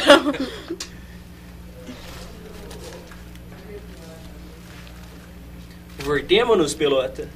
[0.04, 0.32] Então.
[5.98, 7.28] Voltemos-nos, pelota.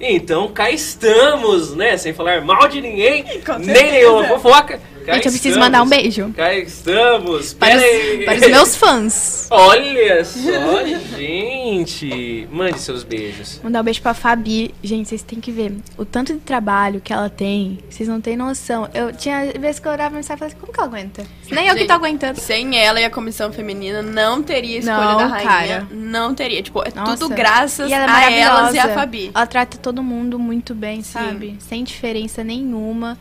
[0.00, 1.96] Então cá estamos, né?
[1.96, 3.24] Sem falar mal de ninguém,
[3.60, 4.80] nem nenhuma fofoca.
[5.08, 6.30] Cá Gente, eu preciso mandar um beijo.
[6.36, 7.54] Cá estamos.
[7.54, 9.48] Para os, para os, meus fãs.
[9.50, 10.84] Olha só,
[11.16, 12.46] gente.
[12.52, 13.58] Mande seus beijos.
[13.64, 14.74] Mandar um beijo pra Fabi.
[14.82, 17.78] Gente, vocês têm que ver o tanto de trabalho que ela tem.
[17.88, 18.86] Vocês não têm noção.
[18.92, 21.24] Eu tinha vezes que eu olhava e falava assim, como que ela aguenta?
[21.50, 22.38] Nem gente, eu que tô aguentando.
[22.38, 25.48] Sem ela e a comissão feminina, não teria escolha não, da rainha.
[25.48, 25.86] Cara.
[25.90, 26.62] Não teria.
[26.62, 27.16] Tipo, é Nossa.
[27.16, 29.30] tudo graças ela é a elas e a Fabi.
[29.34, 31.12] Ela trata todo mundo muito bem, Sim.
[31.12, 31.56] sabe?
[31.60, 33.16] Sem diferença nenhuma.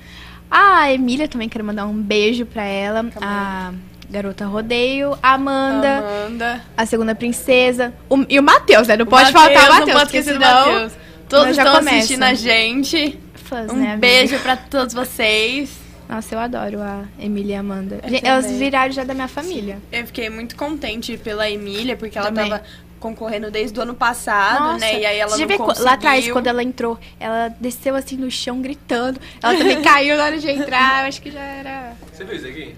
[0.50, 3.04] A Emília também quero mandar um beijo pra ela.
[3.04, 3.20] Também.
[3.22, 3.74] A
[4.10, 6.64] Garota Rodeio, a Amanda, Amanda.
[6.76, 8.96] a Segunda Princesa o, e o Matheus, né?
[8.96, 10.92] Não pode Mateus, faltar o Matheus, não porque senão
[11.28, 13.20] todos estão assistindo a gente.
[13.36, 15.88] Fãs, um né, beijo pra todos vocês.
[16.08, 18.00] Nossa, eu adoro a Emília e a Amanda.
[18.24, 19.78] Elas viraram já da minha família.
[19.92, 22.50] Eu fiquei muito contente pela Emília, porque ela também.
[22.50, 22.64] tava
[23.00, 25.00] concorrendo desde o ano passado, Nossa, né?
[25.00, 25.86] E aí ela não conseguiu.
[25.86, 29.20] Lá atrás, quando ela entrou, ela desceu assim no chão gritando.
[29.42, 31.04] Ela também caiu na hora de entrar.
[31.04, 31.94] Eu acho que já era.
[32.12, 32.76] Você viu isso aqui?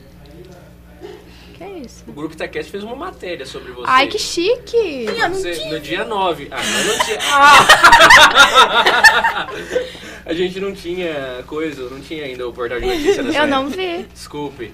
[1.60, 2.06] Que é isso?
[2.08, 3.84] O Grupo Itaquete fez uma matéria sobre você.
[3.86, 5.06] Ai, que chique!
[5.34, 6.48] Você, no dia 9.
[6.50, 7.20] Ah, mas não tinha.
[7.34, 9.48] Ah!
[10.26, 13.36] A gente não tinha coisa, não tinha ainda o portal de notícias.
[13.36, 14.08] Eu não vi.
[14.14, 14.72] Desculpe.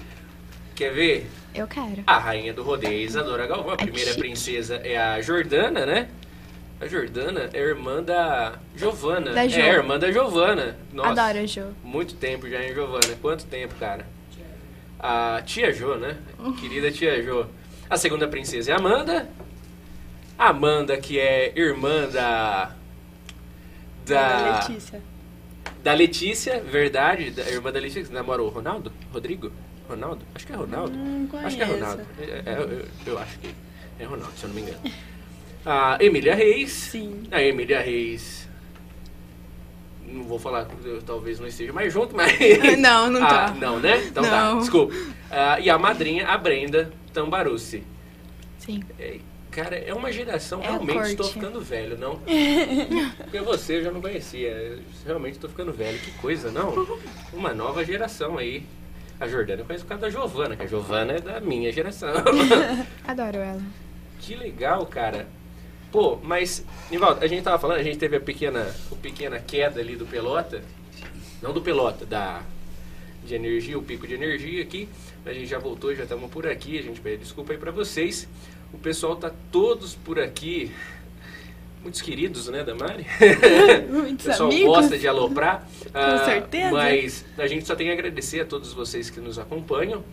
[0.76, 1.28] Quer ver?
[1.56, 2.04] Eu quero.
[2.06, 3.72] A rainha do rodeio, Isadora Galvão.
[3.72, 6.08] A primeira princesa é a Jordana, né?
[6.78, 9.32] A Jordana é irmã da Giovana.
[9.32, 9.58] Da jo.
[9.58, 10.76] É, irmã da Giovana.
[10.92, 11.68] Nossa, Adoro a Jo.
[11.82, 13.16] Muito tempo já em Giovana.
[13.22, 14.06] Quanto tempo, cara?
[14.98, 16.18] A tia Jo, né?
[16.60, 17.46] Querida tia Jo.
[17.88, 19.26] A segunda princesa é Amanda.
[20.38, 22.72] Amanda, que é irmã da
[24.04, 25.02] Da Letícia.
[25.82, 27.30] Da Letícia, verdade.
[27.30, 28.92] Da irmã da Letícia, que namora o Ronaldo?
[29.10, 29.50] Rodrigo?
[29.88, 30.24] Ronaldo?
[30.34, 30.96] Acho que é Ronaldo.
[30.96, 32.02] Hum, acho que é Ronaldo.
[32.18, 33.54] É, é, eu, eu, acho que
[33.98, 34.78] é Ronaldo, se eu não me engano.
[35.64, 36.70] A Emília Reis.
[36.70, 37.24] Sim.
[37.30, 38.48] A Emília Reis.
[40.06, 42.32] Não vou falar, eu, talvez não esteja mais junto, mas.
[42.78, 43.46] Não, não tá.
[43.46, 44.04] Ah, não, né?
[44.06, 44.54] Então tá, não.
[44.54, 44.94] tá, desculpa.
[45.30, 47.82] Ah, e a madrinha, a Brenda Tambarucci.
[48.58, 48.84] Sim.
[48.98, 49.18] É,
[49.50, 52.20] cara, é uma geração, é realmente estou ficando velho, não?
[53.18, 54.78] Porque você eu já não conhecia.
[55.04, 55.98] Realmente estou ficando velho.
[55.98, 56.86] Que coisa, não?
[57.32, 58.64] Uma nova geração aí.
[59.18, 62.12] A Jordana eu conheço por causa da Giovana, que a Giovana é da minha geração.
[63.06, 63.62] Adoro ela.
[64.20, 65.26] Que legal, cara.
[65.90, 69.80] Pô, mas, Nivaldo, a gente tava falando, a gente teve a pequena, a pequena queda
[69.80, 70.62] ali do pelota.
[71.40, 72.42] Não do pelota, da
[73.24, 74.88] de energia, o pico de energia aqui.
[75.24, 76.78] A gente já voltou, já estamos por aqui.
[76.78, 78.28] A gente pede desculpa aí para vocês.
[78.72, 80.72] O pessoal tá todos por aqui
[81.86, 83.06] muitos queridos, né, Damari?
[83.88, 84.76] Muitos o pessoal amigos.
[84.76, 85.68] gosta de aloprar.
[85.92, 86.70] Com uh, certeza.
[86.72, 90.04] Mas a gente só tem a agradecer a todos vocês que nos acompanham.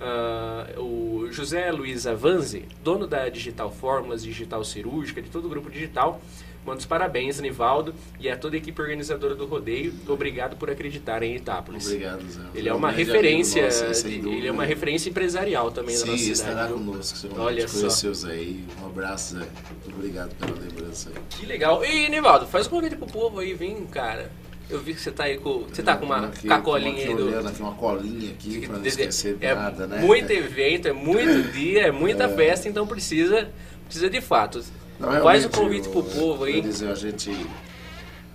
[0.00, 5.70] Uh, o José Luiz Avanzi, dono da Digital Fórmulas, Digital Cirúrgica, de todo o grupo
[5.70, 6.20] digital,
[6.64, 9.94] Manda os parabéns, Nivaldo, e a toda a equipe organizadora do rodeio.
[10.06, 11.86] Obrigado por acreditar em Itápolis.
[11.86, 12.42] Obrigado, Zé.
[12.54, 16.36] Ele é uma referência, nossa, ele é uma referência empresarial também Sim, da nossa cidade.
[16.36, 17.16] Sim, estará conosco.
[17.16, 17.78] Seu Olha só.
[17.78, 18.36] Conheceu, Zé.
[18.82, 19.46] Um abraço, Zé.
[19.84, 21.14] Muito obrigado pela lembrança aí.
[21.30, 21.82] Que legal.
[21.82, 24.30] E, Nivaldo, faz um convite pro povo aí, vem, cara.
[24.68, 25.64] Eu vi que você tá aí com.
[25.64, 27.26] Você tá com uma aqui, cacolinha aí do.
[27.26, 30.00] Olhando aqui, uma colinha aqui pra não esquecer é nada, né?
[30.00, 32.28] Muito evento, é muito dia, é muita é.
[32.28, 33.48] festa, então precisa,
[33.86, 34.62] precisa de fato.
[35.00, 36.60] Não, Faz o convite para o povo aí.
[36.60, 37.34] Dizer, a gente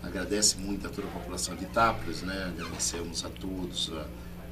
[0.01, 2.51] agradece muito a toda a população de Itápolis, né?
[2.57, 4.05] Agradecemos a todos, a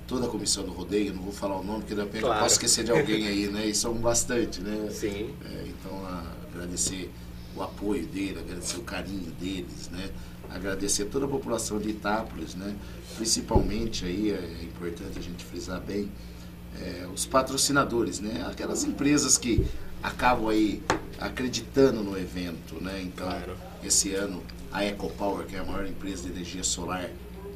[0.07, 1.13] toda a comissão do rodeio.
[1.13, 2.35] Não vou falar o nome, porque de repente claro.
[2.35, 3.65] eu posso esquecer de alguém aí, né?
[3.65, 4.89] E são bastante, né?
[4.91, 5.33] Sim.
[5.43, 6.07] É, então,
[6.53, 7.11] agradecer
[7.55, 10.11] o apoio dele, agradecer o carinho deles, né?
[10.51, 12.75] Agradecer toda a população de Itápolis, né?
[13.15, 16.11] Principalmente aí, é importante a gente frisar bem,
[16.79, 18.45] é, os patrocinadores, né?
[18.47, 19.65] Aquelas empresas que
[20.03, 20.83] acabam aí
[21.17, 23.01] acreditando no evento, né?
[23.01, 23.55] Então, claro.
[23.81, 27.09] esse ano a EcoPower, que é a maior empresa de energia solar,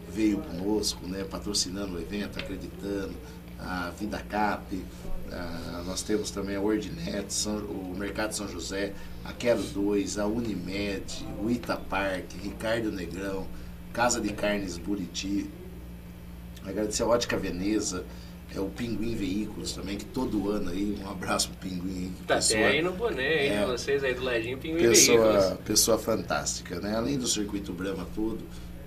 [0.09, 1.25] veio conosco, né?
[1.25, 3.13] Patrocinando o evento, acreditando.
[3.59, 4.85] A VidaCap,
[5.31, 8.93] a, nós temos também a WordNet, São, o Mercado São José,
[9.25, 13.47] a Quero 2, a Unimed, o Itapark, Ricardo Negrão,
[13.91, 15.49] Casa de Carnes Buriti,
[16.63, 18.05] agradecer a Ótica Veneza,
[18.55, 22.13] é o Pinguim Veículos também, que todo ano aí, um abraço pro Pinguim.
[22.25, 25.59] Tá pessoa, até aí no boné, hein, é, vocês aí do ladinho, Pinguim pessoa, Veículos.
[25.65, 26.95] Pessoa fantástica, né?
[26.95, 28.39] Além do Circuito Brahma todo,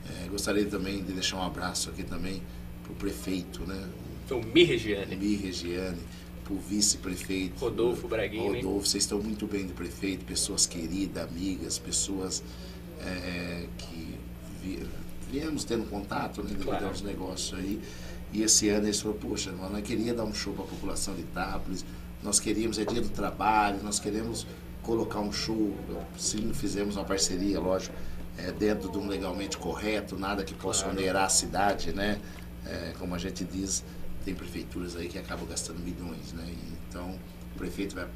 [0.09, 2.43] é, gostaria também de deixar um abraço aqui também
[2.85, 3.89] pro prefeito, né?
[4.31, 5.17] O Mi Regiane.
[5.17, 5.99] Mi Regiane,
[6.45, 7.59] pro vice-prefeito.
[7.59, 8.63] Rodolfo Braguini.
[8.63, 12.43] Rodolfo, vocês estão muito bem de prefeito, pessoas queridas, amigas, pessoas
[13.01, 14.15] é, que
[14.63, 14.83] vi,
[15.31, 16.51] viemos tendo contato, né?
[16.51, 16.87] Devido claro.
[16.87, 17.81] aos negócios aí.
[18.33, 21.23] E esse ano eles falaram, poxa, nós queríamos dar um show para a população de
[21.23, 21.85] Itápolis,
[22.23, 24.47] nós queríamos, é dia do trabalho, nós queremos
[24.83, 25.75] colocar um show,
[26.19, 27.95] sim, fizemos uma parceria, lógico,
[28.39, 30.99] é, dentro de um legalmente correto, nada que possa claro.
[30.99, 32.21] onerar a cidade, né?
[32.67, 33.85] É, como a gente diz,
[34.25, 36.45] tem prefeituras aí que acabam gastando milhões, né?
[36.89, 37.19] Então,
[37.55, 38.07] o prefeito vai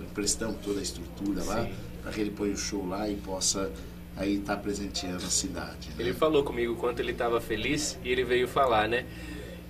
[0.00, 1.68] emprestando toda a estrutura lá
[2.02, 3.70] para que ele ponha o show lá e possa
[4.16, 5.88] aí estar tá presenteando a cidade.
[5.90, 5.96] Né?
[5.98, 9.06] Ele falou comigo quanto ele estava feliz e ele veio falar, né?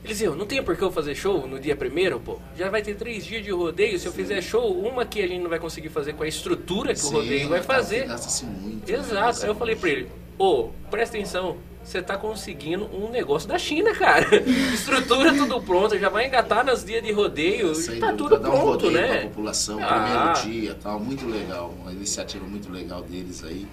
[0.05, 2.39] Eles diziam, não tem por que eu fazer show no dia primeiro, pô.
[2.57, 3.99] Já vai ter três dias de rodeio.
[3.99, 4.07] Se Sim.
[4.07, 7.01] eu fizer show, uma que a gente não vai conseguir fazer com a estrutura que
[7.01, 8.07] Sim, o rodeio vai fazer.
[8.07, 8.91] Gasta-se muito.
[8.91, 8.99] Né?
[8.99, 9.39] Exato.
[9.39, 9.45] Né?
[9.45, 10.09] Aí eu falei pra ele,
[10.39, 11.57] ô, oh, presta atenção.
[11.87, 14.27] Você tá conseguindo um negócio da China, cara.
[14.75, 17.77] Estrutura tudo pronta, já vai engatar nas dias de rodeio.
[17.77, 19.19] Sem tá tudo dar pronto, um rodeio né?
[19.19, 20.33] Pra população, ah.
[20.35, 20.99] primeiro dia tal.
[20.99, 21.73] Muito legal.
[21.81, 23.69] Uma iniciativa muito legal deles aí.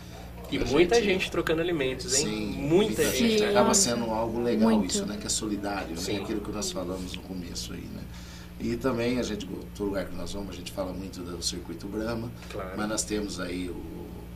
[0.56, 2.26] E muita gente, gente, trocando alimentos, hein?
[2.26, 3.30] Sim, muita gente.
[3.40, 3.46] gente.
[3.46, 4.92] Acaba sendo algo legal Muito.
[4.92, 5.18] isso, né?
[5.20, 6.18] Que é solidário, né?
[6.18, 8.04] Aquilo que nós falamos no começo aí, né?
[8.60, 11.88] E também a gente, todo lugar que nós vamos, a gente fala muito do circuito
[11.88, 12.72] Brahma, claro.
[12.78, 13.74] mas nós temos aí o,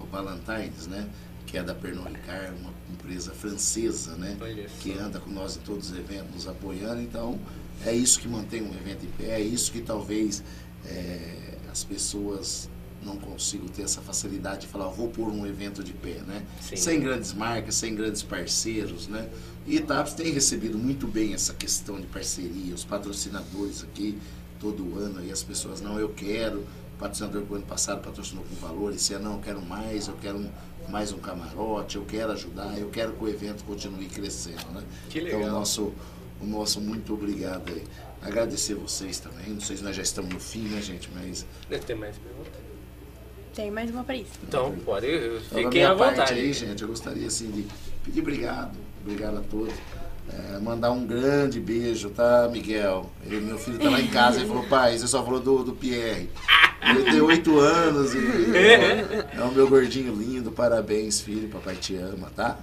[0.01, 1.07] o Ballantines, né?
[1.45, 4.35] Que é da Pernod Ricard, uma empresa francesa, né?
[4.81, 7.01] Que anda com nós em todos os eventos, nos apoiando.
[7.01, 7.39] Então,
[7.85, 10.43] é isso que mantém um evento em pé, é isso que talvez
[10.85, 12.69] é, as pessoas
[13.03, 16.45] não consigo ter essa facilidade de falar, vou pôr um evento de pé, né?
[16.61, 16.75] Sim.
[16.75, 19.29] Sem grandes marcas, sem grandes parceiros, né?
[19.65, 24.17] E Itaps tem recebido muito bem essa questão de parceria, os patrocinadores aqui,
[24.59, 28.55] todo ano, e as pessoas, não, eu quero, o patrocinador do ano passado patrocinou com
[28.55, 30.49] valor, esse ano não, eu quero mais, eu quero um,
[30.89, 34.83] mais um camarote, eu quero ajudar, eu quero que o evento continue crescendo, né?
[35.09, 35.41] Que legal.
[35.41, 35.93] Então, o nosso,
[36.41, 37.83] o nosso muito obrigado aí.
[38.21, 41.45] Agradecer vocês também, não sei se nós já estamos no fim, né, gente, mas...
[41.69, 42.56] Deve ter mais perguntas.
[43.57, 44.33] Tem mais uma pra isso.
[44.47, 45.07] Então, pode.
[45.07, 46.31] Então, Fiquem à vontade.
[46.31, 47.65] aí, gente, eu gostaria assim de
[48.03, 48.77] pedir obrigado.
[49.01, 49.73] Obrigado a todos.
[50.31, 53.09] É, mandar um grande beijo, tá, Miguel?
[53.25, 55.73] Ele, meu filho tá lá em casa e falou, pai, você só falou do, do
[55.73, 56.29] Pierre.
[56.87, 58.19] Ele tem oito anos e
[59.35, 60.51] é o meu gordinho lindo.
[60.51, 61.49] Parabéns, filho.
[61.49, 62.59] Papai te ama, tá?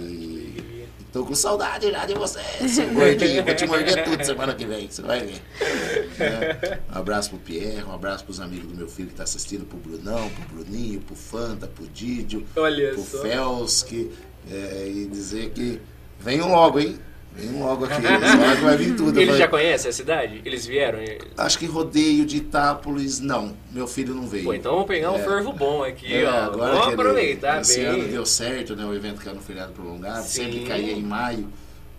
[0.00, 3.44] E tô com saudade já de você, seu gordinho.
[3.44, 5.40] Vou te morder tudo semana que vem, você vai ver.
[6.20, 9.64] É, um abraço pro Pierre, um abraço pros amigos do meu filho que tá assistindo,
[9.64, 13.22] pro Brunão, pro Bruninho, pro Fanta, pro Didio, Olha pro só.
[13.22, 14.10] Felski.
[14.50, 15.80] É, e dizer que
[16.18, 16.98] venham logo, hein?
[17.34, 17.94] Venham logo aqui.
[17.94, 19.20] Esse que vai vir tudo.
[19.20, 20.42] Eles já conhecem a cidade?
[20.44, 20.98] Eles vieram?
[21.36, 23.56] Acho que rodeio de Itápolis, não.
[23.72, 24.44] Meu filho não veio.
[24.44, 25.22] Pô, então vamos pegar um É.
[25.22, 26.44] fervo bom aqui, É, ó.
[26.44, 27.86] agora vamos que aproveitar esse bem.
[27.86, 28.84] ano deu certo, né?
[28.84, 30.44] O evento caiu no feriado prolongado, Sim.
[30.44, 31.48] sempre caía em maio,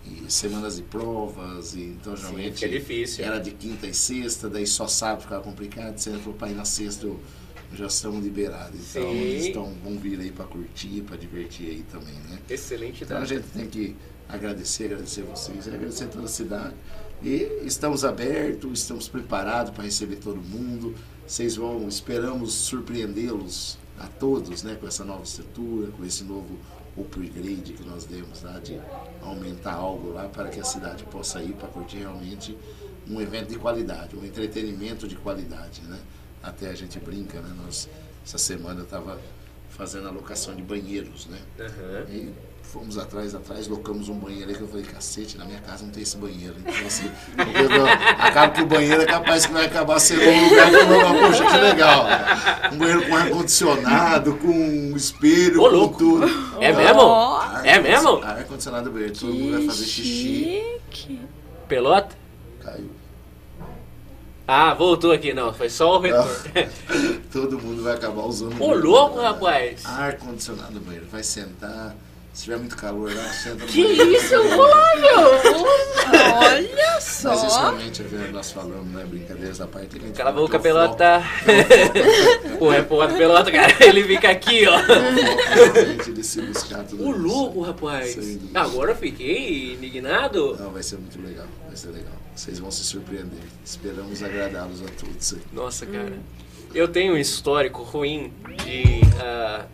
[0.04, 3.24] e semanas de provas, e então geralmente fica difícil.
[3.24, 6.64] era de quinta e sexta, daí só sábado ficava complicado, você falou para ir na
[6.64, 7.20] sexta eu,
[7.74, 8.78] já estamos liberados.
[8.90, 9.18] Então Sim.
[9.20, 12.38] eles estão, vão vir aí para curtir, para divertir aí também, né?
[12.50, 13.34] Excelente Então a data.
[13.34, 13.96] gente tem que
[14.32, 16.74] agradecer, agradecer vocês, agradecer toda a cidade.
[17.22, 20.94] E estamos abertos, estamos preparados para receber todo mundo.
[21.26, 26.58] Vocês vão, esperamos surpreendê-los a todos, né, com essa nova estrutura, com esse novo
[26.96, 28.80] upgrade que nós demos lá de
[29.22, 32.56] aumentar algo lá para que a cidade possa ir para curtir realmente
[33.08, 35.98] um evento de qualidade, um entretenimento de qualidade, né?
[36.42, 37.54] Até a gente brinca, né?
[37.64, 37.88] Nós
[38.24, 39.20] essa semana eu estava
[39.70, 41.40] fazendo a locação de banheiros, né?
[41.58, 42.06] Aham.
[42.10, 42.32] E
[42.62, 45.90] fomos atrás, atrás, locamos um banheiro aí que eu falei, cacete, na minha casa não
[45.92, 46.54] tem esse banheiro.
[46.58, 47.10] Então, assim,
[48.18, 51.20] acaba que o banheiro é capaz que vai acabar sendo um lugar que eu vou
[51.20, 52.06] poxa, que legal.
[52.72, 55.98] Um banheiro com ar-condicionado, com um espelho, Ô, com louco.
[55.98, 56.26] tudo.
[56.60, 57.00] É mesmo?
[57.02, 58.22] Ar- É mesmo?
[58.22, 60.62] Ar-condicionado no banheiro, todo mundo vai fazer xixi.
[60.90, 61.20] Chique.
[61.68, 62.16] Pelota?
[62.62, 62.90] Caiu.
[64.46, 65.52] Ah, voltou aqui, não.
[65.54, 66.30] Foi só o retorno.
[67.32, 68.60] Todo mundo vai acabar usando.
[68.60, 69.86] Ô, louco, rapaz.
[69.86, 71.06] Ar-condicionado no banheiro.
[71.10, 71.94] Vai sentar.
[72.32, 75.72] Se tiver muito calor lá, senta Que isso, Flávio?
[76.34, 77.28] Olha só.
[77.34, 79.04] Mas isso realmente é verdade, nós falamos, né?
[79.04, 79.98] Brincadeiras da parte.
[79.98, 81.22] Cala a boca, é pelota.
[82.58, 84.78] O repórter pelota, cara, ele fica aqui, ó.
[86.10, 87.18] De se buscar tudo O isso.
[87.20, 88.16] louco, rapaz.
[88.54, 90.56] Agora eu fiquei indignado.
[90.58, 92.14] Não, vai ser muito legal, vai ser legal.
[92.34, 93.40] Vocês vão se surpreender.
[93.62, 95.40] Esperamos agradá-los a todos aí.
[95.52, 96.14] Nossa, cara.
[96.74, 98.32] Eu tenho um histórico ruim
[98.64, 99.66] de ah,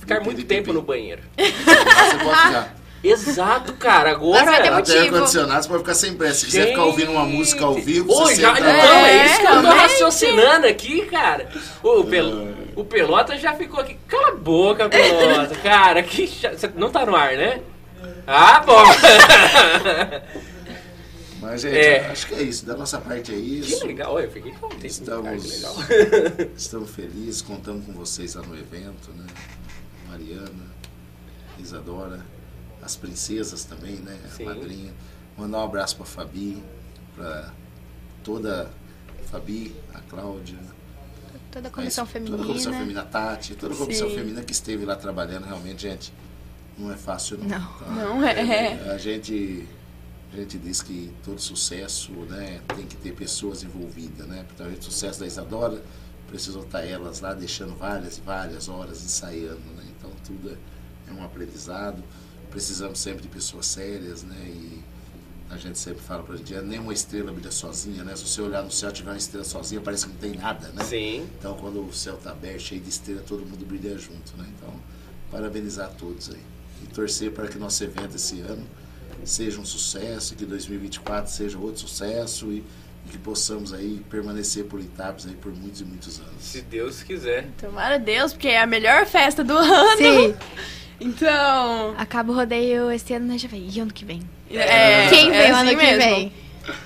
[0.00, 0.48] ficar muito pipi.
[0.48, 1.22] tempo no banheiro.
[1.38, 2.76] Você pode ficar.
[3.02, 4.18] Exato, cara.
[4.18, 4.76] Mas vai ter Agora.
[4.76, 4.98] motivo.
[4.98, 6.40] Até ar-condicionado, você pode ficar sem pressa.
[6.40, 9.08] Se quiser ficar ouvindo uma música ao vivo, Ô, você já, senta não, lá.
[9.08, 11.48] é isso que eu tô raciocinando aqui, cara.
[11.82, 12.26] O, pel,
[12.76, 13.96] o Pelota já ficou aqui.
[14.06, 15.54] Cala a boca, Pelota.
[15.64, 16.58] Cara, que chato.
[16.58, 17.62] Você não tá no ar, né?
[18.26, 18.84] Ah, bom.
[21.40, 22.06] Mas, gente, É.
[22.10, 22.66] acho que é isso.
[22.66, 23.86] Da nossa parte é Que isso.
[23.86, 25.00] legal, olha, eu fiquei contente.
[25.00, 25.74] Cara, que legal.
[25.80, 29.24] Estamos, estamos felizes, contamos com vocês lá no evento, né?
[30.10, 30.66] Mariana,
[31.58, 32.24] Isadora,
[32.82, 34.18] as princesas também, né?
[34.36, 34.44] Sim.
[34.44, 34.92] A madrinha.
[35.36, 36.62] Mandar um abraço para Fabi,
[37.14, 37.52] para
[38.24, 38.70] toda
[39.18, 40.58] a Fabi, a Cláudia,
[41.50, 42.36] Toda a mas comissão feminina.
[42.36, 44.14] Toda a comissão feminina, Tati, toda a comissão Sim.
[44.14, 46.12] feminina que esteve lá trabalhando, realmente, gente,
[46.78, 47.48] não é fácil não.
[47.48, 47.58] Não.
[47.58, 47.90] tá?
[47.90, 48.90] Não é.
[48.90, 49.66] A gente,
[50.32, 54.46] a gente diz que todo sucesso, né, tem que ter pessoas envolvidas, né?
[54.54, 55.82] Então, o sucesso da Isadora,
[56.28, 59.79] precisou estar elas lá deixando várias e várias horas ensaiando, né?
[60.00, 62.02] Então, tudo é, é um aprendizado.
[62.50, 64.36] Precisamos sempre de pessoas sérias, né?
[64.46, 64.82] E
[65.50, 68.16] a gente sempre fala pra gente, nenhuma estrela brilha sozinha, né?
[68.16, 70.68] Se você olhar no céu e tiver uma estrela sozinha, parece que não tem nada,
[70.68, 70.82] né?
[70.84, 71.28] Sim.
[71.38, 74.46] Então, quando o céu está aberto, cheio de estrela, todo mundo brilha junto, né?
[74.56, 74.74] Então,
[75.30, 76.40] parabenizar a todos aí.
[76.82, 78.66] E torcer para que nosso evento esse ano
[79.24, 82.64] seja um sucesso, que 2024 seja outro sucesso e
[83.10, 86.32] que possamos aí permanecer por Itapes aí por muitos e muitos anos.
[86.40, 87.46] Se Deus quiser.
[87.60, 89.96] Tomara Deus, porque é a melhor festa do ano.
[89.98, 90.34] Sim.
[91.00, 91.94] Então.
[91.98, 93.38] Acaba o rodeio esse ano, né?
[93.38, 93.68] Já vem.
[93.70, 94.20] E ano que vem?
[94.50, 95.98] É, Quem é vem o assim ano que mesmo.
[96.02, 96.32] vem?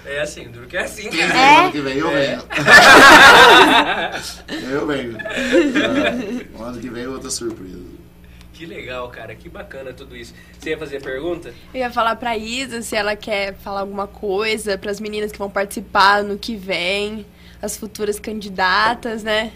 [0.07, 1.59] É assim, duro que é assim, Quem vem É?
[1.59, 2.43] ano que vem, eu venho.
[4.71, 5.19] eu venho.
[6.55, 7.79] É, o ano que vem é outra surpresa.
[8.55, 9.35] Que legal, cara.
[9.35, 10.33] Que bacana tudo isso.
[10.59, 11.53] Você ia fazer a pergunta?
[11.75, 15.51] Eu ia falar pra Isa se ela quer falar alguma coisa pras meninas que vão
[15.51, 17.27] participar no que vem,
[17.61, 19.53] as futuras candidatas, né?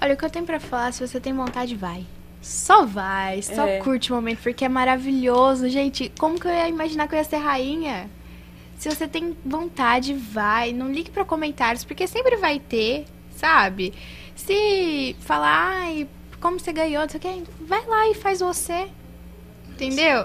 [0.00, 2.04] Olha, o que eu tenho pra falar, se você tem vontade, vai.
[2.40, 3.78] Só vai, só É.
[3.78, 5.68] curte o momento, porque é maravilhoso.
[5.68, 8.10] Gente, como que eu ia imaginar que eu ia ser rainha?
[8.76, 10.72] Se você tem vontade, vai.
[10.72, 13.04] Não ligue pra comentários, porque sempre vai ter,
[13.36, 13.94] sabe?
[14.34, 16.08] Se falar, ai,
[16.44, 18.86] como você ganhou, não sei o quê, vai lá e faz você.
[19.70, 20.24] Entendeu?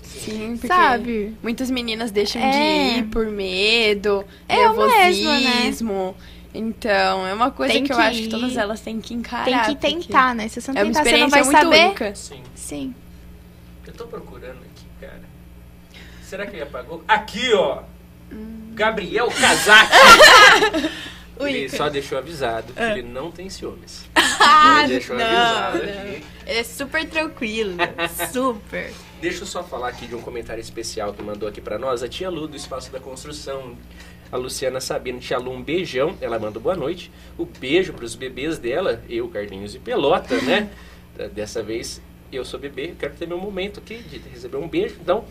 [0.00, 1.36] Sim, porque Sabe?
[1.42, 2.50] muitas meninas deixam É.
[2.94, 6.16] de ir por medo, Eu nervosismo.
[6.54, 9.44] Então, é uma coisa Tem que eu que acho que todas elas têm que encarar.
[9.44, 10.46] Tem que porque tentar, né?
[10.46, 11.86] Se você não É uma tentar, você não experiência vai muito saber.
[11.88, 12.14] única.
[12.14, 12.42] Sim.
[12.54, 12.94] Sim.
[13.86, 15.20] Eu tô procurando aqui, cara.
[16.22, 17.02] Será que ele apagou?
[17.08, 17.82] Aqui, ó.
[18.74, 19.90] Gabriel Casac.
[21.40, 22.96] ele só deixou avisado que Ah.
[22.98, 24.08] ele não tem ciúmes.
[24.40, 25.68] Ah, ele deixou não, não.
[25.68, 26.24] aqui.
[26.46, 27.76] Ele é super tranquilo,
[28.32, 28.92] super.
[29.20, 32.08] Deixa eu só falar aqui de um comentário especial que mandou aqui pra nós a
[32.08, 33.76] tia Lu do Espaço da Construção.
[34.32, 36.16] A Luciana Sabino, tia Lu, um beijão.
[36.20, 37.10] Ela manda boa noite.
[37.36, 40.70] O beijo pros bebês dela, eu, Carlinhos e Pelota, né?
[41.34, 42.00] Dessa vez
[42.32, 44.96] eu sou bebê, quero ter meu momento aqui de receber um beijo.
[45.00, 45.24] Então,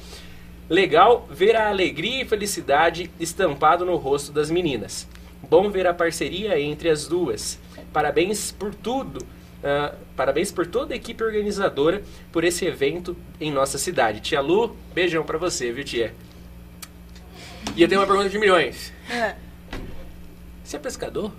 [0.69, 5.07] legal ver a alegria e felicidade estampado no rosto das meninas.
[5.49, 7.57] Bom ver a parceria entre as duas.
[7.93, 9.25] Parabéns por tudo.
[9.63, 12.01] ah, parabéns por toda a equipe organizadora
[12.31, 14.21] por esse evento em nossa cidade.
[14.21, 16.13] Tia Lu, beijão pra você, viu, tia?
[17.75, 18.93] E eu tenho uma pergunta de milhões.
[19.09, 19.35] É.
[20.63, 21.31] Você é pescador?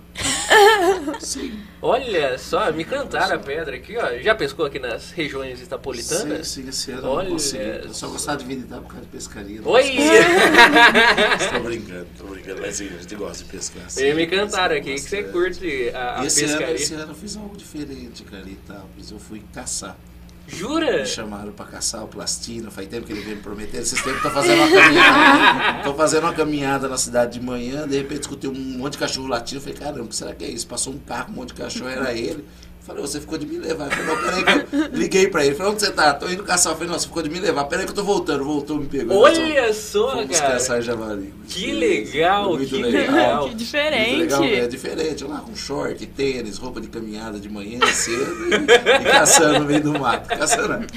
[1.19, 1.59] Sim.
[1.81, 4.17] Olha só, me cantaram a pedra aqui, ó.
[4.19, 6.47] Já pescou aqui nas regiões Sim, itapolitanas?
[6.47, 7.63] sim, esse ano eu Olha não consegui.
[7.87, 9.61] Eu só gostava de visitar por causa de pescaria.
[9.61, 9.83] não Oi!
[11.53, 13.83] Tô brincando, tô brincando, mas sim, a gente gosta de pescar.
[13.89, 14.05] sim.
[14.05, 16.75] E me cantaram aqui que você curte a, a esse ano, pescaria.
[16.75, 18.87] esse ano eu fiz algo diferente, cara, e tal.
[19.11, 19.97] Eu fui caçar.
[20.47, 20.99] Jura?
[20.99, 23.77] Me chamaram pra caçar o plastina, faz tempo que ele veio me prometer.
[23.77, 25.83] Esses tempos tô fazendo uma caminhada.
[25.83, 29.27] tô fazendo uma caminhada na cidade de manhã, de repente escutei um monte de cachorro
[29.27, 29.61] latindo.
[29.61, 30.67] Falei, caramba, o que será que é isso?
[30.67, 32.45] Passou um carro, um monte de cachorro, era ele.
[32.81, 33.85] Falei, você ficou de me levar.
[33.85, 35.55] Eu falei, não, peraí que eu liguei pra ele.
[35.55, 36.13] Falei, onde você tá?
[36.13, 36.73] Tô indo caçar.
[36.73, 37.65] Eu falei, não, você ficou de me levar.
[37.65, 38.43] Peraí que eu tô voltando.
[38.43, 39.17] Voltou, me pegou.
[39.17, 40.53] Olha só, Fomos cara.
[40.53, 41.31] caçar javali.
[41.47, 43.01] Que legal, muito que legal.
[43.15, 43.49] legal.
[43.49, 44.09] Que diferente.
[44.17, 45.23] Muito legal, é diferente.
[45.25, 49.83] Lá com short, tênis, roupa de caminhada de manhã cedo e, e caçando no meio
[49.83, 50.27] do mato.
[50.29, 50.87] Caçando.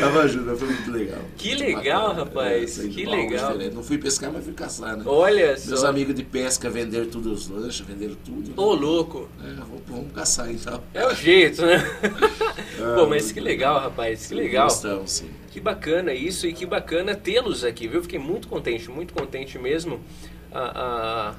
[0.00, 1.20] Tava junto, foi muito legal.
[1.36, 2.24] Que legal, Bacana.
[2.24, 3.52] rapaz, saí de que legal.
[3.52, 3.74] diferente.
[3.74, 5.04] Não fui pescar, mas fui caçar, né?
[5.06, 5.86] Olha Meus só.
[5.86, 8.52] amigos de pesca venderam tudo os lanches, venderam tudo.
[8.60, 9.28] Ô, louco.
[9.42, 10.82] É, vamos, vamos caçar então.
[10.92, 11.29] É o jeito,
[11.62, 11.82] né?
[12.80, 14.26] Ah, Pô, mas que legal, rapaz.
[14.26, 14.64] Que legal.
[14.68, 15.30] Gostamos, sim.
[15.50, 18.02] Que bacana isso e que bacana tê-los aqui, viu?
[18.02, 20.00] Fiquei muito contente, muito contente mesmo.
[20.52, 21.34] Ah, ah,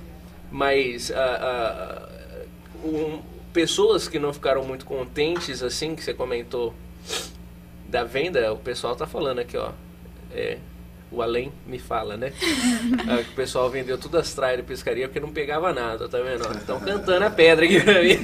[0.51, 3.19] mas ah, ah, um,
[3.53, 6.73] pessoas que não ficaram muito contentes, assim, que você comentou
[7.87, 9.71] da venda, o pessoal tá falando aqui, ó.
[10.33, 10.57] É,
[11.11, 12.31] o além me fala, né?
[13.07, 16.49] Ah, o pessoal vendeu tudo as traias de pescaria porque não pegava nada, tá vendo?
[16.57, 18.17] Estão cantando a pedra aqui pra mim.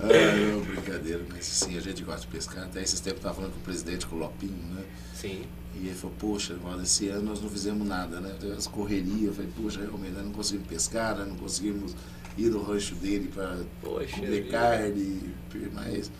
[0.00, 0.02] Ah,
[0.52, 2.64] não, brincadeira, mas sim, a gente gosta de pescar.
[2.64, 4.82] Até esses tempos eu tava falando com o presidente, com o Lopinho, né?
[5.14, 5.42] Sim.
[5.74, 8.34] E ele falou, poxa, Valdo, esse ano nós não fizemos nada, né?
[8.38, 11.94] Teve as correrias, eu falei, poxa, realmente nós não conseguimos pescar, nós não conseguimos
[12.36, 14.50] ir no rancho dele para comer vida.
[14.50, 15.34] carne,
[15.72, 16.10] mas,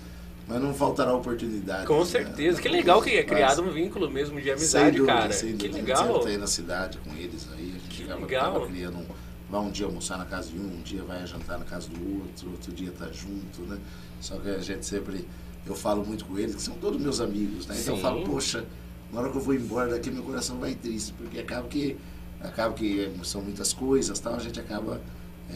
[0.47, 1.87] mas não faltará oportunidade.
[1.87, 2.05] Com né?
[2.05, 2.61] certeza.
[2.61, 5.33] Que legal que é criado um vínculo mesmo de amizade, dúvida, cara.
[5.33, 5.77] sem Que dúvida.
[5.79, 5.97] legal.
[5.99, 8.51] Gente sempre tá aí na cidade com eles aí, a gente Que acaba, legal.
[8.51, 9.07] acaba criando um,
[9.51, 12.23] vai um dia almoçar na casa de um, um dia vai jantar na casa do
[12.23, 13.79] outro, outro dia tá junto, né?
[14.21, 15.27] Só que a gente sempre,
[15.67, 17.77] eu falo muito com eles, que são todos meus amigos, né?
[17.79, 18.03] Então eu Sim.
[18.03, 18.65] falo, poxa,
[19.13, 21.97] na hora que eu vou embora daqui meu coração vai triste, porque acaba que,
[22.41, 25.01] acaba que são muitas coisas, tal, a gente acaba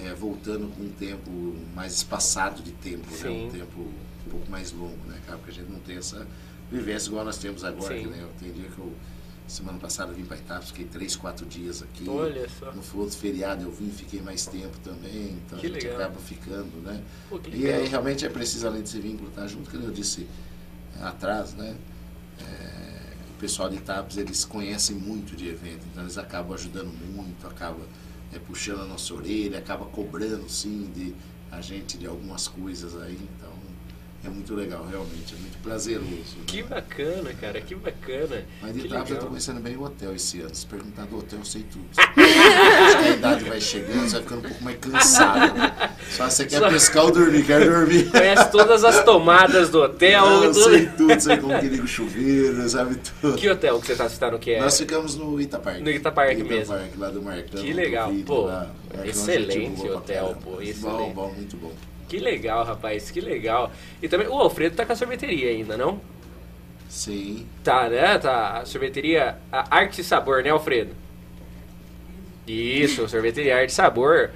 [0.05, 1.31] é, voltando com um tempo
[1.75, 3.17] mais espaçado de tempo, né?
[3.17, 3.47] Sim.
[3.47, 3.87] Um tempo
[4.27, 5.19] um pouco mais longo, né?
[5.25, 6.27] Acaba que a gente não tem essa
[6.71, 8.03] vivência igual nós temos agora, Sim.
[8.03, 8.27] que, né?
[8.39, 8.93] Tem dia que eu,
[9.47, 12.09] semana passada eu vim para Itápolis, fiquei três, quatro dias aqui.
[12.09, 12.73] Olha só.
[12.73, 16.01] No outro feriado eu vim, fiquei mais tempo também, então Que a gente legal.
[16.01, 17.03] acaba ficando, né?
[17.29, 17.81] Pô, que E legal.
[17.81, 20.27] aí realmente é preciso, além desse vínculo, estar junto, como eu disse
[21.01, 21.77] é, atrás, né?
[22.41, 27.47] É, o pessoal de Itápolis, eles conhecem muito de evento, então eles acabam ajudando muito,
[27.47, 27.87] acabam
[28.33, 31.15] é, puxando a nossa orelha, acabam cobrando, sim, de
[31.51, 33.51] a gente de algumas coisas aí, então
[34.27, 36.07] é muito legal, realmente, é muito prazeroso.
[36.09, 36.45] né?
[36.47, 38.45] Que bacana, cara, que bacana.
[38.63, 40.55] Mas de Itápolis eu tô conhecendo bem o hotel esse ano.
[40.55, 41.85] Se perguntar do hotel, eu sei tudo.
[41.97, 42.13] Acho
[42.99, 45.55] que a idade vai chegando, você vai ficando um pouco mais cansado.
[45.59, 45.91] né?
[46.11, 48.11] Só você quer Só- pescar ou dormir, quer dormir.
[48.11, 50.65] Conhece todas as tomadas do hotel, Não, eu tudo.
[50.71, 53.37] sei tudo, sei como que liga o chuveiro, sabe tudo.
[53.37, 54.61] Que hotel que você tá citando que é?
[54.61, 55.81] Nós ficamos no Itapark.
[55.81, 56.75] No Itapark mesmo.
[56.75, 57.63] Itapark, lá do Marcão.
[57.63, 58.71] Que legal, Vitor, pô, lá.
[58.97, 61.13] Gente excelente hotel, pô, Bom, excelente.
[61.15, 61.73] bom, muito bom.
[62.09, 63.73] Que legal, rapaz, que legal.
[64.01, 66.01] E também, o Alfredo tá com a sorveteria ainda, não?
[66.89, 67.47] Sim.
[67.65, 68.19] Tá, né?
[68.19, 68.59] Tá.
[68.59, 70.95] A sorveteria a Arte e Sabor, né, Alfredo?
[72.47, 74.31] Isso, sorveteria Arte e Sabor.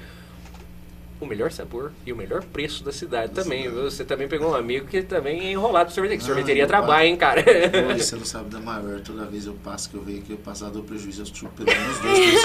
[1.21, 3.69] O melhor sabor e o melhor preço da cidade também.
[3.69, 6.19] Você também pegou um amigo que também é enrolado pro sorveteria.
[6.19, 7.43] Que sorveteria trabalha, hein, cara?
[7.97, 9.01] você não sabe da maior.
[9.01, 11.23] Toda vez eu passo que eu venho aqui, eu passo a dou prejuízo.
[11.23, 12.43] Eu chupo pelo menos dois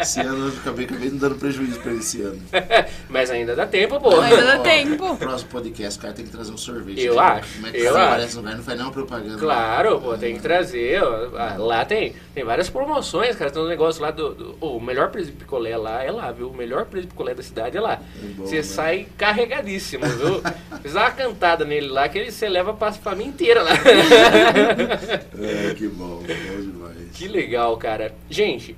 [0.00, 2.40] Esse ano eu acabei, acabei não dando prejuízo pra esse ano.
[3.08, 4.20] Mas ainda dá tempo, pô.
[4.20, 5.16] Ainda dá tempo.
[5.16, 7.02] Próximo podcast, o cara tem que trazer um sorvete.
[7.02, 7.20] Eu né?
[7.22, 7.54] acho.
[7.54, 8.10] Como é que eu acho.
[8.10, 9.38] Parece lugar, não faz nenhuma propaganda.
[9.38, 11.02] Claro, pô, tem que trazer.
[11.02, 11.30] ó.
[11.36, 13.50] Ah, Lá tem, tem várias promoções, cara.
[13.50, 14.34] Tem um negócio lá do.
[14.34, 16.48] do- o melhor preço de picolé lá é lá, viu?
[16.50, 17.94] O melhor preço de picolé da cidade é lá.
[17.94, 18.62] É bom, Você né?
[18.62, 20.42] sai carregadíssimo, viu?
[20.82, 23.70] Fiz uma cantada nele lá que ele, você leva pra família inteira lá.
[23.72, 27.10] É, que bom, bom demais.
[27.14, 28.14] que legal, cara.
[28.28, 28.76] Gente,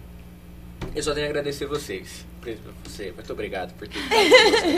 [0.95, 2.25] eu só tenho a agradecer vocês.
[2.85, 3.99] Você, muito obrigado por ter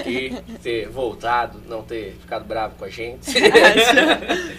[0.01, 3.31] aqui, ter voltado, não ter ficado bravo com a gente.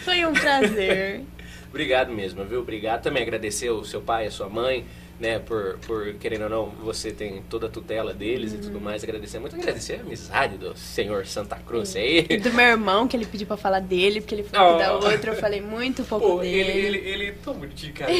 [0.05, 1.21] Foi um prazer.
[1.67, 2.61] Obrigado mesmo, viu?
[2.61, 3.01] Obrigado.
[3.01, 4.85] Também agradecer o seu pai, a sua mãe,
[5.21, 5.37] né?
[5.39, 8.81] Por, por querendo ou não, você tem toda a tutela deles e tudo Uhum.
[8.83, 9.03] mais.
[9.03, 9.55] Agradecer muito.
[9.55, 12.25] Agradecer a amizade do senhor Santa Cruz aí.
[12.29, 14.91] E do meu irmão, que ele pediu pra falar dele, porque ele falou que da
[14.97, 15.05] Oh.
[15.05, 16.57] outra, eu falei muito pouco Pô, dele.
[16.71, 18.11] ele, ele, ele tão bonitinho, cara.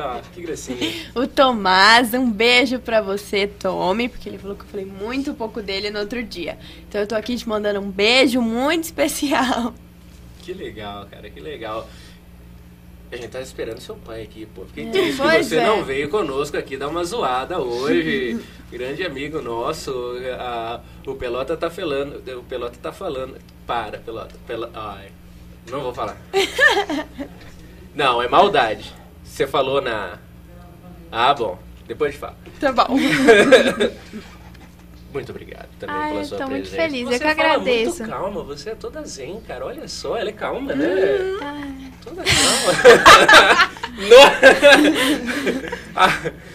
[0.00, 0.78] Ah, que gracinha.
[1.14, 5.60] O Tomás, um beijo pra você, Tommy, porque ele falou que eu falei muito pouco
[5.60, 6.58] dele no outro dia.
[6.88, 9.74] Então eu tô aqui te mandando um beijo muito especial.
[10.42, 11.88] Que legal, cara, que legal.
[13.12, 14.64] A gente tava esperando seu pai aqui, pô.
[14.64, 15.66] Fiquei triste que você é.
[15.66, 18.40] não veio conosco aqui dar uma zoada hoje.
[18.72, 19.92] Grande amigo nosso.
[20.40, 22.22] a- o Pelota tá falando.
[22.38, 23.36] O Pelota tá falando.
[23.66, 24.34] Para, Pelota.
[24.72, 25.12] Ai,
[25.70, 26.16] não vou falar.
[27.94, 28.90] Não, é maldade.
[29.22, 30.18] Você falou na.
[31.10, 31.58] Ah, bom.
[31.86, 32.36] Depois de fala.
[32.58, 32.96] Tá bom.
[35.12, 36.82] Muito obrigado também Ai, pela eu sua tô muito presença.
[36.82, 37.98] feliz, eu Você que fala agradeço.
[37.98, 39.66] muito calma, você é toda zen, cara.
[39.66, 40.86] Olha só, ela é calma, né?
[41.42, 43.72] Ai, Toda calma.
[45.94, 46.08] A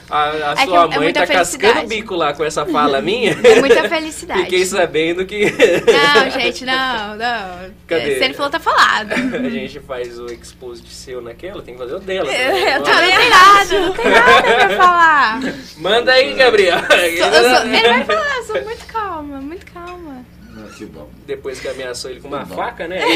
[0.10, 2.66] a, a É que sua é mãe muita tá cascando o bico lá com essa
[2.66, 3.32] fala minha.
[3.44, 4.44] é muita felicidade.
[4.44, 7.70] Fiquei sabendo que Não, gente, não, não.
[7.86, 8.18] Cadê?
[8.18, 9.12] Se ele falou, tá falado.
[9.36, 12.32] a gente faz o exposit seu naquela, tem que fazer o dela.
[12.32, 12.74] É, também.
[12.74, 15.40] eu Não, tem nada, não tem nada pra falar.
[15.78, 16.80] Manda aí, Gabriel.
[16.90, 20.26] Eu ele vai falar, muito calma, muito calma.
[20.60, 21.08] Ah, que bom.
[21.28, 23.00] Depois que ameaçou ele com uma faca, né?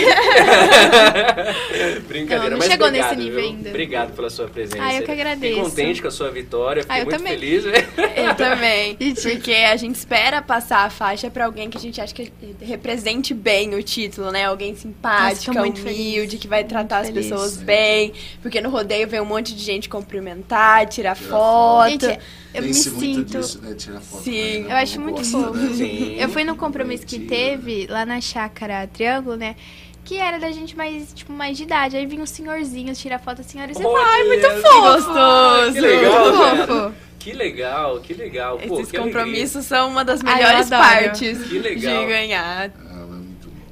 [2.07, 3.49] Brincadeira, Não, não mas chegou obrigado, nesse nível viu?
[3.49, 3.69] ainda.
[3.69, 4.83] Obrigado pela sua presença.
[4.83, 5.53] Ah, eu que agradeço.
[5.55, 7.33] Fiquei contente com a sua vitória, fiquei Ah, eu muito também.
[7.33, 7.63] feliz.
[7.65, 8.95] Eu também.
[8.95, 12.31] Porque a gente espera passar a faixa pra alguém que a gente acha que
[12.61, 14.45] represente bem o título, né?
[14.45, 16.39] Alguém simpática, Nossa, muito humilde, feliz.
[16.41, 17.27] que vai Muito tratar as feliz.
[17.27, 18.13] pessoas bem.
[18.41, 21.89] Porque no rodeio vem um monte de gente cumprimentar, tirar foto.
[22.05, 22.19] Gente,
[22.53, 23.23] eu me sinto.
[23.39, 23.73] disso, né?
[23.75, 24.23] Tirar foto.
[24.23, 24.59] Sim.
[24.63, 24.71] né?
[24.73, 25.53] Eu acho muito gosta, fofo.
[25.57, 25.73] né?
[25.75, 26.15] Sim.
[26.19, 29.55] Eu fui no compromisso que teve lá na chácara Triângulo, né?
[30.03, 31.95] Que era da gente mais, tipo, mais de idade.
[31.95, 34.61] Aí vinha um senhorzinho tirar foto da senhora e você fala, ai, muito Olha, que
[34.61, 34.81] fofo.
[34.81, 35.73] gostoso.
[35.73, 36.67] Que legal, Muito cara.
[36.67, 36.95] fofo.
[37.19, 38.57] Que legal, que legal.
[38.57, 39.21] Pô, Esses que alegria.
[39.21, 40.89] compromissos são uma das Ai, melhores adoro.
[40.89, 42.01] partes Que legal.
[42.01, 42.71] de ganhar.
[42.83, 42.91] Ah.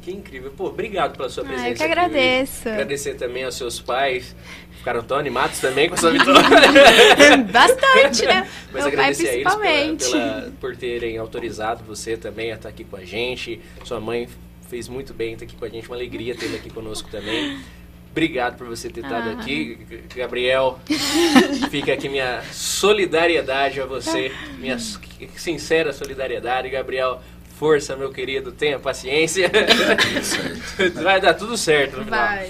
[0.04, 0.52] Que incrível.
[0.56, 1.70] Pô, obrigado pela sua Ah, presença.
[1.70, 2.60] eu que aqui agradeço.
[2.62, 2.70] hoje.
[2.70, 4.36] Agradecer também aos seus pais.
[4.80, 6.42] Ficaram tão animados também com a sua vitória.
[7.52, 8.48] Bastante, né?
[8.72, 10.12] Mas Meu pai agradecer a eles pela- principalmente.
[10.12, 13.60] pela- por terem autorizado você também a estar aqui com a gente.
[13.84, 14.28] Sua mãe
[14.70, 15.88] fez muito bem estar aqui com a gente.
[15.88, 17.60] Uma alegria tê-la aqui conosco também.
[18.12, 19.34] Obrigado por você ter estado Ah.
[19.34, 19.78] aqui,
[20.16, 20.80] Gabriel.
[21.70, 24.78] Fica aqui minha solidariedade a você, minha
[25.36, 27.22] sincera solidariedade, Gabriel.
[27.58, 29.52] Força, meu querido, tenha paciência.
[31.04, 32.20] Vai dar tudo certo no final.
[32.20, 32.50] Vai.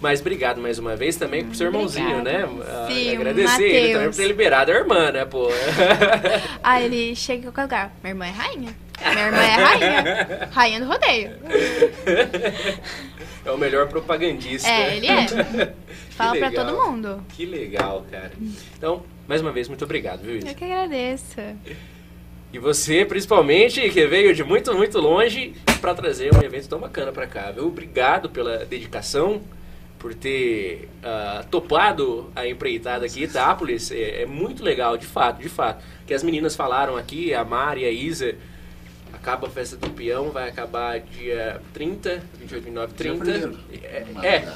[0.00, 2.44] Mas obrigado mais uma vez também pro seu irmãozinho, né?
[2.44, 2.84] Obrigada.
[2.84, 5.48] Ah, Sim, o agradecer ele também por ter liberado a irmã, né, pô?
[6.62, 7.92] Ah, ele chega em qualquer lugar.
[8.02, 8.76] Minha irmã é rainha.
[9.00, 10.48] Minha irmã é rainha.
[10.52, 11.30] Rainha do rodeio.
[13.44, 14.68] É o melhor propagandista.
[14.68, 15.26] É, ele é.
[16.10, 16.66] Fala pra legal.
[16.66, 17.24] todo mundo.
[17.30, 18.32] Que legal, cara.
[18.76, 20.48] Então, mais uma vez, muito obrigado, viu, Isa?
[20.50, 21.36] Eu que agradeço.
[22.52, 27.10] E você, principalmente, que veio de muito, muito longe para trazer um evento tão bacana
[27.10, 27.68] para cá, viu?
[27.68, 29.40] Obrigado pela dedicação,
[29.98, 33.90] por ter ah, topado a empreitada aqui, Itápolis.
[33.90, 35.84] É, é muito legal, de fato, de fato.
[36.06, 38.36] Que as meninas falaram aqui, a Mari a Isa.
[39.12, 43.24] Acaba a festa do peão, vai acabar dia 30, 28, 29, Dia 30.
[43.24, 43.58] primeiro.
[43.82, 44.54] É, é,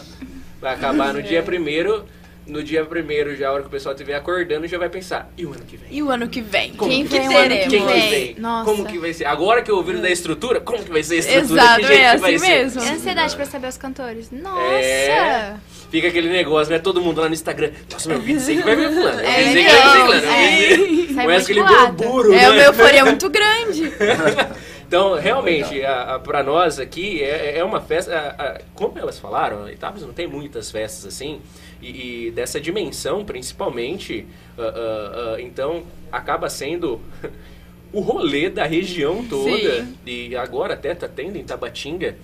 [0.61, 2.07] vai acabar no dia primeiro.
[2.45, 5.47] No dia primeiro, já a hora que o pessoal estiver acordando, já vai pensar, e
[5.47, 5.89] o ano que vem?
[5.93, 6.73] E o ano que vem?
[6.75, 7.59] Como Quem que o ano ser?
[7.63, 8.35] que Quem vem?
[8.37, 8.65] Nossa.
[8.69, 9.27] Como que vai ser?
[9.27, 11.63] Agora que eu ouviram da estrutura, como que vai ser a estrutura?
[11.63, 12.53] Exato, que jeito é que vai assim ser?
[12.65, 12.83] mesmo.
[12.83, 14.31] Ansiedade pra saber os cantores.
[14.33, 14.61] Nossa!
[14.85, 15.55] É.
[15.89, 16.81] Fica aquele negócio, né?
[16.81, 17.71] Todo mundo lá no Instagram.
[17.93, 19.21] Nossa, meu vídeo sei que vai ver fulano.
[19.21, 20.27] É, sei que vai ver então, fulano.
[20.27, 20.73] é.
[20.73, 22.51] eu vi- Sai Conhece aquele burburo, É né?
[22.51, 23.93] uma euforia muito grande.
[24.93, 28.15] Então, realmente, a, a, pra nós aqui, é, é uma festa.
[28.15, 31.41] a- a- como elas falaram, Itápolis não tem muitas festas assim,
[31.83, 34.27] e, e dessa dimensão principalmente.
[34.59, 37.01] ah, ah, então, acaba sendo
[37.93, 39.85] o rolê da região toda.
[39.85, 39.95] Sim.
[40.07, 42.17] E agora até tá tendo em Tabatinga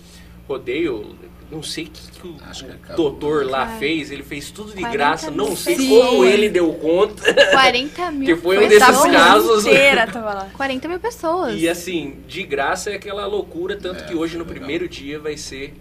[0.49, 1.15] rodeio
[1.51, 3.79] não sei o que, que, o, que doutor lá Ai.
[3.79, 7.23] fez, ele fez tudo de graça, não sei como ele deu conta.
[7.51, 8.27] 40 mil.
[8.27, 9.65] que foi, foi um desses casos.
[9.65, 10.51] Inteira tava lá.
[10.55, 11.59] 40 mil pessoas.
[11.59, 14.59] E assim, de graça é aquela loucura, tanto é, que hoje no legal.
[14.59, 15.75] primeiro dia vai ser.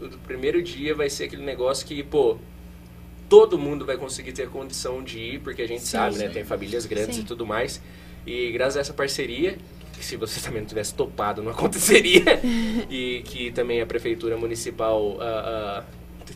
[0.00, 2.38] No primeiro dia vai ser aquele negócio que, pô,
[3.30, 6.24] todo mundo vai conseguir ter condição de ir, porque a gente sim, sabe, sim.
[6.24, 6.28] né?
[6.28, 7.22] Tem famílias grandes sim.
[7.22, 7.80] e tudo mais.
[8.26, 9.56] E graças a essa parceria,
[9.96, 12.40] que se você também não tivesse topado não aconteceria,
[12.90, 15.84] e que também a prefeitura municipal uh, uh,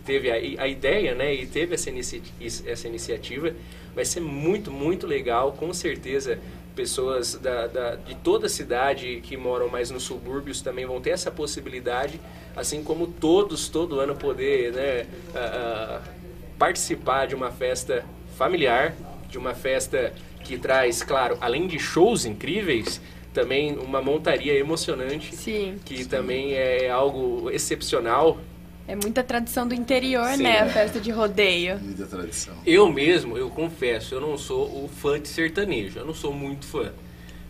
[0.06, 2.22] teve a, a, ideia, né, e teve essa, inici
[2.64, 3.52] essa iniciativa,
[3.92, 6.38] vai ser muito, muito legal, com certeza
[6.76, 11.10] pessoas da, da, de toda a cidade que moram mais nos subúrbios também vão ter
[11.10, 12.20] essa possibilidade,
[12.56, 16.23] assim como todos, todo ano poder né, uh,
[16.58, 18.04] participar de uma festa
[18.36, 18.94] familiar,
[19.28, 20.12] de uma festa
[20.42, 23.00] que traz, claro, além de shows incríveis,
[23.32, 25.34] também uma montaria emocionante.
[25.34, 25.78] Sim.
[25.84, 26.08] Que sim.
[26.08, 28.38] também é algo excepcional.
[28.86, 30.60] É muita tradição do interior, sim, né?
[30.60, 31.78] A festa de rodeio.
[31.80, 32.54] Muita tradição.
[32.66, 35.98] Eu mesmo, eu confesso, eu não sou o fã de sertanejo.
[35.98, 36.92] Eu não sou muito fã.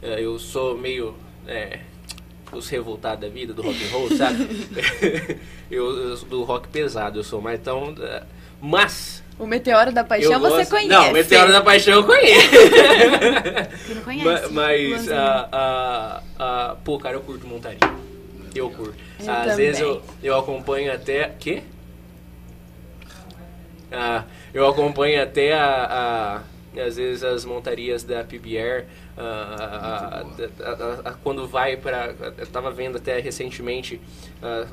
[0.00, 1.14] É, eu sou meio.
[1.46, 1.80] É,
[2.52, 4.48] os revoltados da vida, do rock and roll, sabe?
[5.68, 7.94] eu, eu, do rock pesado, eu sou mais tão.
[8.60, 10.56] Mas o Meteoro da Paixão gosto...
[10.56, 10.88] você conhece?
[10.88, 12.50] Não, o Meteoro da Paixão eu conheço.
[13.84, 14.52] Você não conhece?
[14.52, 17.78] Mas, a, a, a, pô, cara, eu curto montaria.
[18.54, 18.94] Eu curto.
[19.18, 19.56] Eu Às também.
[19.56, 21.32] vezes eu, eu acompanho até.
[21.40, 21.64] Quê?
[23.90, 24.22] Ah,
[24.52, 26.40] eu acompanho até a, a,
[26.80, 28.84] às vezes as montarias da PBR
[29.16, 32.12] Uh, uh, uh, quando vai para.
[32.36, 34.00] Eu estava vendo até recentemente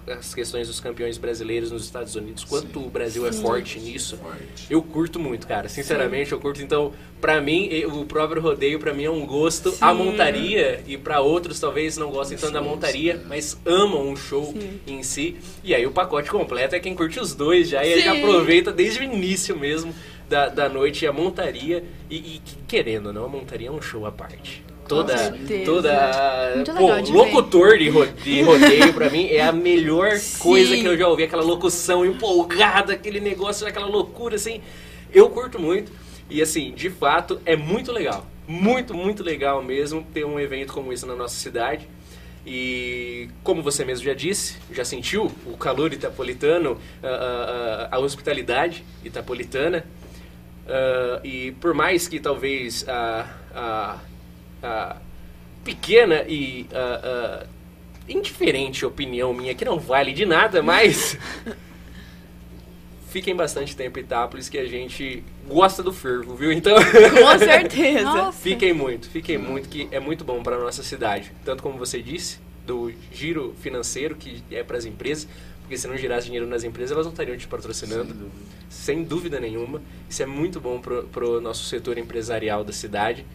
[0.08, 2.86] as questões dos campeões brasileiros nos Estados Unidos, quanto Sim.
[2.88, 3.40] o Brasil é Sim.
[3.40, 4.18] é forte nisso.
[4.18, 4.66] Forte.
[4.68, 5.70] Eu curto muito, cara.
[5.70, 6.36] Sinceramente, Sim.
[6.36, 6.60] eu curto.
[6.62, 6.92] Então,
[7.22, 9.74] para mim, o próprio rodeio, para mim, é um gosto.
[9.80, 13.24] A montaria, e para outros talvez não gostem tanto da montaria, né?
[13.30, 14.56] mas amam o show
[14.88, 15.38] em si.
[15.64, 19.02] E aí o pacote completo é quem curte os dois já, e já aproveita desde
[19.02, 19.94] o início mesmo
[20.32, 21.84] da, da noite a montaria.
[22.10, 24.64] E, e querendo ou não, a montaria é um show à parte.
[24.88, 25.16] Toda
[25.64, 30.98] toda pô, locutor de, ro de rodeio para mim é a melhor coisa que eu
[30.98, 34.62] já ouvi aquela locução empolgada aquele negócio aquela loucura assim.
[35.14, 35.94] Eu curto muito
[36.30, 40.92] e assim de fato é muito legal muito muito legal mesmo ter um evento como
[40.92, 41.88] esse na nossa cidade.
[42.46, 48.84] E como você mesmo já disse, já sentiu o calor itapolitano, a, a, a hospitalidade
[49.06, 49.86] itapolitana,
[50.72, 53.98] Uh, e por mais que talvez a, a,
[54.64, 54.98] a
[55.66, 57.48] pequena e uh, uh,
[58.08, 61.18] indiferente opinião minha, que não vale de nada, mas
[63.10, 66.54] fiquem bastante tempo em Itápolis que a gente gosta do fervo, viu?
[66.54, 68.32] Então, com certeza.
[68.32, 72.40] fiquem muito, fiquem muito que é muito bom para nossa cidade, tanto como você disse
[72.66, 75.28] do giro financeiro que é para as empresas,
[75.72, 79.04] porque se não girasse dinheiro nas empresas, elas não estariam te patrocinando, sem dúvida, sem
[79.06, 79.82] dúvida nenhuma.
[80.10, 83.26] Isso é muito bom para o nosso setor empresarial da cidade,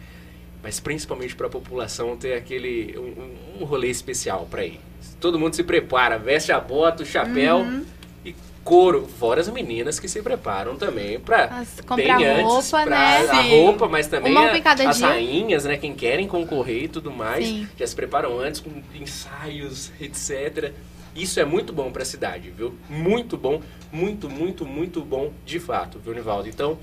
[0.61, 4.79] mas principalmente para a população ter aquele um, um rolê especial para ir.
[5.19, 7.57] Todo mundo se prepara, veste a bota, o chapéu.
[7.57, 7.83] Uhum
[8.25, 13.29] e couro, fora as meninas que se preparam também para comprar bem roupa, antes, né?
[13.29, 15.77] a roupa, mas também a, as rainhas, né?
[15.77, 17.67] Quem querem concorrer e tudo mais, Sim.
[17.77, 20.73] já se preparam antes com ensaios, etc.
[21.17, 22.75] Isso é muito bom para a cidade, viu?
[22.87, 23.59] Muito bom,
[23.91, 26.47] muito, muito, muito bom de fato, viu, Nivaldo?
[26.47, 26.77] Então,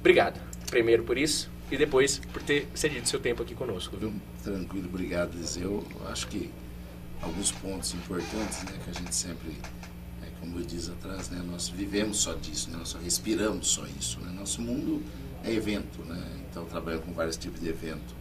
[0.00, 0.40] obrigado.
[0.68, 4.12] Primeiro por isso e depois por ter cedido seu tempo aqui conosco, viu?
[4.42, 6.50] Tranquilo, obrigado, Eu Acho que
[7.22, 9.56] alguns pontos importantes, né, que a gente sempre,
[10.24, 13.86] é, como eu disse atrás, né, nós vivemos só disso, né, nós só respiramos só
[13.96, 14.32] isso, né?
[14.36, 15.00] Nosso mundo
[15.44, 16.20] é evento, né?
[16.50, 18.12] Então trabalhamos com vários tipos de evento.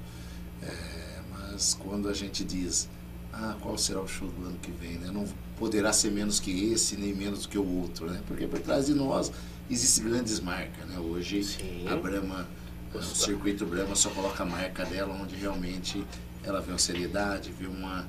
[0.62, 2.88] É, mas quando a gente diz
[3.34, 5.10] ah, qual será o show do ano que vem, né?
[5.12, 5.26] Não
[5.58, 8.22] poderá ser menos que esse, nem menos que o outro, né?
[8.28, 9.32] Porque por trás de nós
[9.70, 11.00] existem grandes marcas, né?
[11.00, 11.88] Hoje Sim.
[11.88, 12.48] a Brahma,
[12.94, 16.04] o circuito Brahma só coloca a marca dela onde realmente
[16.44, 18.06] ela vê uma seriedade, vê uma,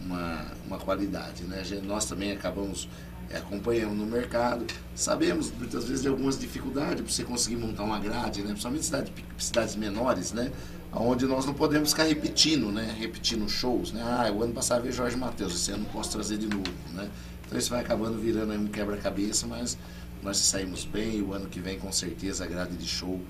[0.00, 1.62] uma, uma qualidade, né?
[1.84, 2.88] Nós também acabamos
[3.30, 7.98] é, acompanhando no mercado, sabemos muitas vezes de algumas dificuldades para você conseguir montar uma
[7.98, 8.48] grade, né?
[8.48, 10.50] Principalmente cidade, cidades menores, né?
[10.96, 12.94] Onde nós não podemos ficar repetindo, né?
[12.98, 14.02] Repetindo shows, né?
[14.02, 17.08] Ah, o ano passado veio Jorge Matheus, esse ano não posso trazer de novo, né?
[17.46, 19.76] Então isso vai acabando virando um quebra-cabeça, mas
[20.22, 23.20] nós saímos bem e o ano que vem com certeza a grade de show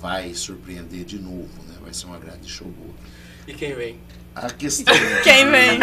[0.00, 1.74] vai surpreender de novo, né?
[1.82, 2.94] Vai ser uma grade de show boa.
[3.46, 3.98] E quem vem?
[4.34, 4.94] A questão.
[5.22, 5.80] quem vem?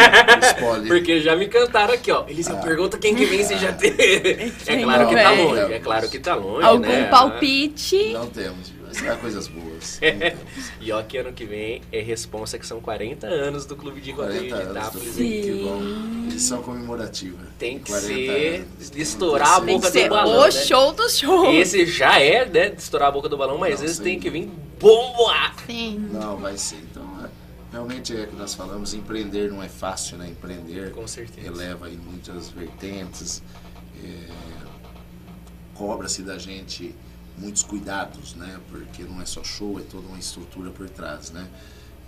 [0.56, 0.88] Spoiler.
[0.88, 2.24] Porque já me cantaram aqui, ó.
[2.26, 2.56] Eles ah.
[2.56, 4.52] perguntam quem que vem se já teve.
[4.66, 5.72] É claro que tá longe.
[5.72, 6.66] É claro que tá longe.
[6.66, 7.08] Algum né?
[7.08, 8.12] palpite?
[8.12, 8.72] Não temos.
[8.92, 10.00] Será coisas boas.
[10.80, 14.10] e ó, que ano que vem é responsa que são 40 anos do Clube de
[14.12, 15.14] Rodeio de Itápolis.
[15.14, 16.26] Que bom.
[16.26, 17.38] Edição comemorativa.
[17.58, 18.92] Tem que ser anos.
[18.96, 20.40] estourar a boca do balão.
[20.40, 20.50] O né?
[20.50, 21.52] show do show.
[21.52, 22.70] Esse já é, né?
[22.70, 25.52] De estourar a boca do balão, mas esse tem que vir bomba.
[25.66, 26.08] Sim.
[26.12, 26.76] Não, vai ser.
[26.90, 27.28] Então, é,
[27.72, 30.28] realmente é que nós falamos, empreender não é fácil, né?
[30.28, 31.46] Empreender Com certeza.
[31.46, 33.42] eleva em muitas vertentes.
[34.02, 34.48] É,
[35.74, 36.94] Cobra-se da gente
[37.38, 38.60] muitos cuidados, né?
[38.68, 41.48] Porque não é só show, é toda uma estrutura por trás, né?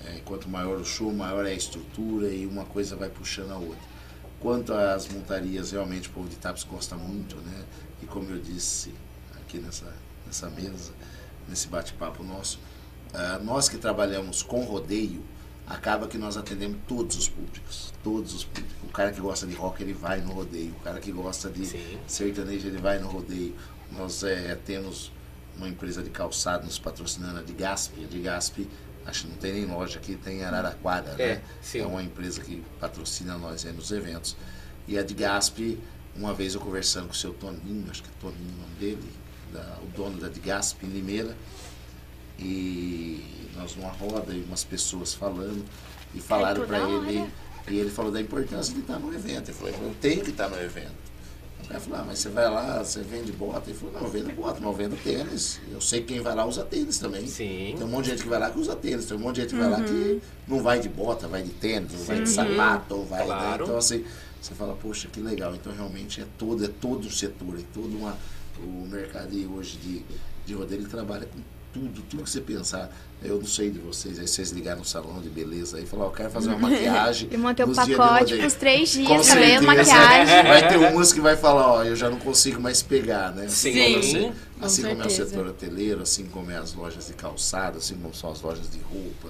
[0.05, 3.57] É, quanto maior o show, maior é a estrutura e uma coisa vai puxando a
[3.57, 3.91] outra.
[4.41, 7.65] Quanto às montarias, realmente o povo de Tapes gosta muito, né?
[8.03, 8.95] E como eu disse
[9.37, 9.95] aqui nessa,
[10.27, 10.93] nessa mesa,
[11.47, 12.59] nesse bate-papo nosso,
[13.13, 15.23] uh, nós que trabalhamos com rodeio,
[15.67, 17.93] acaba que nós atendemos todos os públicos.
[18.03, 18.77] Todos os públicos.
[18.83, 20.73] O cara que gosta de rock, ele vai no rodeio.
[20.73, 21.99] O cara que gosta de Sim.
[22.07, 23.55] sertanejo, ele vai no rodeio.
[23.93, 25.13] Nós é, temos
[25.61, 27.93] uma empresa de calçado nos patrocinando, a de Gasp.
[28.03, 28.67] A de Gasp,
[29.05, 31.43] acho que não tem nem loja aqui, tem Araraquara, é, né?
[31.61, 31.81] Sim.
[31.81, 34.37] É uma empresa que patrocina nós aí nos eventos.
[34.89, 35.79] E a de Gasp,
[36.17, 39.13] uma vez eu conversando com o seu Toninho, acho que é Toninho o nome dele,
[39.53, 41.37] da, o dono da de Gasp em Limeira,
[42.39, 45.65] e nós numa roda e umas pessoas falando,
[46.15, 47.31] e falaram para ele,
[47.69, 49.51] e ele falou da importância de estar no evento.
[49.51, 51.10] Ele falou, eu tenho que estar no evento.
[51.69, 53.71] Aí eu falei, ah, mas você vai lá, você vende bota?
[53.71, 55.61] Ele falou, não, eu vendo bota, não eu vendo tênis.
[55.71, 57.27] Eu sei que quem vai lá usa tênis também.
[57.27, 57.75] Sim.
[57.77, 59.43] Tem um monte de gente que vai lá que usa tênis, tem um monte de
[59.43, 59.71] gente que uhum.
[59.71, 60.21] vai lá que uhum.
[60.49, 63.21] não vai de bota, vai de tênis, vai de sapato, ou vai.
[63.21, 63.27] Né?
[63.27, 63.59] Claro.
[63.59, 63.65] Né?
[63.65, 64.05] Então assim,
[64.41, 65.55] você fala, poxa, que legal.
[65.55, 68.17] Então realmente é todo, é todo o setor, é todo uma,
[68.59, 70.03] o mercado hoje de,
[70.47, 71.39] de rodeio, ele trabalha com
[71.73, 72.91] tudo, tudo que você pensar.
[73.23, 76.11] Eu não sei de vocês, aí vocês ligaram no salão de beleza aí e falaram,
[76.11, 77.29] eu quero fazer uma maquiagem.
[77.31, 80.43] e montei o um pacote para os três dias, cabelo, maquiagem.
[80.43, 83.47] Vai ter umas que vai falar, ó, eu já não consigo mais pegar, né?
[83.49, 83.73] Sim.
[83.73, 83.95] Sim.
[84.01, 87.95] Você, assim como é o setor hoteleiro, assim como é as lojas de calçado, assim
[87.97, 89.29] como são as lojas de roupa,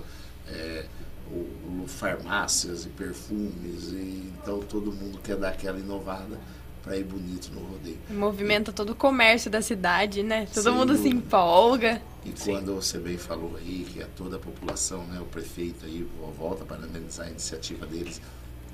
[0.48, 0.84] é,
[1.28, 6.38] o, o farmácias e perfumes, e, então todo mundo quer dar aquela inovada
[6.82, 7.98] para ir bonito no rodeio.
[8.10, 10.46] Movimenta todo o comércio da cidade, né?
[10.52, 11.08] Todo mundo dúvida.
[11.08, 12.02] se empolga.
[12.24, 12.52] E Sim.
[12.52, 16.06] quando você bem falou aí que a toda a população, né, o prefeito aí
[16.38, 18.20] volta para analisar a iniciativa deles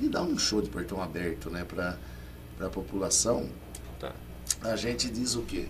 [0.01, 1.97] e dar um show de portão aberto, né, para
[2.61, 3.49] a população.
[4.01, 4.13] Tá.
[4.63, 5.67] A gente diz o quê?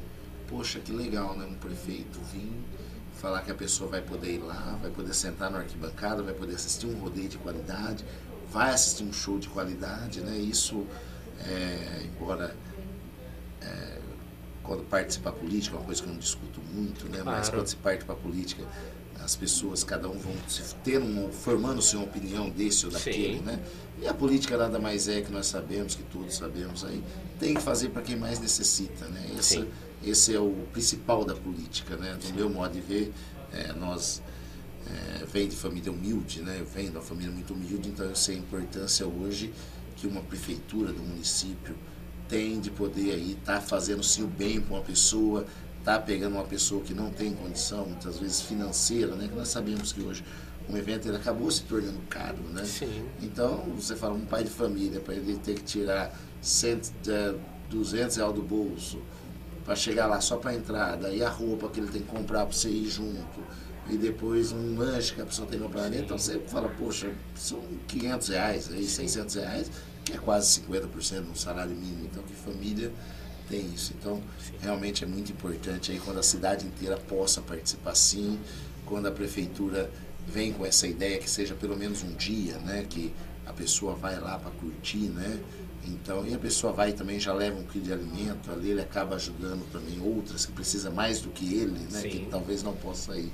[0.48, 2.52] Poxa, que legal, né, um prefeito vir
[3.16, 6.54] falar que a pessoa vai poder ir lá, vai poder sentar na arquibancada, vai poder
[6.54, 8.04] assistir um rodeio de qualidade,
[8.50, 10.36] vai assistir um show de qualidade, né?
[10.36, 10.86] Isso
[11.48, 12.56] é, embora
[13.62, 13.98] é,
[14.62, 17.22] quando participa política, é uma coisa que eu não discuto muito, né?
[17.24, 18.64] Mas quando se parte para a política,
[19.20, 20.32] as pessoas, cada um vão
[20.84, 23.44] ter um, formando sua opinião desse ou daquele, Sim.
[23.44, 23.60] né?
[24.00, 27.02] E a política nada mais é que nós sabemos, que todos sabemos aí,
[27.38, 29.30] tem que fazer para quem mais necessita, né?
[29.38, 29.66] Esse,
[30.04, 32.14] esse é o principal da política, né?
[32.14, 32.32] Do Sim.
[32.34, 33.12] meu modo de ver,
[33.52, 34.22] é, nós
[34.86, 36.58] é, vem de família humilde, né?
[36.60, 39.52] Eu venho de uma família muito humilde, então eu sei a importância hoje
[39.96, 41.74] que uma prefeitura do município
[42.28, 45.46] tem de poder aí estar tá fazendo sim o bem para uma pessoa,
[45.84, 49.28] tá pegando uma pessoa que não tem condição, muitas vezes financeira, né?
[49.28, 50.24] Que nós sabemos que hoje
[50.68, 52.64] um evento ele acabou se tornando caro, né?
[52.64, 53.06] Sim.
[53.22, 56.12] Então, você fala, um pai de família, para ele ter que tirar
[56.42, 57.34] 100, é,
[57.70, 59.00] 200 reais do bolso
[59.64, 62.52] para chegar lá só para entrada, e a roupa que ele tem que comprar para
[62.52, 63.40] você ir junto,
[63.88, 65.98] e depois um lanche que a pessoa tem comprar ali.
[65.98, 69.70] Então você fala, poxa, são 500 reais, aí, 600 reais,
[70.04, 72.08] que é quase 50% do salário mínimo.
[72.10, 72.92] Então, que família
[73.48, 73.92] tem isso.
[73.98, 74.22] Então,
[74.60, 78.38] realmente é muito importante aí quando a cidade inteira possa participar sim,
[78.84, 79.90] quando a prefeitura
[80.26, 83.14] vem com essa ideia que seja pelo menos um dia, né, que
[83.46, 85.38] a pessoa vai lá para curtir, né?
[85.86, 89.14] Então, e a pessoa vai também já leva um quilo de alimento, ali ele acaba
[89.14, 92.08] ajudando também outras que precisa mais do que ele, né, Sim.
[92.08, 93.30] que talvez não possa ir.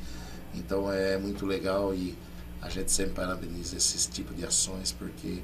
[0.54, 2.16] Então é muito legal e
[2.60, 5.42] a gente sempre parabeniza esses tipos de ações porque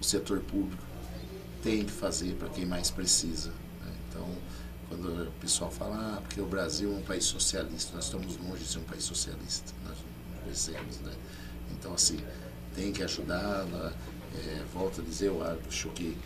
[0.00, 0.82] o setor público
[1.62, 3.50] tem que fazer para quem mais precisa.
[3.50, 3.92] Né?
[4.08, 4.26] Então,
[4.88, 8.64] quando o pessoal fala, ah, porque o Brasil é um país socialista, nós estamos longe
[8.64, 9.96] de ser um país socialista, nós
[10.42, 11.12] conhecemos, né?
[11.70, 12.18] Então, assim,
[12.74, 13.92] tem que ajudar, né?
[14.34, 16.16] é, volto a dizer, eu acho que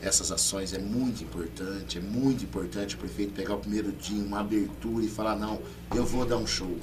[0.00, 4.40] essas ações é muito importante, é muito importante o prefeito pegar o primeiro dia, uma
[4.40, 5.60] abertura e falar, não,
[5.94, 6.78] eu vou dar um show,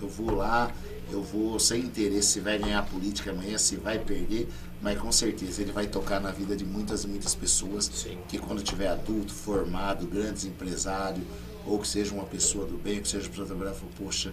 [0.00, 0.72] eu vou lá,
[1.10, 4.48] eu vou sem interesse se vai ganhar a política amanhã, se vai perder,
[4.82, 8.18] mas com certeza ele vai tocar na vida de muitas e muitas pessoas Sim.
[8.28, 11.24] que quando tiver adulto, formado, grandes empresários,
[11.66, 14.32] ou que seja uma pessoa do bem, que seja uma pessoa trabalhar, falou, poxa,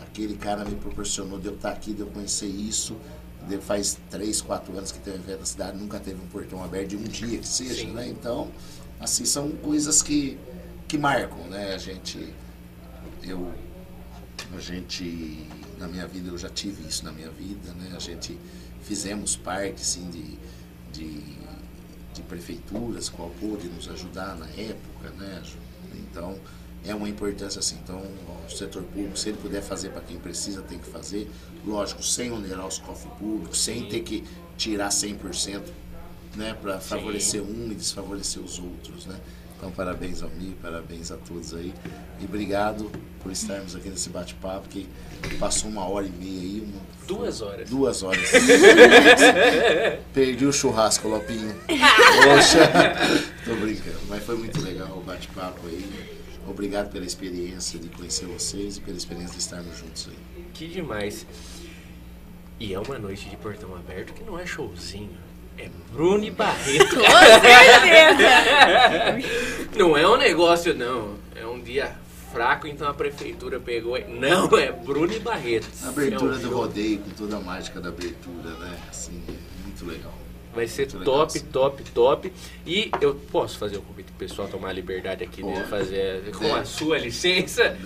[0.00, 2.96] aquele cara me proporcionou de eu estar aqui, de eu conhecer isso,
[3.46, 6.62] de faz três, quatro anos que tem um evento na cidade, nunca teve um portão
[6.62, 7.92] aberto de um dia que seja, Sim.
[7.92, 8.08] né?
[8.08, 8.48] Então,
[8.98, 10.36] assim, são coisas que,
[10.88, 11.74] que marcam, né?
[11.74, 12.34] A gente,
[13.22, 13.52] eu
[14.56, 15.46] A gente,
[15.78, 17.92] na minha vida, eu já tive isso na minha vida, né?
[17.94, 18.38] A gente
[18.82, 20.38] fizemos parte, sim, de,
[20.92, 21.22] de,
[22.14, 25.42] de prefeituras, qual pôde nos ajudar na época, né?
[25.94, 26.38] Então,
[26.84, 27.76] é uma importância assim.
[27.82, 28.02] Então,
[28.46, 31.30] o setor público, se ele puder fazer para quem precisa, tem que fazer.
[31.66, 34.24] Lógico, sem onerar os cofres públicos, sem ter que
[34.56, 35.62] tirar 100%,
[36.36, 39.20] né, para favorecer um e desfavorecer os outros, né?
[39.58, 41.74] Então, parabéns ao Mi, parabéns a todos aí.
[42.20, 42.88] E obrigado
[43.20, 44.88] por estarmos aqui nesse bate-papo, que
[45.40, 46.60] passou uma hora e meia aí.
[46.60, 46.80] Uma...
[47.08, 47.68] Duas horas.
[47.68, 48.30] Duas horas.
[50.14, 51.56] Perdi o churrasco, Lopinho.
[51.66, 52.70] Poxa,
[53.44, 53.98] tô brincando.
[54.08, 56.18] Mas foi muito legal o bate-papo aí.
[56.46, 60.44] Obrigado pela experiência de conhecer vocês e pela experiência de estarmos juntos aí.
[60.54, 61.26] Que demais.
[62.60, 65.27] E é uma noite de portão aberto que não é showzinho.
[65.58, 66.96] É Bruni Barreto.
[67.00, 68.28] Com certeza!
[69.76, 71.16] não é um negócio, não.
[71.34, 71.96] É um dia
[72.32, 73.98] fraco, então a prefeitura pegou.
[74.08, 75.68] Não, é Bruni Barreto.
[75.84, 78.78] A abertura é um do rodeio, com toda a mágica da abertura, né?
[78.88, 79.32] Assim, é
[79.64, 80.17] muito legal.
[80.58, 82.32] Vai ser muito top, legal, top, top.
[82.66, 86.40] E eu posso fazer o convite pro pessoal tomar a liberdade aqui de fazer com
[86.40, 86.58] Deve.
[86.58, 87.76] a sua licença.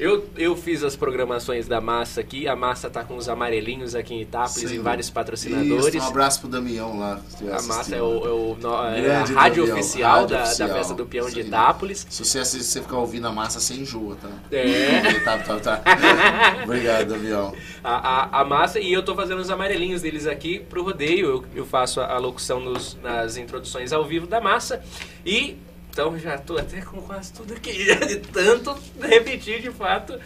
[0.00, 2.48] Eu, eu fiz as programações da massa aqui.
[2.48, 4.76] A massa tá com os amarelinhos aqui em Itápolis Sim.
[4.76, 5.94] e vários patrocinadores.
[5.94, 7.20] Isso, um abraço pro Damião lá.
[7.42, 8.56] A massa é, o, é, o,
[8.96, 10.68] é a rádio Damião, oficial, rádio da, oficial.
[10.68, 12.06] da festa do peão de Itápolis.
[12.08, 14.30] Se você, se você ficar ouvindo a massa, você enjoa, tá?
[14.50, 15.20] É.
[15.20, 15.82] tá, tá, tá.
[16.64, 17.54] Obrigado, Damião.
[17.84, 21.26] A, a, a, massa, e eu tô fazendo os amarelinhos deles aqui pro rodeio.
[21.28, 24.82] Eu, eu faço a, a locução nos, nas introduções ao vivo da massa.
[25.24, 25.56] E
[25.94, 27.72] então já estou até com quase tudo aqui,
[28.06, 30.18] de tanto repetir de fato.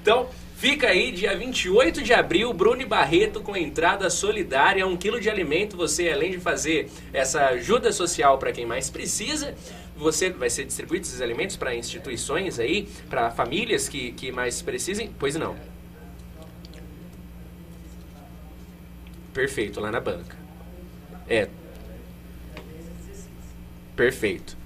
[0.00, 5.28] Então, fica aí, dia 28 de abril, Bruno Barreto com entrada solidária, um quilo de
[5.28, 5.76] alimento.
[5.76, 9.52] Você, além de fazer essa ajuda social para quem mais precisa,
[9.96, 15.10] você vai ser distribuído esses alimentos para instituições aí, para famílias que, que mais precisem?
[15.18, 15.56] Pois não.
[19.34, 20.45] Perfeito, lá na banca.
[21.28, 21.48] É.
[23.94, 24.56] Perfeito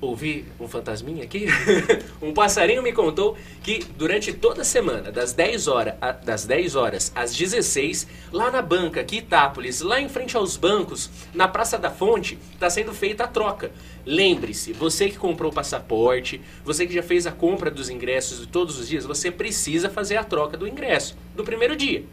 [0.00, 1.46] ouvi um fantasminha aqui?
[2.22, 5.94] um passarinho me contou que durante toda a semana, das 10 horas,
[6.24, 11.10] das 10 horas às 16, lá na banca, aqui Itápolis, lá em frente aos bancos,
[11.34, 13.70] na Praça da Fonte, está sendo feita a troca.
[14.06, 18.46] Lembre-se, você que comprou o passaporte, você que já fez a compra dos ingressos de
[18.46, 22.04] todos os dias, você precisa fazer a troca do ingresso do primeiro dia.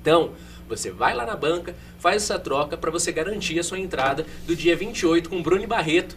[0.00, 0.32] Então,
[0.68, 4.54] você vai lá na banca, faz essa troca para você garantir a sua entrada do
[4.54, 6.16] dia 28 com Bruno Barreto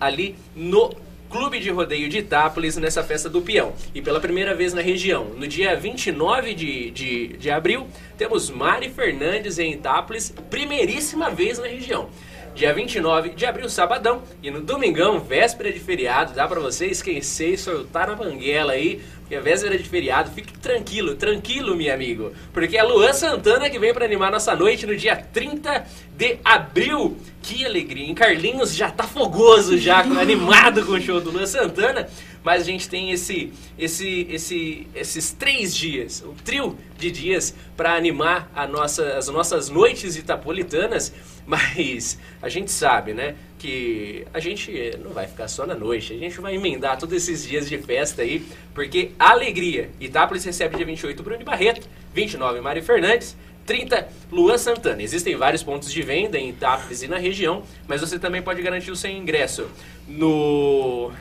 [0.00, 0.94] ali no
[1.32, 3.72] Clube de Rodeio de Itápolis nessa festa do peão.
[3.94, 7.86] E pela primeira vez na região, no dia 29 de, de, de abril,
[8.18, 12.10] temos Mari Fernandes em Itápolis, primeiríssima vez na região.
[12.54, 17.54] Dia 29 de abril, sabadão, e no domingão, véspera de feriado, dá para você esquecer
[17.54, 19.00] e soltar na banguela aí,
[19.32, 23.78] porque é véspera de feriado, fique tranquilo, tranquilo, meu amigo, porque é Luan Santana que
[23.78, 27.16] vem para animar nossa noite no dia 30 de abril.
[27.40, 28.14] Que alegria, hein?
[28.14, 32.08] Carlinhos já tá fogoso, já animado com o show do Luan Santana
[32.44, 37.94] mas a gente tem esse, esse, esse, esses três dias, o trio de dias para
[37.94, 41.12] animar a nossa, as nossas noites itapolitanas,
[41.46, 46.18] mas a gente sabe, né, que a gente não vai ficar só na noite, a
[46.18, 48.44] gente vai emendar todos esses dias de festa aí,
[48.74, 49.90] porque alegria.
[50.00, 53.36] Itápolis recebe dia 28 Bruno Barreto, 29 Mário Fernandes,
[53.66, 55.02] 30 Luan Santana.
[55.02, 58.90] Existem vários pontos de venda em Itápolis e na região, mas você também pode garantir
[58.90, 59.68] o seu ingresso
[60.08, 61.12] no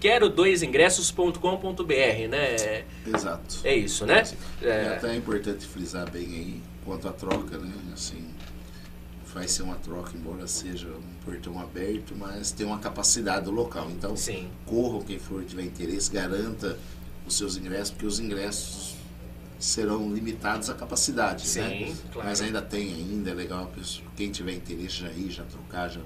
[0.00, 2.84] quero dois ingressos.com.br, né?
[3.06, 3.56] Exato.
[3.64, 4.22] É isso, né?
[4.62, 7.72] É, é até importante frisar bem aí quanto à troca, né?
[7.92, 8.25] Assim,
[9.36, 13.90] vai ser uma troca, embora seja um portão aberto, mas tem uma capacidade do local.
[13.90, 14.48] Então, Sim.
[14.64, 16.78] corra quem for tiver interesse, garanta
[17.26, 18.96] os seus ingressos, porque os ingressos
[19.58, 21.96] serão limitados à capacidade, Sim, né?
[22.10, 22.26] Claro.
[22.26, 23.70] Mas ainda tem ainda, é legal
[24.16, 26.00] quem tiver interesse já ir, já trocar, já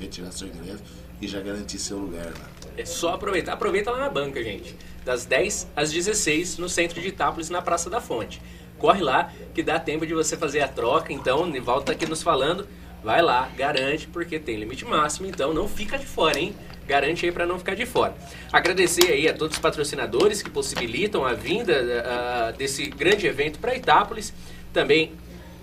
[0.00, 0.82] retirar seu ingresso
[1.20, 2.50] e já garantir seu lugar lá.
[2.76, 3.52] É só aproveitar.
[3.52, 4.74] Aproveita lá na banca, gente.
[5.04, 8.42] Das 10 às 16 no centro de Itápolis, na Praça da Fonte.
[8.82, 11.12] Corre lá que dá tempo de você fazer a troca.
[11.12, 12.66] Então, Nivaldo tá aqui nos falando.
[13.00, 15.28] Vai lá, garante, porque tem limite máximo.
[15.28, 16.52] Então, não fica de fora, hein?
[16.84, 18.12] Garante aí para não ficar de fora.
[18.52, 23.72] Agradecer aí a todos os patrocinadores que possibilitam a vinda uh, desse grande evento para
[23.76, 24.34] Itápolis.
[24.72, 25.12] Também,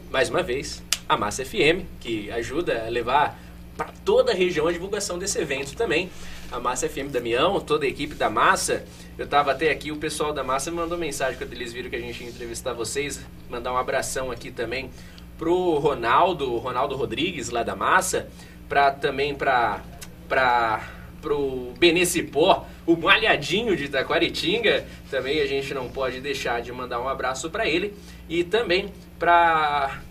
[0.09, 3.37] mais uma vez, a Massa FM, que ajuda a levar
[3.75, 6.09] para toda a região a divulgação desse evento também.
[6.51, 8.83] A Massa FM Damião, toda a equipe da Massa.
[9.17, 11.95] Eu estava até aqui, o pessoal da Massa me mandou mensagem quando eles viram que
[11.95, 13.23] a gente ia entrevistar vocês.
[13.49, 14.89] Mandar um abração aqui também
[15.37, 18.27] pro Ronaldo, Ronaldo Rodrigues, lá da Massa.
[18.67, 19.81] Pra, também para
[20.27, 20.87] para
[21.21, 27.09] pro Benecipó, o malhadinho de Taquaritinga, também a gente não pode deixar de mandar um
[27.09, 27.93] abraço para ele.
[28.27, 30.01] E também pra.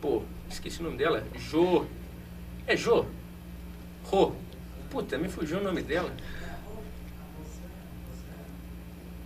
[0.00, 1.24] Pô, esqueci o nome dela.
[1.36, 1.86] Jo.
[2.66, 3.06] É Jo?
[4.04, 4.36] Ro.
[4.96, 6.10] Puta, me fugiu o nome dela.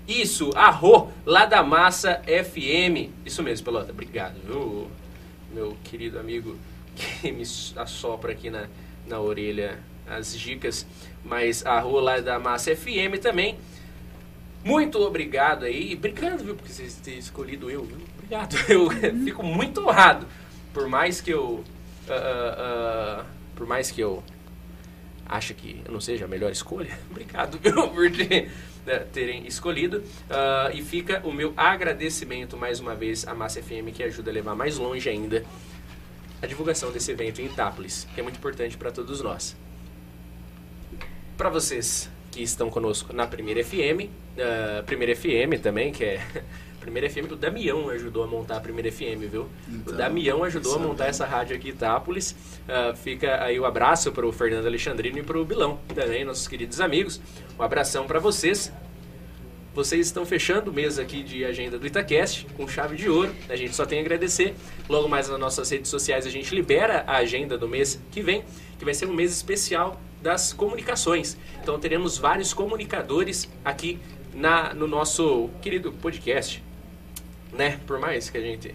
[0.08, 3.12] Isso, a Rô, lá da Massa FM.
[3.24, 3.92] Isso mesmo, Pelota.
[3.92, 4.90] Obrigado, viu,
[5.54, 6.58] meu querido amigo
[6.96, 7.44] que me
[7.76, 8.66] assopra aqui na,
[9.06, 9.78] na orelha
[10.08, 10.84] as dicas.
[11.24, 13.56] Mas a Rô lá da Massa FM também.
[14.64, 15.94] Muito obrigado aí.
[15.94, 17.98] Obrigado, viu, por vocês terem escolhido eu, viu?
[18.18, 18.56] Obrigado.
[18.68, 18.90] Eu
[19.24, 20.26] fico muito honrado.
[20.74, 21.64] Por mais que eu.
[22.08, 23.24] Uh, uh,
[23.54, 24.20] por mais que eu
[25.30, 29.98] acha que não seja a melhor escolha, obrigado viu, por né, terem escolhido.
[29.98, 34.34] Uh, e fica o meu agradecimento mais uma vez à Massa FM, que ajuda a
[34.34, 35.44] levar mais longe ainda
[36.42, 39.56] a divulgação desse evento em Itápolis, que é muito importante para todos nós.
[41.36, 46.20] Para vocês que estão conosco na Primeira FM, uh, ah, Primeira FM também, que é
[46.80, 49.48] Primeira FM, o Damião ajudou a montar a Primeira FM, viu?
[49.68, 52.32] Então, o Damião ajudou a montar essa rádio aqui em Itápolis.
[52.66, 56.48] Uh, fica aí o abraço para o Fernando Alexandrino e para o Bilão também, nossos
[56.48, 57.20] queridos amigos.
[57.58, 58.72] Um abração para vocês.
[59.74, 63.32] Vocês estão fechando o mês aqui de agenda do Itacast com chave de ouro.
[63.48, 64.54] A gente só tem a agradecer.
[64.88, 68.42] Logo mais nas nossas redes sociais a gente libera a agenda do mês que vem,
[68.78, 71.36] que vai ser um mês especial das comunicações.
[71.62, 73.98] Então teremos vários comunicadores aqui
[74.34, 76.62] na, no nosso querido podcast
[77.52, 77.78] né?
[77.86, 78.74] Por mais que a gente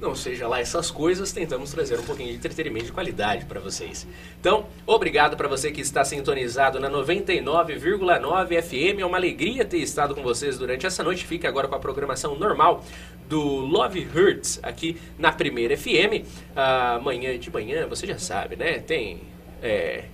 [0.00, 4.06] não seja lá essas coisas, tentamos trazer um pouquinho de entretenimento de qualidade para vocês.
[4.40, 9.00] Então, obrigado para você que está sintonizado na 99,9 FM.
[9.00, 11.26] É uma alegria ter estado com vocês durante essa noite.
[11.26, 12.84] Fique agora com a programação normal
[13.28, 16.26] do Love Hurts aqui na Primeira FM.
[16.54, 18.78] Amanhã de manhã, você já sabe, né?
[18.78, 19.20] Tem
[19.62, 20.04] é,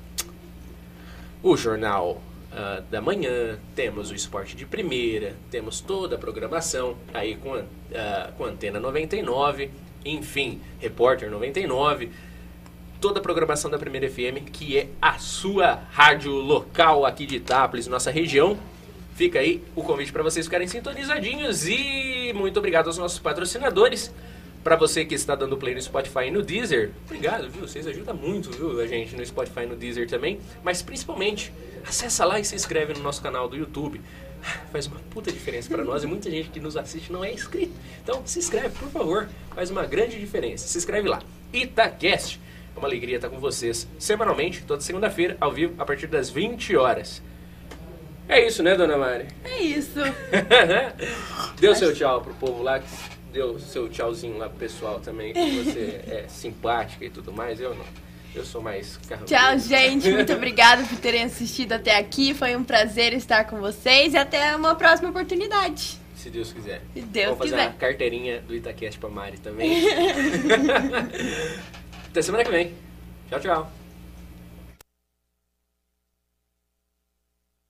[1.42, 2.22] o jornal
[2.58, 7.66] uh, da manhã, temos o esporte de primeira, temos toda a programação aí com, uh,
[8.36, 9.70] com Antena 99,
[10.04, 12.10] enfim, Repórter 99,
[13.00, 17.86] toda a programação da Primeira FM, que é a sua rádio local aqui de Itápolis,
[17.86, 18.58] nossa região.
[19.14, 24.12] Fica aí o convite para vocês ficarem sintonizadinhos e muito obrigado aos nossos patrocinadores.
[24.62, 27.66] Para você que está dando play no Spotify e no Deezer, obrigado, viu?
[27.66, 30.40] Vocês ajudam muito, viu, a gente no Spotify e no Deezer também.
[30.62, 31.52] Mas principalmente,
[31.86, 34.00] acessa lá e se inscreve no nosso canal do YouTube.
[34.70, 37.72] Faz uma puta diferença para nós e muita gente que nos assiste não é inscrito.
[38.02, 39.28] Então se inscreve, por favor.
[39.54, 40.66] Faz uma grande diferença.
[40.66, 41.22] Se inscreve lá.
[41.52, 42.40] Itacast.
[42.74, 46.76] É uma alegria estar com vocês semanalmente, toda segunda-feira, ao vivo, a partir das 20
[46.76, 47.22] horas.
[48.28, 49.26] É isso, né, dona Mari?
[49.42, 49.98] É isso.
[51.58, 52.78] Deu seu tchau pro povo lá
[53.32, 57.74] deu seu tchauzinho lá pro pessoal também, que você é simpática e tudo mais, eu
[57.74, 57.84] não.
[58.34, 59.34] Eu sou mais carrancudo.
[59.34, 60.10] Tchau, gente.
[60.12, 62.34] Muito obrigada por terem assistido até aqui.
[62.34, 65.98] Foi um prazer estar com vocês e até uma próxima oportunidade.
[66.14, 66.82] Se Deus quiser.
[66.92, 67.56] Se Deus Vamos quiser.
[67.56, 69.82] fazer uma carteirinha do Itaquest pra Mari também.
[72.10, 72.74] até semana que vem.
[73.30, 73.87] Tchau, tchau.